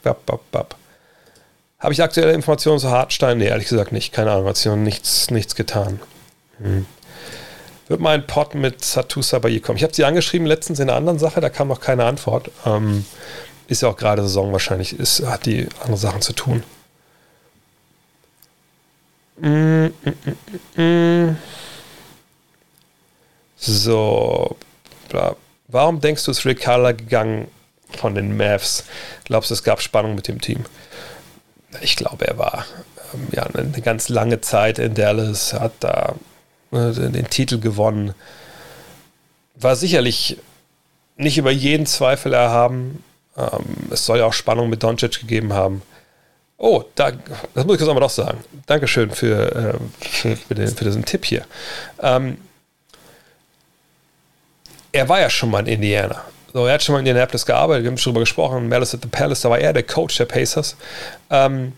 [0.02, 0.76] bap, bap, bap.
[1.78, 3.38] Habe ich aktuelle Informationen zu Hartstein?
[3.38, 4.12] Nee, ehrlich gesagt nicht.
[4.12, 6.00] Keine Ahnung, hat sich noch nichts, nichts getan.
[6.60, 6.86] Hm.
[7.86, 9.78] Wird mal ein Pod mit Satusa bei ihr kommen.
[9.78, 12.50] Ich habe sie angeschrieben letztens in einer anderen Sache, da kam noch keine Antwort.
[12.66, 13.06] Ähm,
[13.68, 16.62] ist ja auch gerade Saison wahrscheinlich, ist, hat die andere Sachen zu tun.
[23.56, 24.56] So,
[25.66, 27.48] warum denkst du, ist Rick Carla gegangen
[27.96, 28.84] von den Mavs?
[29.24, 30.64] Glaubst du, es gab Spannung mit dem Team?
[31.80, 32.64] Ich glaube, er war
[33.14, 36.14] ähm, ja, eine ganz lange Zeit in Dallas, hat da
[36.72, 38.14] äh, den Titel gewonnen.
[39.54, 40.38] War sicherlich
[41.16, 43.02] nicht über jeden Zweifel erhaben.
[43.36, 45.82] Ähm, es soll ja auch Spannung mit Doncic gegeben haben.
[46.58, 47.12] Oh, da,
[47.54, 48.38] das muss ich jetzt aber doch sagen.
[48.66, 51.44] Dankeschön für, äh, für, für, den, für, diesen Tipp hier.
[52.02, 52.36] Ähm,
[54.90, 56.24] er war ja schon mal in Indiana.
[56.52, 59.02] So, er hat schon mal in Indianapolis gearbeitet, wir haben schon darüber gesprochen, Malice at
[59.02, 60.76] the Palace, da war er der Coach der Pacers.
[61.30, 61.74] Ähm,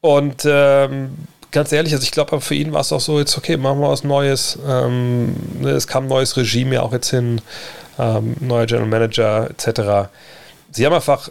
[0.00, 1.18] und ähm,
[1.50, 3.90] ganz ehrlich, also ich glaube, für ihn war es auch so, jetzt okay, machen wir
[3.90, 4.58] was Neues.
[4.66, 7.42] Ähm, ne, es kam ein neues Regime ja auch jetzt hin,
[7.98, 10.08] ähm, neuer General Manager etc.
[10.70, 11.28] Sie haben einfach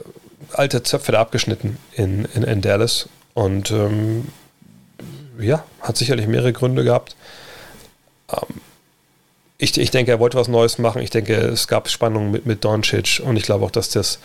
[0.53, 3.09] alte Zöpfe da abgeschnitten in, in, in Dallas.
[3.33, 4.27] Und ähm,
[5.39, 7.15] ja, hat sicherlich mehrere Gründe gehabt.
[8.31, 8.61] Ähm,
[9.57, 11.01] ich, ich denke, er wollte was Neues machen.
[11.01, 14.19] Ich denke, es gab Spannungen mit, mit Doncic und ich glaube auch, dass das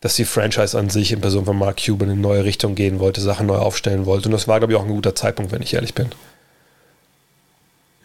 [0.00, 2.98] dass die Franchise an sich in Person von Mark Cuban in eine neue Richtung gehen
[3.00, 4.28] wollte, Sachen neu aufstellen wollte.
[4.28, 6.08] Und das war, glaube ich, auch ein guter Zeitpunkt, wenn ich ehrlich bin.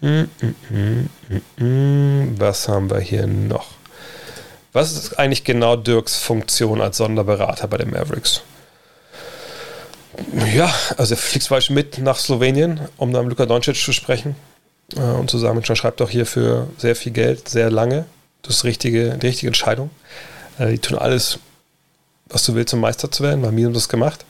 [0.01, 0.23] Mm,
[0.69, 3.67] mm, mm, was haben wir hier noch?
[4.75, 8.41] Was ist eigentlich genau Dirks Funktion als Sonderberater bei den Mavericks?
[10.53, 13.93] Ja, also er fliegt zum Beispiel mit nach Slowenien, um dann mit Luka Doncic zu
[13.93, 14.35] sprechen
[14.97, 18.03] äh, und zu sagen, schon schreibt doch hier für sehr viel Geld, sehr lange.
[18.41, 19.91] Das ist richtige, die richtige Entscheidung.
[20.59, 21.39] Äh, die tun alles,
[22.27, 23.43] was du willst, um Meister zu werden.
[23.43, 24.25] Bei mir haben das gemacht.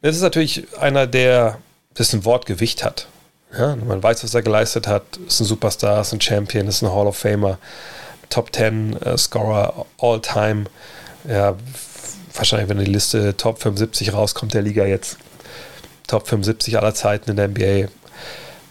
[0.00, 1.58] Das ist natürlich einer, der
[1.98, 3.06] dessen Wort Gewicht hat.
[3.52, 5.04] Ja, man weiß, was er geleistet hat.
[5.26, 7.58] Ist ein Superstar, ist ein Champion, ist ein Hall of Famer,
[8.30, 10.64] Top 10 äh, Scorer all time.
[11.28, 11.56] Ja,
[12.34, 15.18] wahrscheinlich, wenn die Liste Top 75 rauskommt der Liga jetzt,
[16.06, 17.88] Top 75 aller Zeiten in der NBA.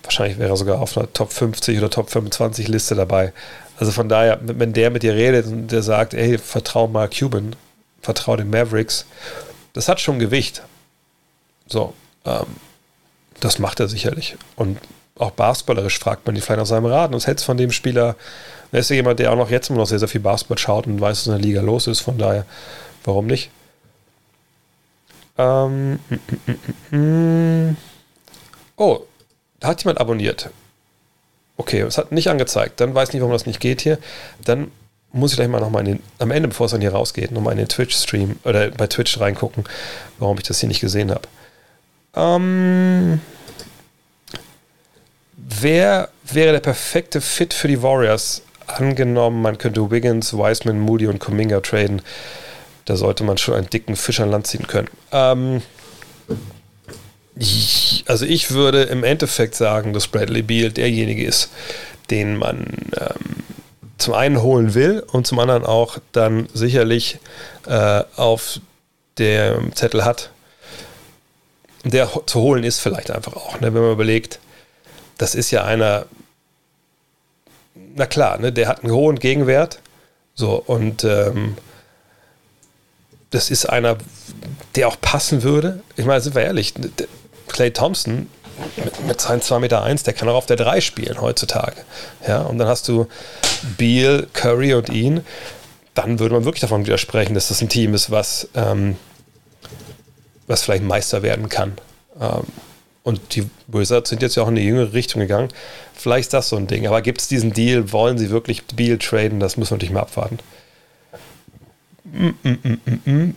[0.03, 3.34] Wahrscheinlich wäre er sogar auf einer Top 50 oder Top 25 Liste dabei.
[3.77, 7.55] Also von daher, wenn der mit dir redet und der sagt, ey, vertrau Mark Cuban,
[8.01, 9.05] vertrau den Mavericks,
[9.73, 10.63] das hat schon Gewicht.
[11.67, 11.93] So,
[12.25, 12.45] ähm,
[13.39, 14.35] das macht er sicherlich.
[14.55, 14.79] Und
[15.19, 17.11] auch basketballerisch fragt man ihn vielleicht nach seinem Rat.
[17.11, 18.15] Was hältst du von dem Spieler?
[18.72, 20.88] Er ist ja jemand, der auch noch jetzt immer noch sehr, sehr viel Basketball schaut
[20.88, 22.02] und weiß, was in der Liga los ist.
[22.02, 22.45] Von daher,
[23.03, 23.49] warum nicht?
[25.38, 27.77] Ähm, mm, mm, mm,
[28.76, 29.02] oh,
[29.60, 30.49] da hat jemand abonniert.
[31.57, 32.80] Okay, es hat nicht angezeigt.
[32.80, 33.98] Dann weiß nicht, warum das nicht geht hier.
[34.44, 34.72] Dann
[35.11, 37.69] muss ich gleich mal nochmal am Ende, bevor es dann hier rausgeht, nochmal in den
[37.69, 39.64] Twitch-Stream oder bei Twitch reingucken,
[40.19, 41.27] warum ich das hier nicht gesehen habe.
[42.15, 43.22] Ähm,
[45.35, 48.41] wer wäre der perfekte Fit für die Warriors?
[48.68, 52.02] Angenommen, man könnte Wiggins, Wiseman, Moody und Kuminga traden.
[52.85, 54.89] Da sollte man schon einen dicken Fisch an Land ziehen können.
[55.11, 55.61] Ähm,
[58.06, 61.49] also ich würde im Endeffekt sagen, dass Bradley Beal derjenige ist,
[62.10, 62.65] den man
[62.99, 63.44] ähm,
[63.98, 67.19] zum einen holen will und zum anderen auch dann sicherlich
[67.68, 68.60] äh, auf
[69.18, 70.31] dem Zettel hat.
[71.84, 74.39] Der zu holen ist vielleicht einfach auch, ne, wenn man überlegt,
[75.18, 76.06] das ist ja einer,
[77.95, 79.79] na klar, ne, der hat einen hohen Gegenwert.
[80.35, 81.57] So, und ähm,
[83.31, 83.97] das ist einer,
[84.75, 85.81] der auch passen würde.
[85.95, 86.73] Ich meine, sind wir ehrlich,
[87.47, 88.29] Clay Thompson
[88.77, 91.77] mit, mit seinen 2,1 Meter, eins, der kann auch auf der 3 spielen heutzutage.
[92.27, 93.07] Ja, und dann hast du
[93.77, 95.21] Beal, Curry und ihn.
[95.93, 98.95] Dann würde man wirklich davon widersprechen, dass das ein Team ist, was, ähm,
[100.45, 101.73] was vielleicht Meister werden kann.
[102.21, 102.43] Ähm,
[103.07, 105.47] und die Wizards sind jetzt ja auch in eine jüngere Richtung gegangen.
[105.93, 106.85] Vielleicht ist das so ein Ding.
[106.88, 107.93] Aber gibt es diesen Deal?
[107.93, 109.39] Wollen sie wirklich Beal traden?
[109.39, 110.39] Das müssen wir natürlich mal abwarten.
[112.03, 113.35] Mm, mm, mm, mm, mm.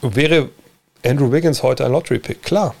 [0.00, 0.48] Wäre
[1.04, 2.42] Andrew Wiggins heute ein Lottery-Pick?
[2.42, 2.74] Klar.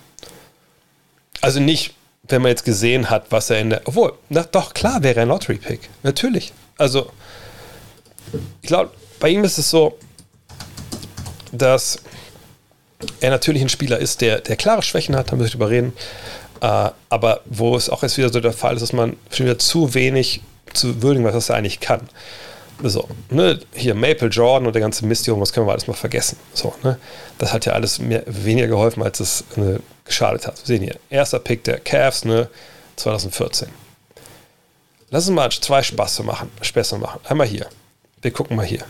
[1.42, 3.82] Also nicht, wenn man jetzt gesehen hat, was er in der.
[3.84, 5.80] Obwohl, na, doch, klar wäre er ein Lottery-Pick.
[6.02, 6.54] Natürlich.
[6.78, 7.10] Also,
[8.62, 8.90] ich glaube,
[9.20, 9.98] bei ihm ist es so,
[11.52, 11.98] dass
[13.20, 15.92] er natürlich ein Spieler ist, der, der klare Schwächen hat, da muss ich drüber reden.
[16.60, 19.58] Äh, aber wo es auch jetzt wieder so der Fall ist, dass man schon wieder
[19.58, 20.40] zu wenig
[20.72, 22.08] zu würdigen, was er eigentlich kann.
[22.82, 26.38] So, ne, hier Maple Jordan und der ganze Mist, was können wir alles mal vergessen.
[26.52, 26.98] So, ne,
[27.38, 30.58] das hat ja alles mehr, weniger geholfen, als es ne, geschadet hat.
[30.58, 32.48] Wir sehen hier, erster Pick der Cavs, ne,
[32.96, 33.68] 2014.
[35.10, 37.20] Lass uns mal zwei Spaß machen, Späße machen.
[37.24, 37.66] Einmal hier.
[38.20, 38.84] Wir gucken mal hier.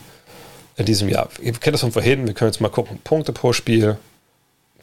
[0.77, 1.29] In diesem Jahr.
[1.41, 2.27] Ihr kennt das von vorhin.
[2.27, 2.99] Wir können jetzt mal gucken.
[3.03, 3.97] Punkte pro Spiel.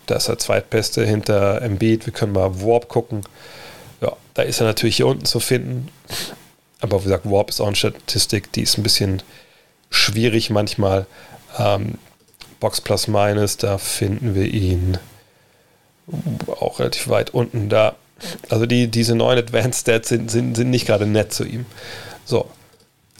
[0.07, 2.05] Das ist der zweitbeste hinter Embiid.
[2.05, 3.21] Wir können mal Warp gucken.
[4.01, 5.89] Ja, da ist er natürlich hier unten zu finden.
[6.81, 9.23] Aber wie gesagt, Warp ist auch eine Statistik, die ist ein bisschen
[9.89, 11.05] schwierig manchmal.
[11.57, 11.97] Ähm,
[12.59, 14.97] Box Plus Minus, da finden wir ihn
[16.47, 17.95] auch relativ weit unten da.
[18.49, 21.65] Also die, diese neuen Advanced Stats sind, sind, sind nicht gerade nett zu ihm.
[22.25, 22.49] So.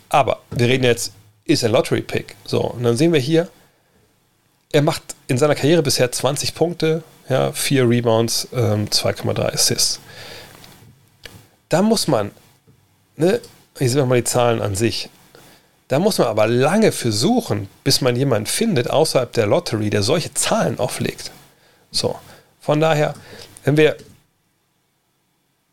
[0.09, 1.13] Aber wir reden jetzt,
[1.45, 2.35] ist ein Lottery-Pick.
[2.45, 3.49] So, und dann sehen wir hier,
[4.71, 9.99] er macht in seiner Karriere bisher 20 Punkte, ja, 4 Rebounds, ähm, 2,3 Assists.
[11.69, 12.31] Da muss man
[13.15, 13.41] ne,
[13.77, 15.09] hier sehen wir mal die Zahlen an sich.
[15.87, 20.03] Da muss man aber lange für suchen, bis man jemanden findet außerhalb der Lottery, der
[20.03, 21.31] solche Zahlen auflegt.
[21.91, 22.17] So,
[22.61, 23.13] von daher,
[23.63, 23.97] wenn wir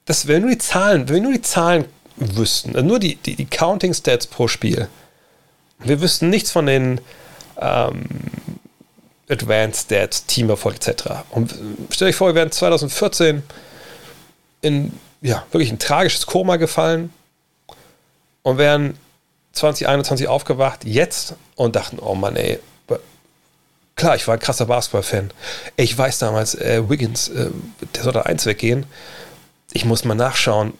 [0.04, 1.84] das, wenn wir nur die Zahlen, wenn wir nur die Zahlen
[2.16, 4.88] wüssten, also nur die, die, die Counting Stats pro Spiel,
[5.84, 7.00] wir wüssten nichts von den
[7.60, 8.06] ähm,
[9.28, 11.04] Advanced Stats, Teamerfolg etc.
[11.30, 11.54] Und
[11.90, 13.42] stellt euch vor, wir wären 2014
[14.62, 14.92] in
[15.22, 17.12] ja, wirklich ein tragisches Koma gefallen,
[18.42, 18.96] und wären
[19.52, 22.58] 2021 aufgewacht, jetzt, und dachten, oh Mann, ey,
[23.96, 25.30] klar, ich war ein krasser Basketball-Fan.
[25.76, 27.50] Ich weiß damals, äh, Wiggins, äh,
[27.94, 28.86] der soll da eins weggehen.
[29.72, 30.72] Ich muss mal nachschauen,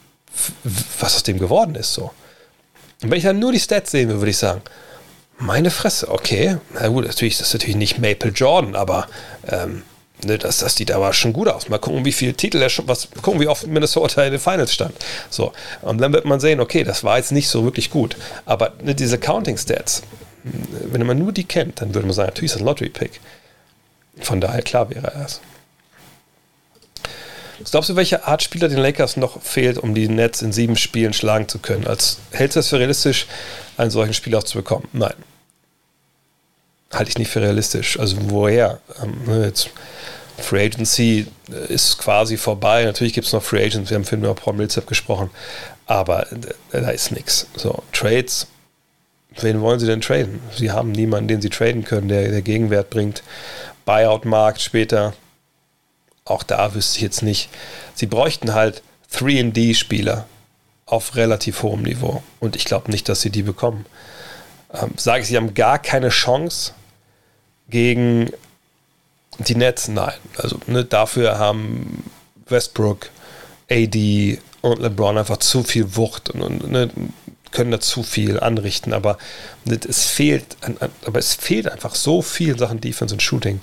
[0.98, 1.93] was aus dem geworden ist.
[1.93, 2.12] So.
[3.02, 4.62] Und wenn ich dann nur die Stats sehen würde, würde ich sagen,
[5.40, 9.08] meine Fresse, okay, na gut, natürlich, das ist natürlich nicht Maple Jordan, aber
[9.48, 9.82] ähm,
[10.24, 11.68] Ne, das, das sieht aber schon gut aus.
[11.68, 14.72] Mal gucken, wie viele Titel er schon, was, gucken, wie oft Minnesota in den Finals
[14.72, 14.92] stand.
[15.30, 15.52] So.
[15.82, 18.16] Und dann wird man sehen, okay, das war jetzt nicht so wirklich gut.
[18.44, 20.02] Aber ne, diese Counting Stats,
[20.42, 23.20] wenn man nur die kennt, dann würde man sagen, natürlich ist das ein Lottery-Pick.
[24.20, 25.40] Von daher, klar wäre er es.
[27.60, 30.76] Was glaubst du, welche Art Spieler den Lakers noch fehlt, um die Nets in sieben
[30.76, 31.86] Spielen schlagen zu können?
[31.86, 33.26] Als, hältst du es für realistisch,
[33.76, 34.88] einen solchen Spieler auch zu bekommen?
[34.92, 35.14] Nein.
[36.92, 37.98] Halte ich nicht für realistisch.
[37.98, 38.80] Also woher?
[39.02, 39.70] Ähm, ne, jetzt
[40.38, 42.84] Free Agency äh, ist quasi vorbei.
[42.84, 43.90] Natürlich gibt es noch Free Agents.
[43.90, 45.30] Wir haben vorhin über Paul Millsap gesprochen.
[45.86, 46.36] Aber äh,
[46.72, 47.46] da ist nichts.
[47.56, 48.46] So, Trades.
[49.40, 50.40] Wen wollen sie denn traden?
[50.56, 53.22] Sie haben niemanden, den sie traden können, der, der Gegenwert bringt.
[53.84, 55.14] Buyout-Markt später.
[56.24, 57.48] Auch da wüsste ich jetzt nicht.
[57.94, 58.82] Sie bräuchten halt
[59.14, 60.26] 3D-Spieler
[60.86, 62.22] auf relativ hohem Niveau.
[62.40, 63.86] Und ich glaube nicht, dass sie die bekommen.
[64.72, 66.72] Ähm, sage ich, sie haben gar keine Chance
[67.70, 68.30] gegen
[69.38, 69.88] die Nets.
[69.88, 70.14] Nein.
[70.36, 72.05] Also ne, dafür haben
[72.48, 73.10] Westbrook,
[73.70, 76.90] AD und LeBron einfach zu viel Wucht und, und ne,
[77.51, 78.92] können da zu viel anrichten.
[78.92, 79.18] Aber
[79.64, 80.56] es fehlt,
[81.06, 83.60] aber es fehlt einfach so viel in Sachen Defense und Shooting.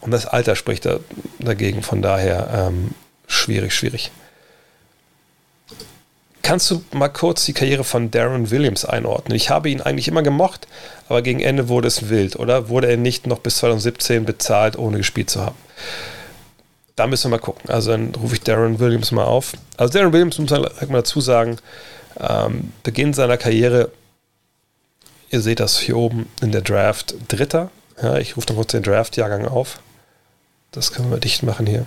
[0.00, 0.98] Und das Alter spricht da,
[1.38, 1.82] dagegen.
[1.82, 2.90] Von daher ähm,
[3.26, 4.10] schwierig, schwierig.
[6.44, 9.34] Kannst du mal kurz die Karriere von Darren Williams einordnen?
[9.34, 10.68] Ich habe ihn eigentlich immer gemocht,
[11.08, 12.68] aber gegen Ende wurde es wild, oder?
[12.68, 15.56] Wurde er nicht noch bis 2017 bezahlt, ohne gespielt zu haben?
[16.96, 17.70] Da müssen wir mal gucken.
[17.70, 19.54] Also dann rufe ich Darren Williams mal auf.
[19.78, 21.56] Also Darren Williams muss man dazu sagen,
[22.20, 23.90] ähm, Beginn seiner Karriere,
[25.30, 27.70] ihr seht das hier oben in der Draft, Dritter.
[28.02, 29.80] Ja, ich rufe dann kurz den Draft-Jahrgang auf.
[30.72, 31.86] Das können wir dicht machen hier.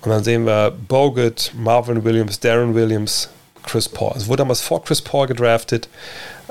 [0.00, 3.28] Und dann sehen wir Bogut, Marvin Williams, Darren Williams,
[3.68, 4.14] Chris Paul.
[4.16, 5.88] Es wurde damals vor Chris Paul gedraftet.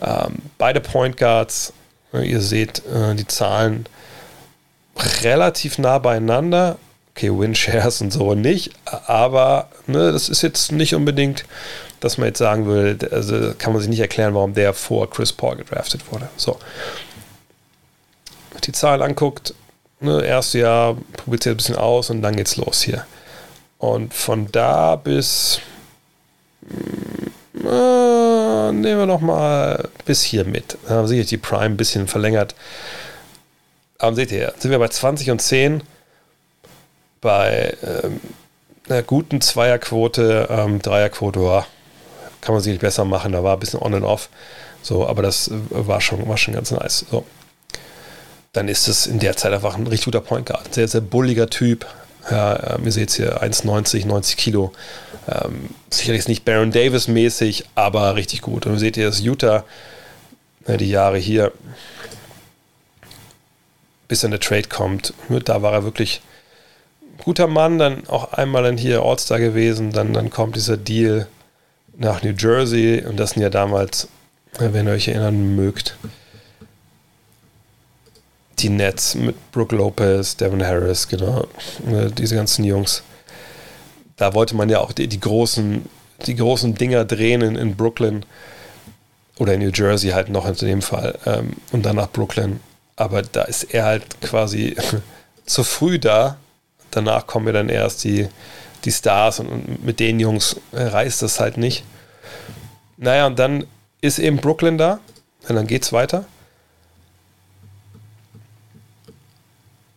[0.02, 1.73] Ähm, beide Point Guards,
[2.14, 3.88] ihr seht äh, die Zahlen
[5.23, 6.77] relativ nah beieinander.
[7.15, 11.45] Okay, Win-Shares und so nicht, aber ne, das ist jetzt nicht unbedingt,
[11.99, 15.34] dass man jetzt sagen würde, also kann man sich nicht erklären, warum der vor Chris
[15.34, 16.30] Paul gedraftet wurde.
[16.38, 16.60] So.
[18.65, 19.56] Die Zahlen anguckt,
[19.99, 23.07] ne, erste Jahr publiziert ein bisschen aus und dann geht's los hier.
[23.80, 25.60] Und von da bis
[27.64, 30.77] äh, nehmen wir noch mal bis hier mit.
[30.88, 32.56] Da haben sich die Prime ein bisschen verlängert.
[33.99, 35.81] Aber seht ihr, sind wir bei 20 und 10
[37.19, 38.19] bei ähm,
[38.88, 41.65] einer guten Zweierquote, ähm, Dreierquote, ja,
[42.41, 43.31] kann man sich nicht besser machen.
[43.31, 44.30] Da war ein bisschen on and off.
[44.81, 47.06] So, aber das äh, war schon, war schon ganz nice.
[47.10, 47.26] So.
[48.53, 50.73] Dann ist es in der Zeit einfach ein richtig guter Point Guard.
[50.73, 51.85] Sehr, sehr bulliger Typ.
[52.30, 54.74] Ja, ähm, ihr seht es hier, 1,90, 90 Kilo.
[55.28, 58.66] Ähm, sicherlich nicht Baron Davis mäßig, aber richtig gut.
[58.66, 59.64] Und ihr seht ihr, dass Utah
[60.68, 61.52] ne, die Jahre hier,
[64.08, 65.14] bis dann der Trade kommt,
[65.45, 66.22] da war er wirklich
[67.24, 71.28] guter Mann, dann auch einmal dann hier All-Star gewesen, dann, dann kommt dieser Deal
[71.98, 74.08] nach New Jersey und das sind ja damals,
[74.60, 75.98] wenn ihr euch erinnern mögt,
[78.59, 81.47] die Nets mit Brooke Lopez, Devin Harris, genau,
[81.85, 83.03] ne, diese ganzen Jungs.
[84.15, 85.85] Da wollte man ja auch die, die großen,
[86.25, 88.25] die großen Dinger drehen in, in, Brooklyn
[89.38, 92.59] oder in New Jersey halt noch in dem Fall ähm, und dann nach Brooklyn.
[92.95, 94.75] Aber da ist er halt quasi
[95.45, 96.38] zu früh da
[96.91, 98.27] danach kommen ja dann erst die,
[98.85, 101.84] die Stars und, und mit den Jungs reißt das halt nicht.
[102.97, 103.65] Naja, und dann
[104.01, 104.99] ist eben Brooklyn da
[105.47, 106.25] und dann geht's weiter.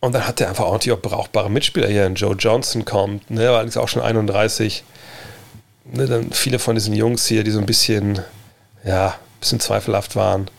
[0.00, 2.06] Und dann hat er einfach ordentlich auch brauchbare Mitspieler hier.
[2.08, 4.82] Joe Johnson kommt, ne, war allerdings auch schon 31.
[5.84, 8.20] Ne, dann viele von diesen Jungs hier, die so ein bisschen,
[8.84, 10.50] ja, ein bisschen zweifelhaft waren.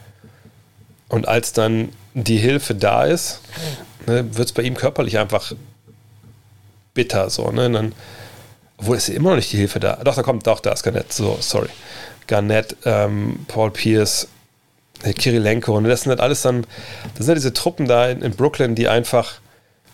[1.10, 3.42] Und als dann die Hilfe da ist,
[4.06, 5.54] ne, wird es bei ihm körperlich einfach
[6.94, 7.70] bitter, so, ne?
[7.70, 7.94] Dann,
[8.78, 9.98] obwohl ist immer noch nicht die Hilfe da.
[10.04, 11.70] Doch, da kommt, doch, da ist Garnett, so, sorry.
[12.28, 14.28] Garnett, ähm, Paul Pierce,
[15.04, 16.66] Kirilenko, und das sind halt alles dann,
[17.16, 19.40] das sind halt diese Truppen da in, in, Brooklyn, die einfach,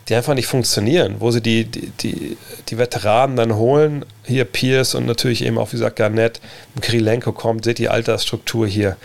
[0.08, 4.96] die einfach nicht funktionieren, wo sie die, die, die, die Veteranen dann holen, hier Pierce
[4.96, 6.42] und natürlich eben auch, wie gesagt, Garnett,
[6.76, 8.98] und Kirilenko kommt, seht die Altersstruktur hier.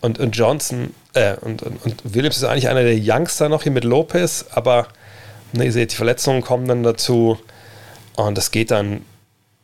[0.00, 3.72] Und, und Johnson, äh, und, und, und Williams ist eigentlich einer der Youngster noch hier
[3.72, 4.88] mit Lopez, aber
[5.52, 7.38] Ne, ihr seht, die Verletzungen kommen dann dazu.
[8.16, 9.02] Und das geht dann,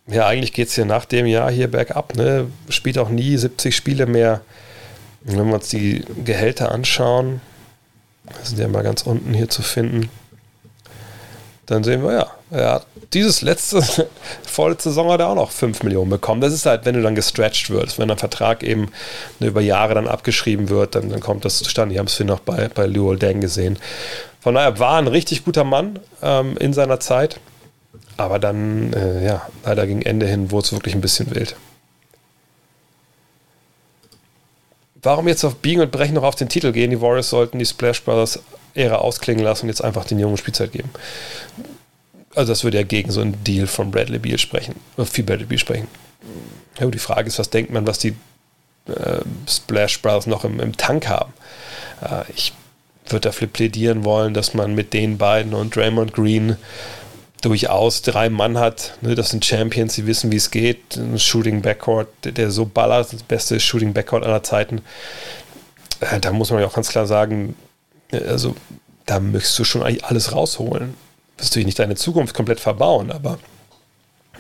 [0.07, 2.15] ja, eigentlich geht es hier nach dem Jahr hier bergab.
[2.15, 2.47] Ne?
[2.69, 4.43] Spielt auch nie 70 Spiele mehr.
[5.21, 7.41] Wenn wir uns die Gehälter anschauen,
[8.43, 10.11] sind ja mal ganz unten hier zu finden,
[11.67, 12.13] dann sehen wir
[12.51, 13.83] ja, hat dieses letzte
[14.43, 16.41] vorletzte Saison hat er auch noch 5 Millionen bekommen.
[16.41, 18.91] Das ist halt, wenn du dann gestretched wirst, wenn ein Vertrag eben
[19.41, 21.95] über Jahre dann abgeschrieben wird, dann, dann kommt das zustande.
[21.95, 23.79] Die haben es hier noch bei, bei Luol Deng gesehen.
[24.41, 27.41] Von daher war ein richtig guter Mann ähm, in seiner Zeit.
[28.17, 31.57] Aber dann, äh, ja, leider gegen Ende hin wurde es wirklich ein bisschen wild.
[35.03, 36.91] Warum jetzt auf Biegen und Brechen noch auf den Titel gehen?
[36.91, 38.41] Die Warriors sollten die Splash Brothers
[38.75, 40.91] Ära ausklingen lassen und jetzt einfach den Jungen Spielzeit geben.
[42.35, 45.59] Also das würde ja gegen so einen Deal von Bradley Beal sprechen, viel Bradley Beal
[45.59, 45.89] sprechen.
[46.79, 48.15] Ja, die Frage ist, was denkt man, was die
[48.87, 51.33] äh, Splash Brothers noch im, im Tank haben?
[52.03, 52.53] Äh, ich
[53.07, 56.57] würde dafür plädieren wollen, dass man mit den beiden und Draymond Green
[57.43, 58.99] durchaus drei Mann hat.
[59.01, 60.97] Ne, das sind Champions, die wissen, wie es geht.
[60.97, 64.83] Ein Shooting Backcourt, der, der so ballert, das beste Shooting Backcourt aller Zeiten.
[66.01, 67.55] Äh, da muss man ja auch ganz klar sagen,
[68.11, 68.55] äh, also
[69.07, 70.95] da möchtest du schon eigentlich alles rausholen.
[71.39, 73.39] Wirst du nicht deine Zukunft komplett verbauen, aber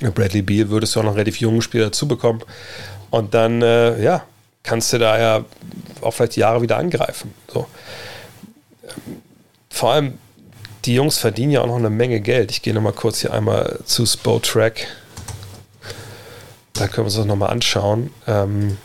[0.00, 2.42] Bradley Beal würdest du auch noch relativ jungen Spieler dazu bekommen.
[3.10, 4.24] Und dann, äh, ja,
[4.62, 5.44] kannst du da ja
[6.02, 7.32] auch vielleicht Jahre wieder angreifen.
[7.52, 7.66] So.
[9.70, 10.18] Vor allem,
[10.84, 12.50] die Jungs verdienen ja auch noch eine Menge Geld.
[12.50, 14.86] Ich gehe nochmal kurz hier einmal zu Spotrack.
[16.72, 18.10] Da können wir uns das nochmal anschauen.
[18.26, 18.78] Ähm,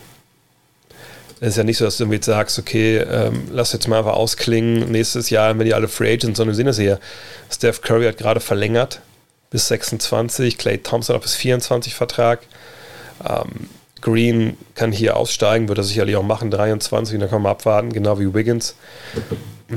[1.40, 4.14] es ist ja nicht so, dass du irgendwie sagst, okay, ähm, lass jetzt mal einfach
[4.14, 6.98] ausklingen, nächstes Jahr, wenn die alle Free Agents, sondern wir sehen das hier.
[7.50, 9.00] Steph Curry hat gerade verlängert
[9.50, 12.40] bis 26, Clay Thompson hat bis 24 Vertrag.
[13.24, 13.68] Ähm,
[14.00, 18.18] Green kann hier aussteigen, wird er sicherlich auch machen, 23, dann kann man abwarten, genau
[18.18, 18.74] wie Wiggins.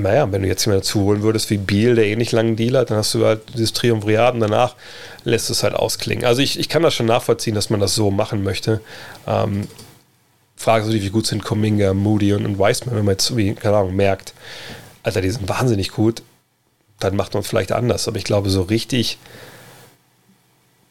[0.02, 2.78] Naja, wenn du jetzt jemanden dazu holen würdest wie Beal, der eh nicht langen Deal
[2.78, 4.76] hat, dann hast du halt dieses Triumvirat und danach
[5.24, 6.26] lässt es halt ausklingen.
[6.26, 8.82] Also ich, ich kann das schon nachvollziehen, dass man das so machen möchte.
[9.26, 9.68] Ähm,
[10.56, 13.78] Frage ist wie gut sind Cominga, Moody und, und Weissman, wenn man jetzt, wie, keine
[13.78, 14.34] Ahnung, merkt,
[15.04, 16.24] Alter, die sind wahnsinnig gut,
[17.00, 18.08] dann macht man es vielleicht anders.
[18.08, 19.20] Aber ich glaube, so richtig,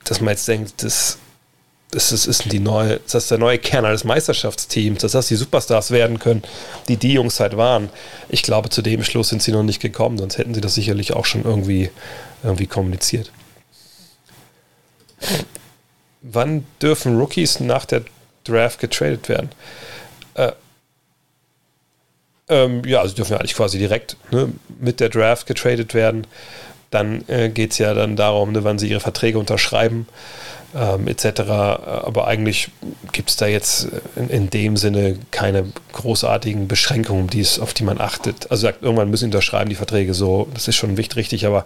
[0.05, 1.19] dass man jetzt denkt, das,
[1.91, 5.37] das, ist, ist die neue, das ist der neue Kern eines Meisterschaftsteams, dass das die
[5.37, 6.43] Superstars werden können,
[6.89, 7.91] die die Jungs halt waren.
[8.29, 11.15] Ich glaube, zu dem Schluss sind sie noch nicht gekommen, sonst hätten sie das sicherlich
[11.15, 11.91] auch schon irgendwie,
[12.43, 13.31] irgendwie kommuniziert.
[16.23, 18.03] Wann dürfen Rookies nach der
[18.47, 19.51] Draft getradet werden.
[20.35, 20.53] Äh,
[22.49, 26.27] ähm, ja, also dürfen ja eigentlich quasi direkt ne, mit der Draft getradet werden.
[26.91, 30.07] Dann äh, geht es ja dann darum, ne, wann sie ihre Verträge unterschreiben,
[30.77, 31.41] ähm, etc.
[31.41, 32.69] Aber eigentlich
[33.13, 38.01] gibt es da jetzt in, in, dem Sinne keine großartigen Beschränkungen, die's, auf die man
[38.01, 38.51] achtet.
[38.51, 41.65] Also sagt, irgendwann müssen unterschreiben die Verträge so, das ist schon wichtig, richtig, aber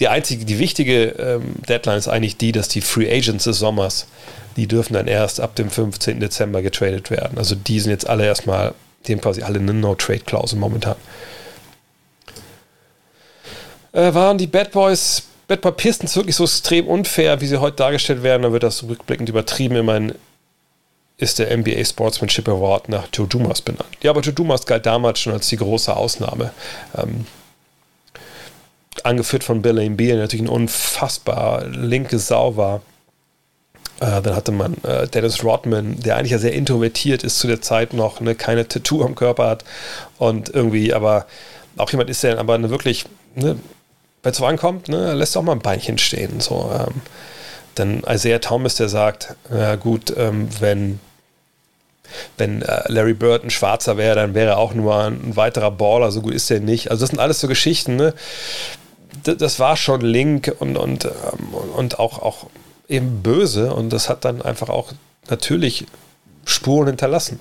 [0.00, 4.06] die einzige, die wichtige ähm, Deadline ist eigentlich die, dass die Free Agents des Sommers
[4.56, 6.20] die dürfen dann erst ab dem 15.
[6.20, 7.38] Dezember getradet werden.
[7.38, 8.74] Also die sind jetzt alle erstmal,
[9.06, 10.96] die haben quasi alle eine No-Trade-Klausel momentan.
[13.92, 17.76] Äh, waren die Bad Boys, Bad Boy Pistons wirklich so extrem unfair, wie sie heute
[17.76, 18.42] dargestellt werden?
[18.42, 19.76] Dann wird das rückblickend übertrieben.
[19.76, 20.14] Immerhin
[21.16, 23.96] ist der NBA Sportsmanship Award nach Joe Dumas benannt.
[24.02, 26.52] Ja, aber Joe Dumas galt damals schon als die große Ausnahme.
[26.96, 27.26] Ähm,
[29.02, 32.80] angeführt von Bill Beal, der natürlich ein unfassbar linke Sau war
[34.00, 37.60] äh, dann hatte man äh, Dennis Rodman, der eigentlich ja sehr introvertiert ist zu der
[37.60, 39.64] Zeit noch, ne, keine Tattoo am Körper hat
[40.18, 41.26] und irgendwie, aber
[41.76, 43.06] auch jemand ist, der aber eine wirklich,
[43.36, 43.56] ne,
[44.24, 46.40] wenn es so ankommt, ne, lässt auch mal ein Beinchen stehen.
[46.40, 47.02] So, ähm,
[47.76, 50.98] dann Isaiah Thomas, der sagt, ja gut, ähm, wenn
[52.36, 56.12] wenn äh, Larry Bird ein Schwarzer wäre, dann wäre er auch nur ein, weiterer Baller,
[56.12, 56.90] so gut ist er nicht.
[56.90, 58.14] Also das sind alles so Geschichten, ne?
[59.22, 62.46] das, das war schon Link und, und, ähm, und auch, auch
[62.88, 64.92] eben böse und das hat dann einfach auch
[65.28, 65.86] natürlich
[66.44, 67.40] Spuren hinterlassen.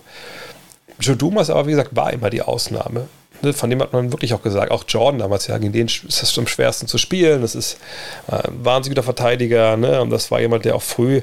[1.00, 3.08] Joe Dumas aber, wie gesagt, war immer die Ausnahme.
[3.44, 6.24] Ne, von dem hat man wirklich auch gesagt, auch Jordan damals, ja, gegen den ist
[6.24, 7.42] es am schwersten zu spielen.
[7.42, 7.78] Das ist
[8.32, 10.02] äh, ein wahnsinnig guter Verteidiger, ne?
[10.02, 11.22] Und das war jemand, der auch früh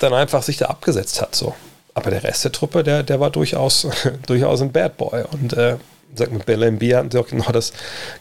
[0.00, 1.34] dann einfach sich da abgesetzt hat.
[1.34, 1.54] So.
[1.94, 3.86] Aber der Rest der Truppe, der, der war durchaus,
[4.26, 5.24] durchaus ein Bad Boy.
[5.32, 5.76] Und äh,
[6.14, 7.74] sag mal, Embiid hatten sie auch genau das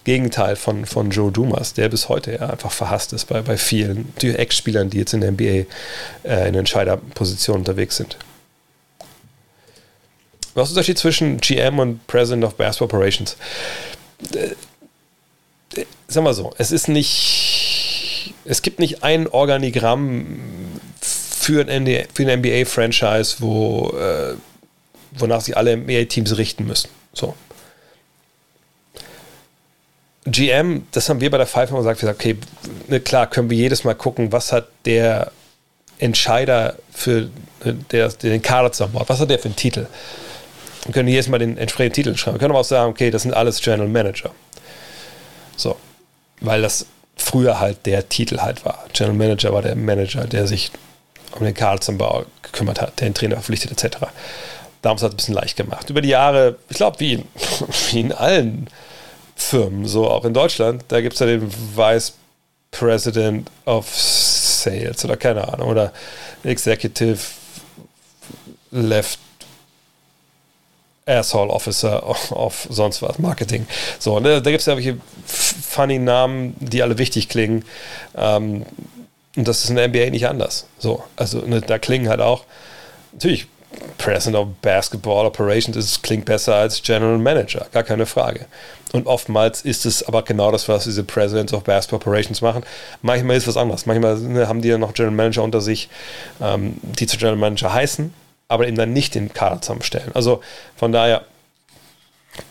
[0.04, 4.14] Gegenteil von, von Joe Dumas, der bis heute ja einfach verhasst ist bei, bei vielen
[4.22, 5.66] Ex-Spielern, die jetzt in der NBA
[6.24, 8.18] äh, in Entscheiderpositionen unterwegs sind.
[10.56, 13.36] Was ist der Unterschied zwischen GM und President of Basketball Operations?
[14.34, 14.56] Äh,
[15.80, 20.40] äh, sag mal so, es ist nicht, es gibt nicht ein Organigramm
[21.02, 24.36] für ein, NBA-Franchise, wo, äh,
[25.18, 26.90] wonach sich alle NBA-Teams richten müssen.
[27.14, 27.36] So.
[30.26, 32.38] GM, das haben wir bei der Pfeife immer gesagt, wir sagen, okay,
[32.88, 35.34] ne, klar können wir jedes Mal gucken, was hat der
[36.00, 37.30] Entscheider für
[37.92, 39.88] der, der den Kader zusammenbaut, was hat der für einen Titel?
[40.86, 42.36] Wir können jedes Mal den entsprechenden Titel schreiben.
[42.36, 44.32] Wir können aber auch sagen, okay, das sind alles General Manager.
[45.58, 45.76] So,
[46.42, 46.86] weil das
[47.18, 48.86] früher halt der Titel halt war.
[48.94, 50.72] General Manager war der Manager, der sich
[51.32, 53.98] um den Kaderzumbau gekümmert hat, der den Trainer verpflichtet etc.
[54.82, 55.90] Damals hat es ein bisschen leicht gemacht.
[55.90, 57.24] Über die Jahre, ich glaube, wie,
[57.90, 58.68] wie in allen
[59.36, 62.14] Firmen, so auch in Deutschland, da gibt es ja den Vice
[62.72, 65.92] President of Sales oder keine Ahnung, oder
[66.44, 67.20] Executive
[68.72, 69.20] Left
[71.06, 73.68] Asshole Officer of, sonst was, Marketing.
[74.00, 77.64] So, ne, da gibt es ja welche funny Namen, die alle wichtig klingen.
[78.16, 78.66] Ähm,
[79.36, 80.68] und das ist in der NBA nicht anders.
[80.80, 82.46] So, also ne, da klingen halt auch,
[83.14, 83.48] natürlich,
[83.98, 88.46] President of Basketball Operations ist, klingt besser als General Manager, gar keine Frage.
[88.94, 92.64] Und oftmals ist es aber genau das, was diese Presidents of Basketball Operations machen.
[93.02, 93.86] Manchmal ist was anderes.
[93.86, 95.90] Manchmal ne, haben die ja noch General Manager unter sich,
[96.42, 98.14] ähm, die zu General Manager heißen,
[98.48, 100.12] aber eben dann nicht den Kader zusammenstellen.
[100.14, 100.42] Also
[100.76, 101.26] von daher,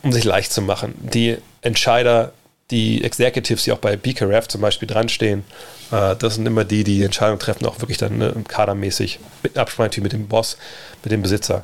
[0.03, 2.33] um sich leicht zu machen, die Entscheider,
[2.71, 5.43] die Executives, die auch bei BKRF zum Beispiel dranstehen,
[5.91, 10.01] äh, das sind immer die, die Entscheidungen treffen, auch wirklich dann ne, kadermäßig mit Absprache
[10.01, 10.57] mit dem Boss,
[11.03, 11.63] mit dem Besitzer.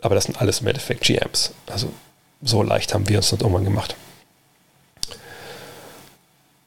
[0.00, 1.52] Aber das sind alles im Endeffekt GMs.
[1.66, 1.92] Also
[2.42, 3.96] so leicht haben wir es nicht irgendwann gemacht.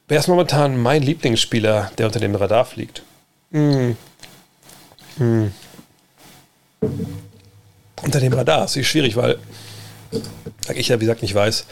[0.06, 3.02] Wer ist momentan mein Lieblingsspieler, der unter dem Radar fliegt?
[3.50, 3.96] Hm.
[5.16, 5.52] Hm.
[8.02, 9.38] Unter dem Radar ist schwierig, weil
[10.74, 11.66] ich ja, wie gesagt, nicht weiß,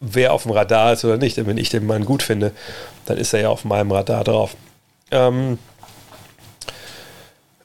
[0.00, 1.38] wer auf dem Radar ist oder nicht.
[1.38, 2.52] Und wenn ich den Mann gut finde,
[3.06, 4.56] dann ist er ja auf meinem Radar drauf.
[5.10, 5.58] Ähm,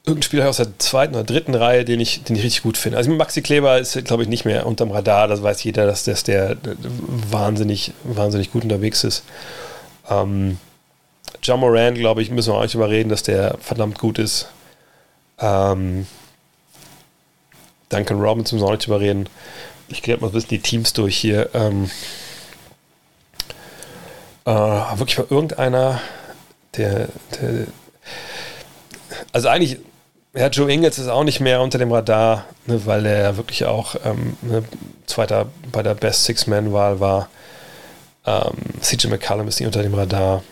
[0.04, 2.96] irgendein Spieler aus der zweiten oder dritten Reihe, den ich, den ich richtig gut finde.
[2.96, 5.28] Also Maxi Kleber ist, glaube ich, nicht mehr unterm Radar.
[5.28, 6.56] Das weiß jeder, dass, dass der
[7.30, 9.24] wahnsinnig, wahnsinnig gut unterwegs ist.
[10.08, 10.58] Ähm,
[11.42, 14.48] John Moran, glaube ich, müssen wir auch nicht überreden, dass der verdammt gut ist.
[15.40, 16.06] Ähm,
[17.88, 19.28] Duncan Robinson müssen wir auch nicht überreden.
[19.88, 21.50] Ich glaube, mal wissen die Teams durch hier.
[21.54, 21.90] Ähm,
[24.44, 26.00] äh, wirklich mal irgendeiner,
[26.76, 27.08] der,
[27.40, 27.66] der
[29.32, 29.78] also eigentlich
[30.34, 33.96] ja, Joe Ingles ist auch nicht mehr unter dem Radar, ne, weil er wirklich auch
[34.04, 34.62] ähm, ne,
[35.06, 37.28] Zweiter bei der Best Six-Man-Wahl war.
[38.26, 40.42] Ähm, CJ McCallum ist nicht unter dem Radar.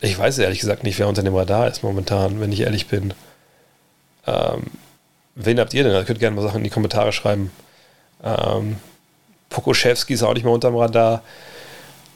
[0.00, 3.12] Ich weiß ehrlich gesagt nicht, wer unter dem Radar ist momentan, wenn ich ehrlich bin.
[4.28, 4.62] Ähm,
[5.34, 5.92] wen habt ihr denn?
[5.92, 7.50] Ihr könnt gerne mal Sachen in die Kommentare schreiben.
[8.22, 8.76] Ähm,
[9.48, 11.22] Pokoschewski ist auch nicht mehr unter dem Radar.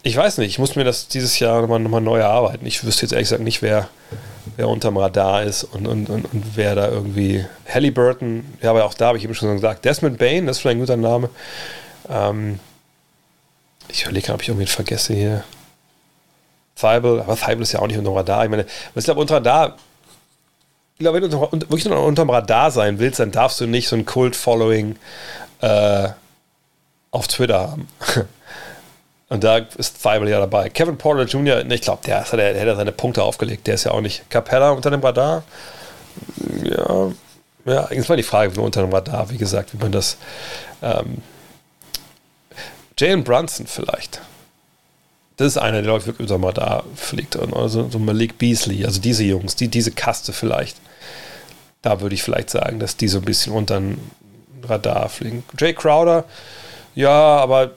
[0.02, 2.66] Ich weiß nicht, ich muss mir das dieses Jahr nochmal noch neu erarbeiten.
[2.66, 3.88] Ich wüsste jetzt ehrlich gesagt nicht, wer,
[4.56, 7.46] wer unterm Radar ist und, und, und, und wer da irgendwie.
[7.72, 9.84] Halliburton, ja, aber auch da habe ich eben schon gesagt.
[9.84, 11.30] Desmond Bain, das ist vielleicht ein guter Name.
[12.10, 12.58] Ähm,
[13.88, 15.44] ich überlege, ob ich irgendwie vergesse hier.
[16.74, 18.44] Thibault, aber Thibault ist ja auch nicht unterm Radar.
[18.44, 19.76] Ich meine, was ich glaube, unter Radar,
[21.02, 24.04] glaube, wenn du wirklich nur unterm Radar sein willst, dann darfst du nicht so ein
[24.04, 24.96] Cult-Following
[25.60, 26.08] äh,
[27.10, 27.88] auf Twitter haben.
[29.28, 30.68] Und da ist Thibault ja dabei.
[30.68, 33.66] Kevin Porter Jr., ich glaube, der, der, der ja seine Punkte aufgelegt.
[33.66, 34.28] Der ist ja auch nicht.
[34.28, 35.42] Capella unter dem Radar.
[36.62, 37.10] Ja,
[37.64, 40.18] ja, jetzt mal die Frage, wie unter dem Radar, wie gesagt, wie man das.
[40.82, 41.22] Ähm,
[42.98, 44.20] Jalen Brunson vielleicht.
[45.38, 47.36] Das ist einer, der wirklich unter dem Radar fliegt.
[47.36, 50.76] Also so Malik Beasley, also diese Jungs, die, diese Kaste vielleicht.
[51.82, 53.98] Da würde ich vielleicht sagen, dass die so ein bisschen unter dem
[54.62, 55.44] Radar fliegen.
[55.58, 56.24] Jay Crowder,
[56.94, 57.72] ja, aber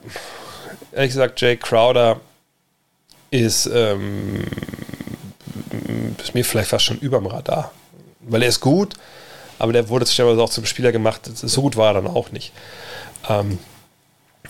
[0.91, 2.19] ehrlich gesagt, Jay Crowder
[3.31, 4.43] ist, ähm,
[6.19, 7.71] ist mir vielleicht fast schon überm Radar.
[8.21, 8.95] Weil er ist gut,
[9.59, 11.21] aber der wurde stellenweise auch zum Spieler gemacht.
[11.33, 12.53] So gut war er dann auch nicht.
[13.27, 13.59] Ähm,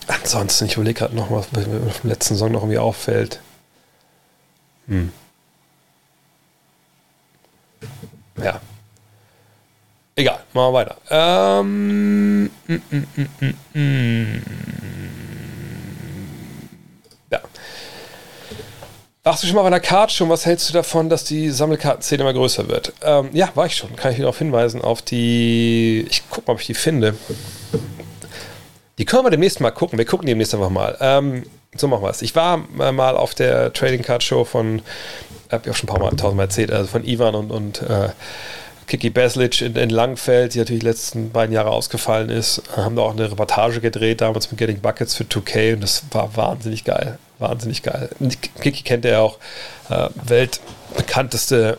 [0.07, 3.39] ansonsten, ich überlege gerade noch, was mir dem letzten Song noch irgendwie auffällt.
[4.87, 5.11] Hm.
[8.37, 8.59] Ja.
[10.17, 10.95] Egal, machen wir weiter.
[11.09, 14.41] Ähm, mm, mm, mm,
[17.31, 17.41] ja.
[19.23, 20.29] Warst du schon mal bei einer Card schon?
[20.29, 22.93] Was hältst du davon, dass die Sammelkartenszene immer größer wird?
[23.03, 23.93] Ähm, ja, war ich schon.
[23.97, 26.07] Kann ich darauf hinweisen, auf die.
[26.09, 27.15] Ich gucke mal, ob ich die finde.
[28.97, 29.97] Die können wir demnächst mal gucken.
[29.97, 30.95] Wir gucken demnächst einfach mal.
[31.01, 31.43] Ähm,
[31.75, 32.21] so machen wir es.
[32.21, 34.81] Ich war mal auf der Trading Card Show von,
[35.51, 38.09] habe ich auch schon ein paar Mal tausendmal erzählt, also von Ivan und, und äh,
[38.87, 43.03] Kiki Beslic in, in Langfeld, die natürlich die letzten beiden Jahre ausgefallen ist, haben da
[43.03, 47.17] auch eine Reportage gedreht, damals mit Getting Buckets für 2K und das war wahnsinnig geil.
[47.39, 48.09] Wahnsinnig geil.
[48.61, 49.39] Kiki kennt er ja auch,
[49.89, 51.77] äh, weltbekannteste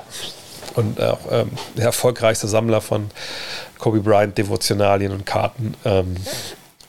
[0.75, 3.11] und auch ähm, erfolgreichste Sammler von
[3.79, 5.75] Kobe Bryant Devotionalien und Karten.
[5.85, 6.17] Ähm,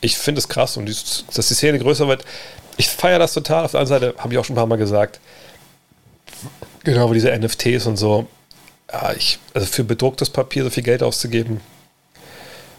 [0.02, 0.96] ich finde es krass und die,
[1.34, 2.26] dass die Szene größer wird.
[2.78, 3.66] Ich feiere das total.
[3.66, 5.20] Auf der anderen Seite habe ich auch schon ein paar Mal gesagt,
[6.84, 8.28] genau, wie diese NFTs und so
[8.92, 11.62] ja, ich, also für bedrucktes Papier so viel Geld auszugeben.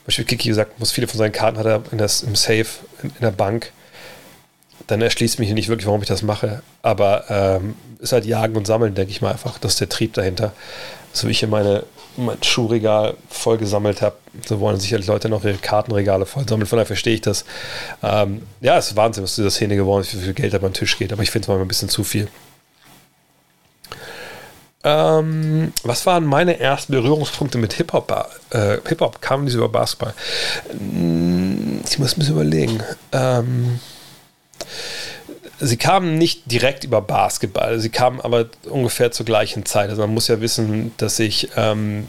[0.09, 2.67] Beispiel Kiki gesagt, muss viele von seinen Karten hat er in das, im Safe
[3.03, 3.73] in, in der Bank.
[4.87, 6.63] Dann erschließt mich nicht wirklich, warum ich das mache.
[6.81, 9.59] Aber ähm, ist halt Jagen und Sammeln, denke ich mal einfach.
[9.59, 10.55] Das ist der Trieb dahinter.
[11.13, 11.85] So wie ich hier meine,
[12.17, 14.17] mein Schuhregal voll gesammelt habe,
[14.47, 16.67] so wollen sicherlich Leute noch ihre Kartenregale voll sammeln.
[16.67, 17.45] Von daher verstehe ich das.
[18.03, 20.73] Ähm, ja, es ist Wahnsinn, was dieser Szene geworden ist, wie viel Geld da beim
[20.73, 21.13] Tisch geht.
[21.13, 22.29] Aber ich finde es mal ein bisschen zu viel.
[24.85, 28.13] Ähm, was waren meine ersten Berührungspunkte mit Hip-Hop?
[28.51, 30.15] Äh, Hip-Hop kam diese über Basketball.
[30.71, 32.83] Hm, ich muss ein bisschen überlegen.
[33.13, 33.81] Ähm,
[35.61, 39.91] sie kamen nicht direkt über Basketball, sie kamen aber ungefähr zur gleichen Zeit.
[39.91, 42.07] Also man muss ja wissen, dass ich ähm,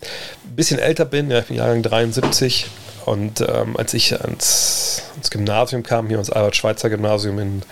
[0.00, 2.66] ein bisschen älter bin, ja, ich bin Jahrgang 73
[3.04, 7.62] und ähm, als ich ans, ans, Gymnasium kam, hier ans Albert-Schweitzer-Gymnasium in,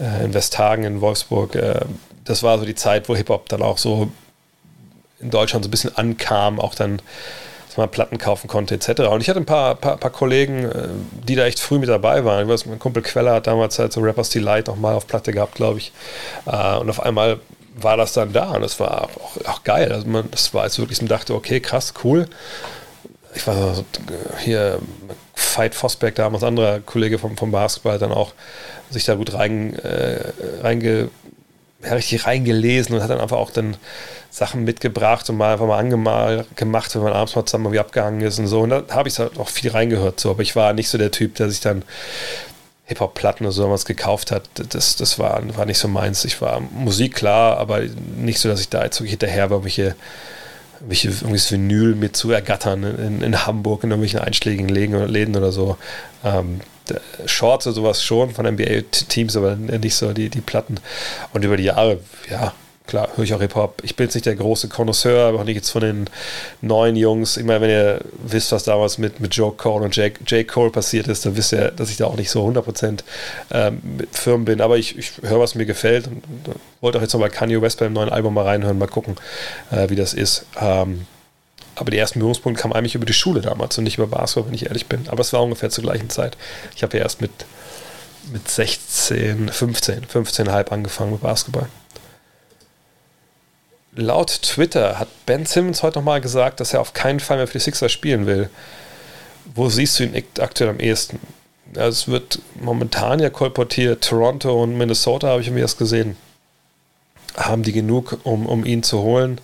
[0.00, 1.80] äh, in Westhagen in Wolfsburg, äh,
[2.24, 4.10] das war so die Zeit, wo Hip-Hop dann auch so
[5.20, 7.00] in Deutschland so ein bisschen ankam, auch dann
[7.74, 9.00] dass man Platten kaufen konnte etc.
[9.10, 10.88] Und ich hatte ein paar, paar, paar Kollegen, äh,
[11.26, 12.44] die da echt früh mit dabei waren.
[12.44, 15.32] Ich weiß, mein Kumpel Queller hat damals halt so Rappers Delight noch mal auf Platte
[15.32, 15.92] gehabt, glaube ich.
[16.46, 17.40] Äh, und auf einmal
[17.74, 19.90] war das dann da und das war auch, auch geil.
[19.92, 22.28] Also man, das war jetzt wirklich, man dachte, okay, krass, cool.
[23.34, 23.84] Ich war
[24.38, 24.78] hier,
[25.56, 28.34] Veit Vosberg, damals anderer Kollege vom, vom Basketball, dann auch
[28.90, 30.32] sich da gut rein, äh,
[30.62, 31.10] reinge,
[31.92, 33.76] richtig reingelesen und hat dann einfach auch dann
[34.30, 38.20] Sachen mitgebracht und mal einfach mal angemalt gemacht, wenn man abends mal zusammen irgendwie abgehangen
[38.20, 38.62] ist und so.
[38.62, 40.18] Und da habe ich halt auch viel reingehört.
[40.18, 40.30] So.
[40.30, 41.82] Aber ich war nicht so der Typ, der sich dann
[42.86, 44.48] Hip-Hop-Platten oder so was gekauft hat.
[44.70, 46.24] Das, das war, war nicht so meins.
[46.24, 47.82] Ich war Musik klar, aber
[48.16, 49.94] nicht so, dass ich da jetzt wirklich hinterher war, welche
[50.86, 55.76] welche irgendwelches Vinyl mit zu ergattern in, in Hamburg in irgendwelchen einschlägigen Läden oder so.
[56.24, 56.60] Ähm,
[57.26, 60.76] Shorts oder sowas schon von NBA-Teams, aber nicht so die, die Platten.
[61.32, 61.98] Und über die Jahre,
[62.30, 62.52] ja,
[62.86, 63.82] klar, höre ich auch Hip-Hop.
[63.82, 66.10] Ich bin jetzt nicht der große Connoisseur, aber auch nicht jetzt von den
[66.60, 67.36] neuen Jungs.
[67.36, 70.70] Ich meine, wenn ihr wisst, was damals mit, mit Joe Cole und Jake, Jake Cole
[70.70, 73.00] passiert ist, dann wisst ihr, dass ich da auch nicht so 100%
[73.52, 73.80] ähm,
[74.12, 74.60] firm bin.
[74.60, 77.80] Aber ich, ich höre, was mir gefällt und, und wollte auch jetzt nochmal Kanye West
[77.80, 79.16] beim neuen Album mal reinhören, mal gucken,
[79.70, 80.44] äh, wie das ist.
[80.60, 81.06] Ähm,
[81.76, 84.54] aber die ersten Berührungspunkte kamen eigentlich über die Schule damals und nicht über Basketball, wenn
[84.54, 85.08] ich ehrlich bin.
[85.08, 86.36] Aber es war ungefähr zur gleichen Zeit.
[86.76, 87.32] Ich habe ja erst mit,
[88.32, 91.68] mit 16, 15, 15,5 angefangen mit Basketball.
[93.96, 97.54] Laut Twitter hat Ben Simmons heute nochmal gesagt, dass er auf keinen Fall mehr für
[97.54, 98.50] die Sixers spielen will.
[99.54, 101.20] Wo siehst du ihn aktuell am ehesten?
[101.76, 106.16] Also es wird momentan ja kolportiert, Toronto und Minnesota, habe ich irgendwie erst gesehen,
[107.36, 109.40] haben die genug, um, um ihn zu holen.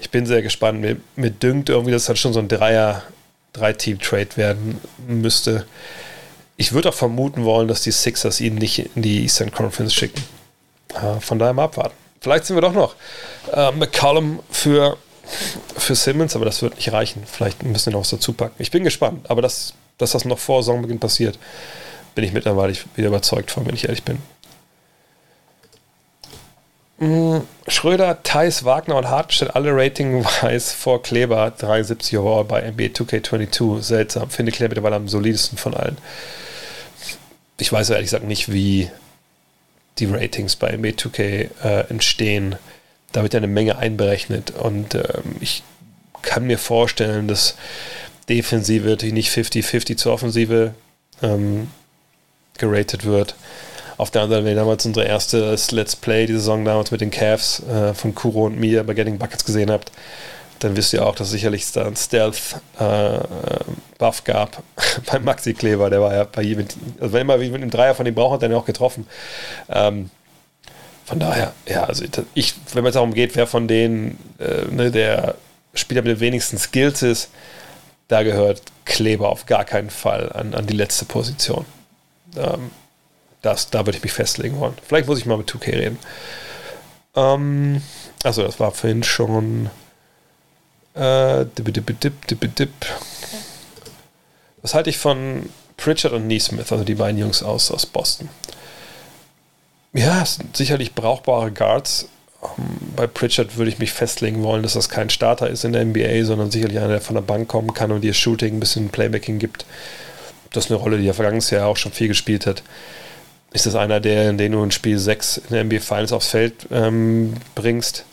[0.00, 0.80] Ich bin sehr gespannt.
[0.80, 3.02] Mir, mir dünkt irgendwie, dass das schon so ein Dreier,
[3.52, 5.66] Drei-Team-Trade werden müsste.
[6.56, 10.22] Ich würde auch vermuten wollen, dass die Sixers ihn nicht in die Eastern Conference schicken.
[11.20, 11.94] Von daher mal abwarten.
[12.20, 12.96] Vielleicht sind wir doch noch
[13.52, 14.98] äh, McCollum für,
[15.76, 17.22] für Simmons, aber das wird nicht reichen.
[17.26, 18.56] Vielleicht müssen wir noch was dazu packen.
[18.58, 21.38] Ich bin gespannt, aber das, dass das noch vor Saisonbeginn passiert,
[22.14, 24.18] bin ich mittlerweile wieder überzeugt von, wenn ich ehrlich bin.
[27.66, 33.80] Schröder, Thais, Wagner und Hart stellen alle Rating-wise vor Kleber 73 overall bei NBA 2K22.
[33.80, 34.28] Seltsam.
[34.28, 35.96] Finde Kleber mittlerweile am solidesten von allen.
[37.58, 38.90] Ich weiß ehrlich gesagt nicht, wie
[39.98, 42.56] die Ratings bei NBA 2K äh, entstehen.
[43.12, 45.62] Da wird ja eine Menge einberechnet und ähm, ich
[46.22, 47.56] kann mir vorstellen, dass
[48.28, 50.74] Defensive natürlich nicht 50-50 zur Offensive
[51.22, 51.70] ähm,
[52.58, 53.34] geratet wird.
[54.00, 57.10] Auf der anderen Seite, ihr damals unsere erste Let's Play, die Saison damals mit den
[57.10, 59.92] Cavs äh, von Kuro und mir bei Getting Buckets gesehen habt,
[60.60, 64.62] dann wisst ihr auch, dass sicherlich da ein Stealth-Buff äh, gab
[65.06, 65.90] bei Maxi Kleber.
[65.90, 66.66] Der war ja bei jedem,
[66.98, 69.06] also wenn immer mit einem Dreier von ihm braucht, hat er ihn auch getroffen.
[69.68, 70.08] Ähm,
[71.04, 72.02] von daher, ja, also
[72.32, 75.34] ich, wenn es darum geht, wer von denen äh, ne, der
[75.74, 77.28] Spieler mit den wenigsten Skills ist,
[78.08, 81.66] da gehört Kleber auf gar keinen Fall an, an die letzte Position.
[82.34, 82.70] Ähm,
[83.42, 84.74] das, da würde ich mich festlegen wollen.
[84.86, 85.98] Vielleicht muss ich mal mit 2K reden.
[87.16, 87.82] Ähm,
[88.22, 89.70] also das war vorhin schon
[90.94, 92.70] äh, dip, dip, dip, dip,
[94.62, 98.28] Was halte ich von Pritchard und Neesmith, also die beiden Jungs aus, aus Boston?
[99.92, 102.08] Ja, es sind sicherlich brauchbare Guards.
[102.40, 105.84] Um, bei Pritchard würde ich mich festlegen wollen, dass das kein Starter ist in der
[105.84, 108.88] NBA, sondern sicherlich einer, der von der Bank kommen kann und dir Shooting, ein bisschen
[108.88, 109.66] Playmaking gibt.
[110.52, 112.62] Das ist eine Rolle, die er vergangenes Jahr auch schon viel gespielt hat.
[113.52, 116.28] Ist das einer, der, in den du in Spiel 6 in der NBA Finals aufs
[116.28, 118.04] Feld ähm, bringst?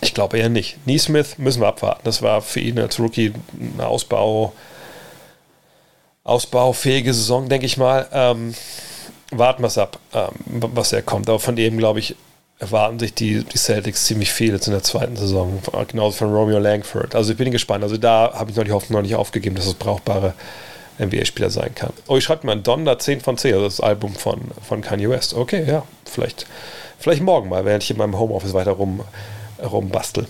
[0.00, 0.86] Ich glaube eher nicht.
[0.86, 2.02] Neesmith müssen wir abwarten.
[2.04, 3.32] Das war für ihn als Rookie
[3.74, 4.54] eine Ausbau,
[6.24, 8.06] ausbaufähige Saison, denke ich mal.
[8.12, 8.54] Ähm,
[9.30, 11.28] warten wir es ab, ähm, was er kommt.
[11.28, 12.16] Aber von ihm, glaube ich,
[12.58, 15.60] erwarten sich die, die Celtics ziemlich viel jetzt in der zweiten Saison.
[15.88, 17.14] Genauso von Romeo Langford.
[17.14, 17.82] Also ich bin gespannt.
[17.82, 20.34] Also da habe ich noch die Hoffnung noch nicht aufgegeben, dass es brauchbare
[20.98, 21.92] NBA-Spieler sein kann.
[22.06, 25.34] Oh, ich schreibe mal Donner 10 von 10, also das Album von, von Kanye West.
[25.34, 26.46] Okay, ja, vielleicht,
[26.98, 29.00] vielleicht morgen mal, während ich in meinem Homeoffice weiter rum
[29.62, 30.26] rumbastel.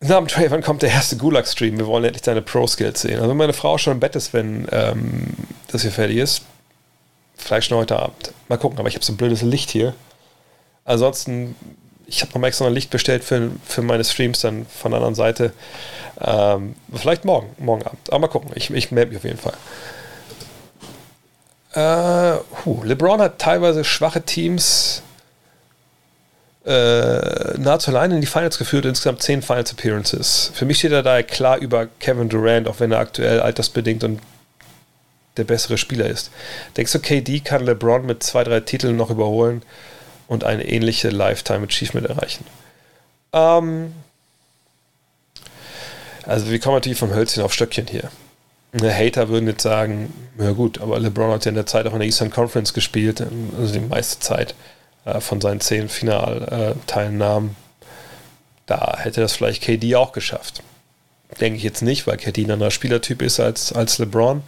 [0.00, 1.78] Na, Trey, wann kommt der erste Gulag-Stream?
[1.78, 3.16] Wir wollen endlich deine Pro-Skills sehen.
[3.16, 5.34] Also, wenn meine Frau schon im Bett ist, wenn ähm,
[5.68, 6.42] das hier fertig ist,
[7.36, 8.32] vielleicht schon heute Abend.
[8.48, 9.94] Mal gucken, aber ich habe so ein blödes Licht hier.
[10.84, 11.56] Ansonsten
[12.06, 15.14] ich habe noch extra ein Licht bestellt für, für meine Streams dann von der anderen
[15.14, 15.52] Seite.
[16.20, 18.10] Ähm, vielleicht morgen, morgen Abend.
[18.10, 18.50] Aber mal gucken.
[18.54, 19.54] Ich, ich melde mich auf jeden Fall.
[21.74, 25.02] Äh, huh, LeBron hat teilweise schwache Teams
[26.64, 30.50] äh, nahezu alleine in die Finals geführt, insgesamt zehn Finals Appearances.
[30.54, 34.20] Für mich steht er daher klar über Kevin Durant, auch wenn er aktuell altersbedingt und
[35.36, 36.30] der bessere Spieler ist.
[36.76, 39.62] Denkst du, KD kann LeBron mit zwei, drei Titeln noch überholen
[40.28, 42.44] und eine ähnliche Lifetime Achievement erreichen?
[43.32, 43.94] Ähm,
[46.24, 48.10] also wir kommen natürlich vom Hölzchen auf Stöckchen hier.
[48.82, 52.00] Hater würden jetzt sagen, ja gut, aber LeBron hat ja in der Zeit auch in
[52.00, 53.24] der Eastern Conference gespielt,
[53.58, 54.54] also die meiste Zeit
[55.04, 57.56] äh, von seinen zehn Finalteilnahmen.
[58.66, 60.62] Da hätte das vielleicht KD auch geschafft.
[61.40, 64.42] Denke ich jetzt nicht, weil KD ein anderer Spielertyp ist als, als LeBron.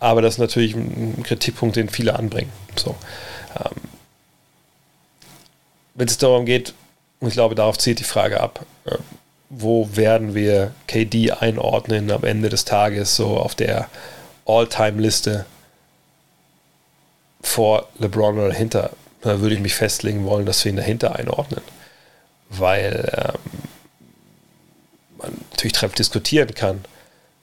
[0.00, 2.52] Aber das ist natürlich ein Kritikpunkt, den viele anbringen.
[2.76, 2.94] So.
[3.58, 3.93] Ähm,
[5.94, 6.74] Wenn es darum geht,
[7.20, 8.96] und ich glaube, darauf zielt die Frage ab, äh,
[9.50, 13.88] wo werden wir KD einordnen am Ende des Tages, so auf der
[14.46, 15.46] All-Time-Liste
[17.42, 18.90] vor LeBron oder hinter,
[19.20, 21.62] da würde ich mich festlegen wollen, dass wir ihn dahinter einordnen.
[22.48, 23.40] Weil ähm,
[25.18, 26.84] man natürlich treffend diskutieren kann,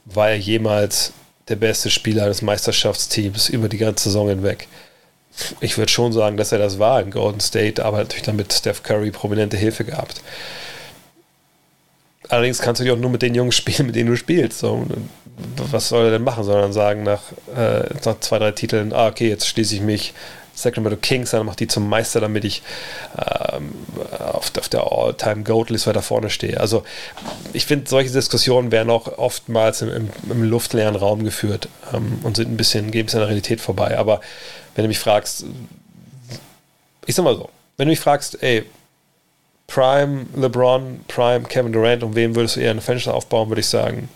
[0.06, 1.14] war er jemals
[1.48, 4.68] der beste Spieler des Meisterschaftsteams über die ganze Saison hinweg.
[5.60, 8.53] Ich würde schon sagen, dass er das war in Golden State, aber natürlich dann mit
[8.53, 10.22] Steph Curry prominente Hilfe gehabt.
[12.30, 14.60] Allerdings kannst du dich auch nur mit den Jungs spielen, mit denen du spielst.
[14.60, 14.86] So,
[15.72, 16.44] was soll er denn machen?
[16.44, 17.22] Sondern sagen nach,
[17.56, 20.14] äh, nach zwei, drei Titeln, ah, okay, jetzt schließe ich mich
[20.53, 22.62] Sacramento Kings an, mache die zum Meister, damit ich
[23.18, 23.74] ähm,
[24.20, 26.60] auf, auf, der All-Time-Goat-List weiter vorne stehe.
[26.60, 26.84] Also
[27.53, 32.36] ich finde, solche Diskussionen werden auch oftmals im, im, im luftleeren Raum geführt ähm, und
[32.36, 33.98] sind ein bisschen, geben es an der Realität vorbei.
[33.98, 34.22] Aber
[34.76, 35.45] wenn du mich fragst,
[37.06, 38.65] ich sag mal so, wenn du mich fragst, ey,
[39.68, 43.68] Prime LeBron, Prime Kevin Durant, um wen würdest du eher eine Franchise aufbauen, würde ich
[43.68, 44.10] sagen,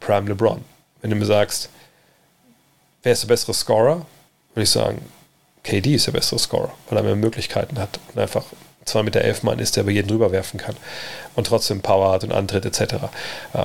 [0.00, 0.62] Prime LeBron.
[1.00, 1.70] Wenn du mir sagst,
[3.02, 4.06] wer ist der bessere Scorer,
[4.54, 5.02] würde ich sagen,
[5.62, 8.44] KD ist der bessere Scorer, weil er mehr Möglichkeiten hat und einfach
[8.86, 10.76] 2,11 Meter elf Mann ist, der über jeden drüber werfen kann
[11.36, 12.94] und trotzdem Power hat und Antritt etc.
[13.54, 13.64] Ähm,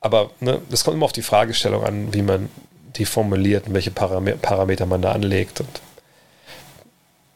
[0.00, 2.48] aber ne, das kommt immer auf die Fragestellung an, wie man
[2.96, 5.80] die formuliert und welche Parameter man da anlegt und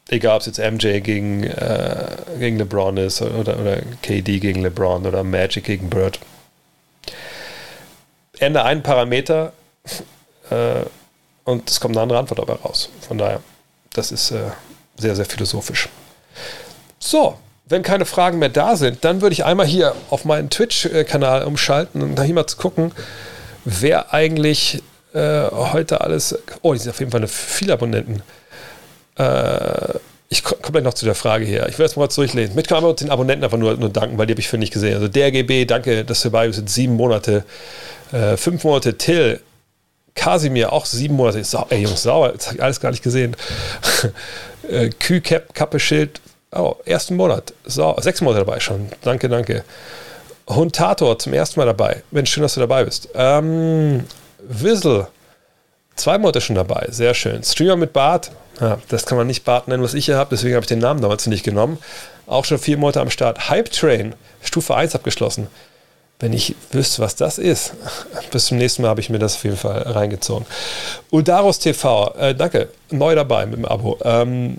[0.08, 2.06] egal ob es jetzt MJ gegen, äh,
[2.38, 6.18] gegen LeBron ist oder, oder KD gegen LeBron oder Magic gegen Bird.
[8.38, 9.52] Ende einen Parameter
[10.50, 10.84] äh,
[11.44, 12.90] und es kommt eine andere Antwort dabei raus.
[13.00, 13.40] Von daher,
[13.92, 14.50] das ist äh,
[14.96, 15.88] sehr, sehr philosophisch.
[16.98, 21.44] So, wenn keine Fragen mehr da sind, dann würde ich einmal hier auf meinen Twitch-Kanal
[21.44, 22.92] umschalten und da hier mal zu gucken,
[23.64, 24.82] wer eigentlich
[25.14, 26.38] äh, heute alles.
[26.62, 28.22] Oh, die sind auf jeden Fall eine viele Abonnenten.
[29.18, 31.68] Äh, ich komme gleich noch zu der Frage hier.
[31.68, 32.50] Ich will erst mal kurz durchlesen.
[32.50, 34.72] Ich möchte einmal den Abonnenten einfach nur, nur danken, weil die habe ich für nicht
[34.72, 34.94] gesehen.
[34.94, 36.68] Also der GB, danke, dass du dabei bist.
[36.68, 37.44] Sieben Monate.
[38.12, 39.40] Äh, fünf Monate Till.
[40.14, 41.44] Kasimir, auch sieben Monate.
[41.44, 42.32] Sau, ey, Jungs, sauer.
[42.32, 43.36] Jetzt habe ich alles gar nicht gesehen.
[44.68, 46.20] äh, Kühlcap, Kappe, Schild.
[46.52, 47.52] Oh, ersten Monat.
[47.64, 48.88] Sau, sechs Monate dabei schon.
[49.02, 49.64] Danke, danke.
[50.48, 52.02] Huntator zum ersten Mal dabei.
[52.10, 53.08] Mensch, schön, dass du dabei bist.
[53.14, 54.04] Ähm,
[54.48, 55.08] Wissel.
[55.96, 56.88] Zwei Monate schon dabei.
[56.90, 57.42] Sehr schön.
[57.42, 58.30] Streamer mit Bart.
[58.60, 60.78] Ja, das kann man nicht Bart nennen, was ich hier habe, deswegen habe ich den
[60.78, 61.78] Namen damals nicht genommen.
[62.26, 63.50] Auch schon vier Monate am Start.
[63.50, 65.48] Hype Train, Stufe 1 abgeschlossen.
[66.18, 67.74] Wenn ich wüsste, was das ist,
[68.30, 70.46] bis zum nächsten Mal habe ich mir das auf jeden Fall reingezogen.
[71.10, 73.98] Udaros TV, äh, danke, neu dabei mit dem Abo.
[74.02, 74.56] Ähm,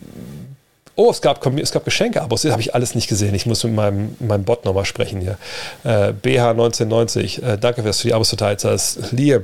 [0.98, 3.34] oh, es gab, es gab Geschenke-Abos, das habe ich alles nicht gesehen.
[3.36, 5.38] Ich muss mit meinem, meinem Bot nochmal sprechen hier.
[5.84, 9.11] Äh, BH1990, äh, danke, dass du die Abos verteilt hast.
[9.11, 9.44] Liam,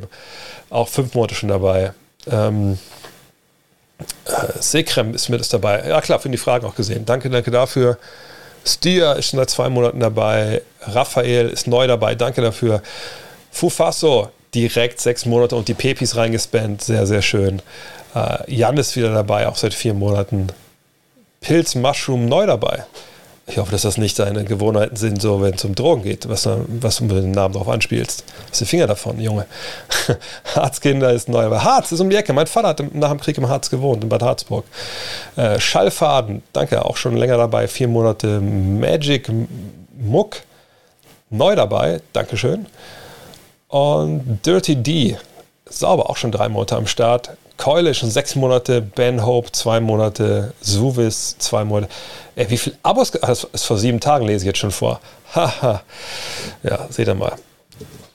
[0.69, 1.93] auch fünf Monate schon dabei.
[2.30, 2.80] Ähm,
[4.25, 5.88] äh, Sekrem ist mir das dabei.
[5.88, 7.05] Ja klar, finde die Fragen auch gesehen.
[7.05, 7.97] Danke, danke dafür.
[8.65, 10.61] Stia ist schon seit zwei Monaten dabei.
[10.81, 12.15] Raphael ist neu dabei.
[12.15, 12.81] Danke dafür.
[13.51, 16.81] Fufaso direkt sechs Monate und die Pepis reingespannt.
[16.81, 17.61] Sehr, sehr schön.
[18.15, 20.47] Äh, Jan ist wieder dabei, auch seit vier Monaten.
[21.44, 22.86] Pilz Mushroom neu dabei.
[23.45, 26.48] Ich hoffe, dass das nicht deine Gewohnheiten sind, so wenn es um Drogen geht, was,
[26.48, 28.24] was du mit dem Namen drauf anspielst.
[28.48, 29.45] Lass die Finger davon, Junge.
[30.56, 32.32] Harzkinder ist neu, aber Harz ist um die Ecke.
[32.32, 34.64] Mein Vater hat nach dem Krieg im Harz gewohnt, in Bad Harzburg.
[35.36, 38.40] Äh, Schallfaden, danke, auch schon länger dabei, vier Monate.
[38.40, 39.30] Magic
[39.98, 40.38] Muck,
[41.30, 42.65] neu dabei, Dankeschön.
[43.68, 45.18] Und Dirty D,
[45.65, 47.32] sauber, auch schon drei Monate am Start.
[47.57, 51.91] Keule schon sechs Monate, Ben Hope zwei Monate, Suvis zwei Monate.
[52.35, 53.11] Ey, wie viel Abos?
[53.11, 54.99] Das ist vor sieben Tagen, lese ich jetzt schon vor.
[55.35, 55.81] Haha.
[56.63, 57.35] ja, seht ihr mal.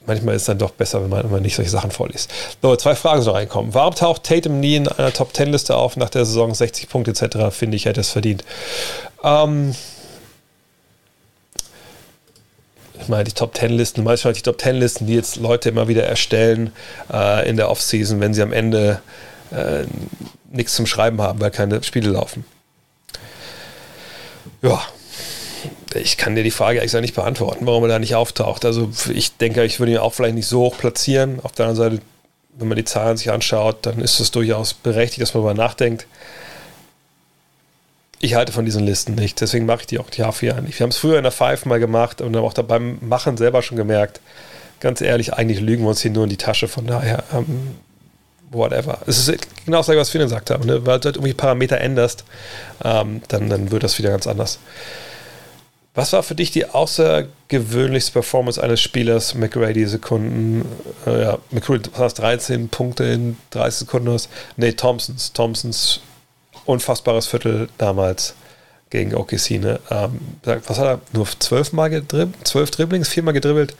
[0.07, 2.31] manchmal ist es dann doch besser, wenn man immer nicht solche Sachen vorliest.
[2.63, 3.75] So, zwei Fragen so reinkommen.
[3.75, 7.13] Warum taucht Tatum nie in einer Top 10 Liste auf nach der Saison 60 Punkte
[7.13, 7.55] etc.?
[7.55, 8.45] Finde ich, hätte es verdient.
[9.23, 9.75] Ähm,
[13.01, 15.89] ich meine, die Top 10 Listen, manchmal die Top 10 Listen, die jetzt Leute immer
[15.89, 16.73] wieder erstellen
[17.13, 19.01] äh, in der Offseason, wenn sie am Ende
[19.51, 19.85] äh,
[20.51, 22.45] nichts zum Schreiben haben, weil keine Spiele laufen.
[24.63, 24.83] Ja,
[25.95, 28.65] ich kann dir die Frage eigentlich nicht beantworten, warum er da nicht auftaucht.
[28.65, 31.41] Also ich denke, ich würde ihn auch vielleicht nicht so hoch platzieren.
[31.43, 32.03] Auf der anderen Seite,
[32.59, 36.07] wenn man die Zahlen sich anschaut, dann ist es durchaus berechtigt, dass man darüber nachdenkt.
[38.21, 40.79] Ich halte von diesen Listen nicht, deswegen mache ich die auch Jahr nicht.
[40.79, 43.63] Wir haben es früher in der Five mal gemacht und haben auch beim Machen selber
[43.63, 44.21] schon gemerkt,
[44.81, 47.77] ganz ehrlich, eigentlich lügen wir uns hier nur in die Tasche, von daher, ähm,
[48.51, 48.99] whatever.
[49.07, 50.67] Es ist genau das, was wir gesagt haben.
[50.67, 50.85] Ne?
[50.87, 52.25] Weil du halt irgendwie Parameter änderst,
[52.85, 54.59] ähm, dann, dann wird das wieder ganz anders.
[55.95, 60.65] Was war für dich die außergewöhnlichste Performance eines Spielers, McRae, Sekunden?
[61.07, 64.29] Äh, ja, McRae, du hast 13 Punkte in 30 Sekunden aus.
[64.57, 65.33] Nee, Thompsons.
[65.33, 66.01] Thompsons
[66.67, 68.35] unfassbares Viertel damals
[68.91, 69.59] gegen OKC.
[69.59, 69.81] Ne?
[69.91, 71.01] Ähm, was hat er?
[71.13, 72.47] Nur zwölfmal gedribbelt?
[72.47, 73.75] Zwölf Dribblings, viermal gedribbelt?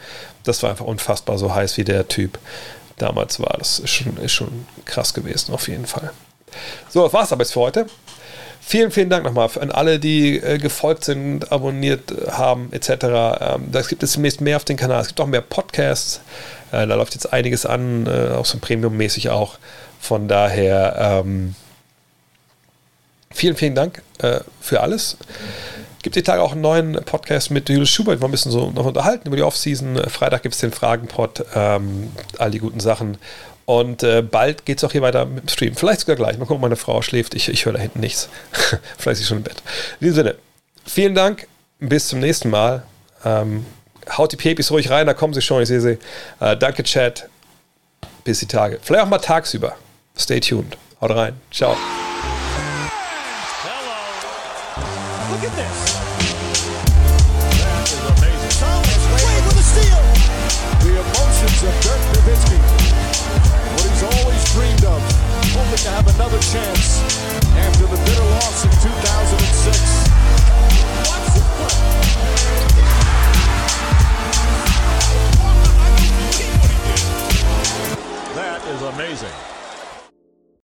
[0.45, 2.39] Das war einfach unfassbar so heiß wie der Typ
[2.99, 3.57] damals war.
[3.59, 6.13] Das ist schon, ist schon krass gewesen, auf jeden Fall.
[6.89, 7.87] So, das war's aber jetzt für heute.
[8.61, 12.91] Vielen, vielen Dank nochmal an alle, die äh, gefolgt sind, abonniert haben, etc.
[13.41, 15.01] Ähm, das gibt es demnächst mehr auf dem Kanal.
[15.01, 16.21] Es gibt auch mehr Podcasts.
[16.71, 19.59] Äh, da läuft jetzt einiges an, äh, auch so Premium-mäßig auch.
[20.01, 21.55] Von daher ähm,
[23.31, 25.17] vielen, vielen Dank äh, für alles.
[26.03, 28.87] Gibt die Tage auch einen neuen Podcast mit Jules Schubert, mal ein bisschen so noch
[28.87, 29.97] unterhalten über die Offseason.
[29.97, 33.19] Äh, Freitag gibt es den Fragenpod, ähm, all die guten Sachen.
[33.65, 35.75] Und äh, bald geht es auch hier weiter mit dem Stream.
[35.75, 36.39] Vielleicht sogar gleich.
[36.39, 37.35] Mal gucken, ob meine Frau schläft.
[37.35, 38.31] Ich, ich höre da hinten nichts.
[38.97, 39.63] Vielleicht ist sie schon im Bett.
[40.01, 40.37] In diesem Sinne,
[40.87, 41.47] vielen Dank.
[41.79, 42.83] Bis zum nächsten Mal.
[43.25, 43.67] Ähm,
[44.17, 45.63] haut die Pepis ruhig rein, da kommen sie schon.
[45.63, 45.99] Ich sehe sie.
[46.41, 47.29] Äh, danke, Chat.
[48.25, 48.79] Bis die Tage.
[48.83, 49.77] Vielleicht auch mal tagsüber.
[50.17, 50.77] Stay tuned.
[51.01, 51.41] Haut rein.
[51.51, 51.77] Ciao.
[53.63, 53.79] Hello.
[55.31, 55.88] Look at this.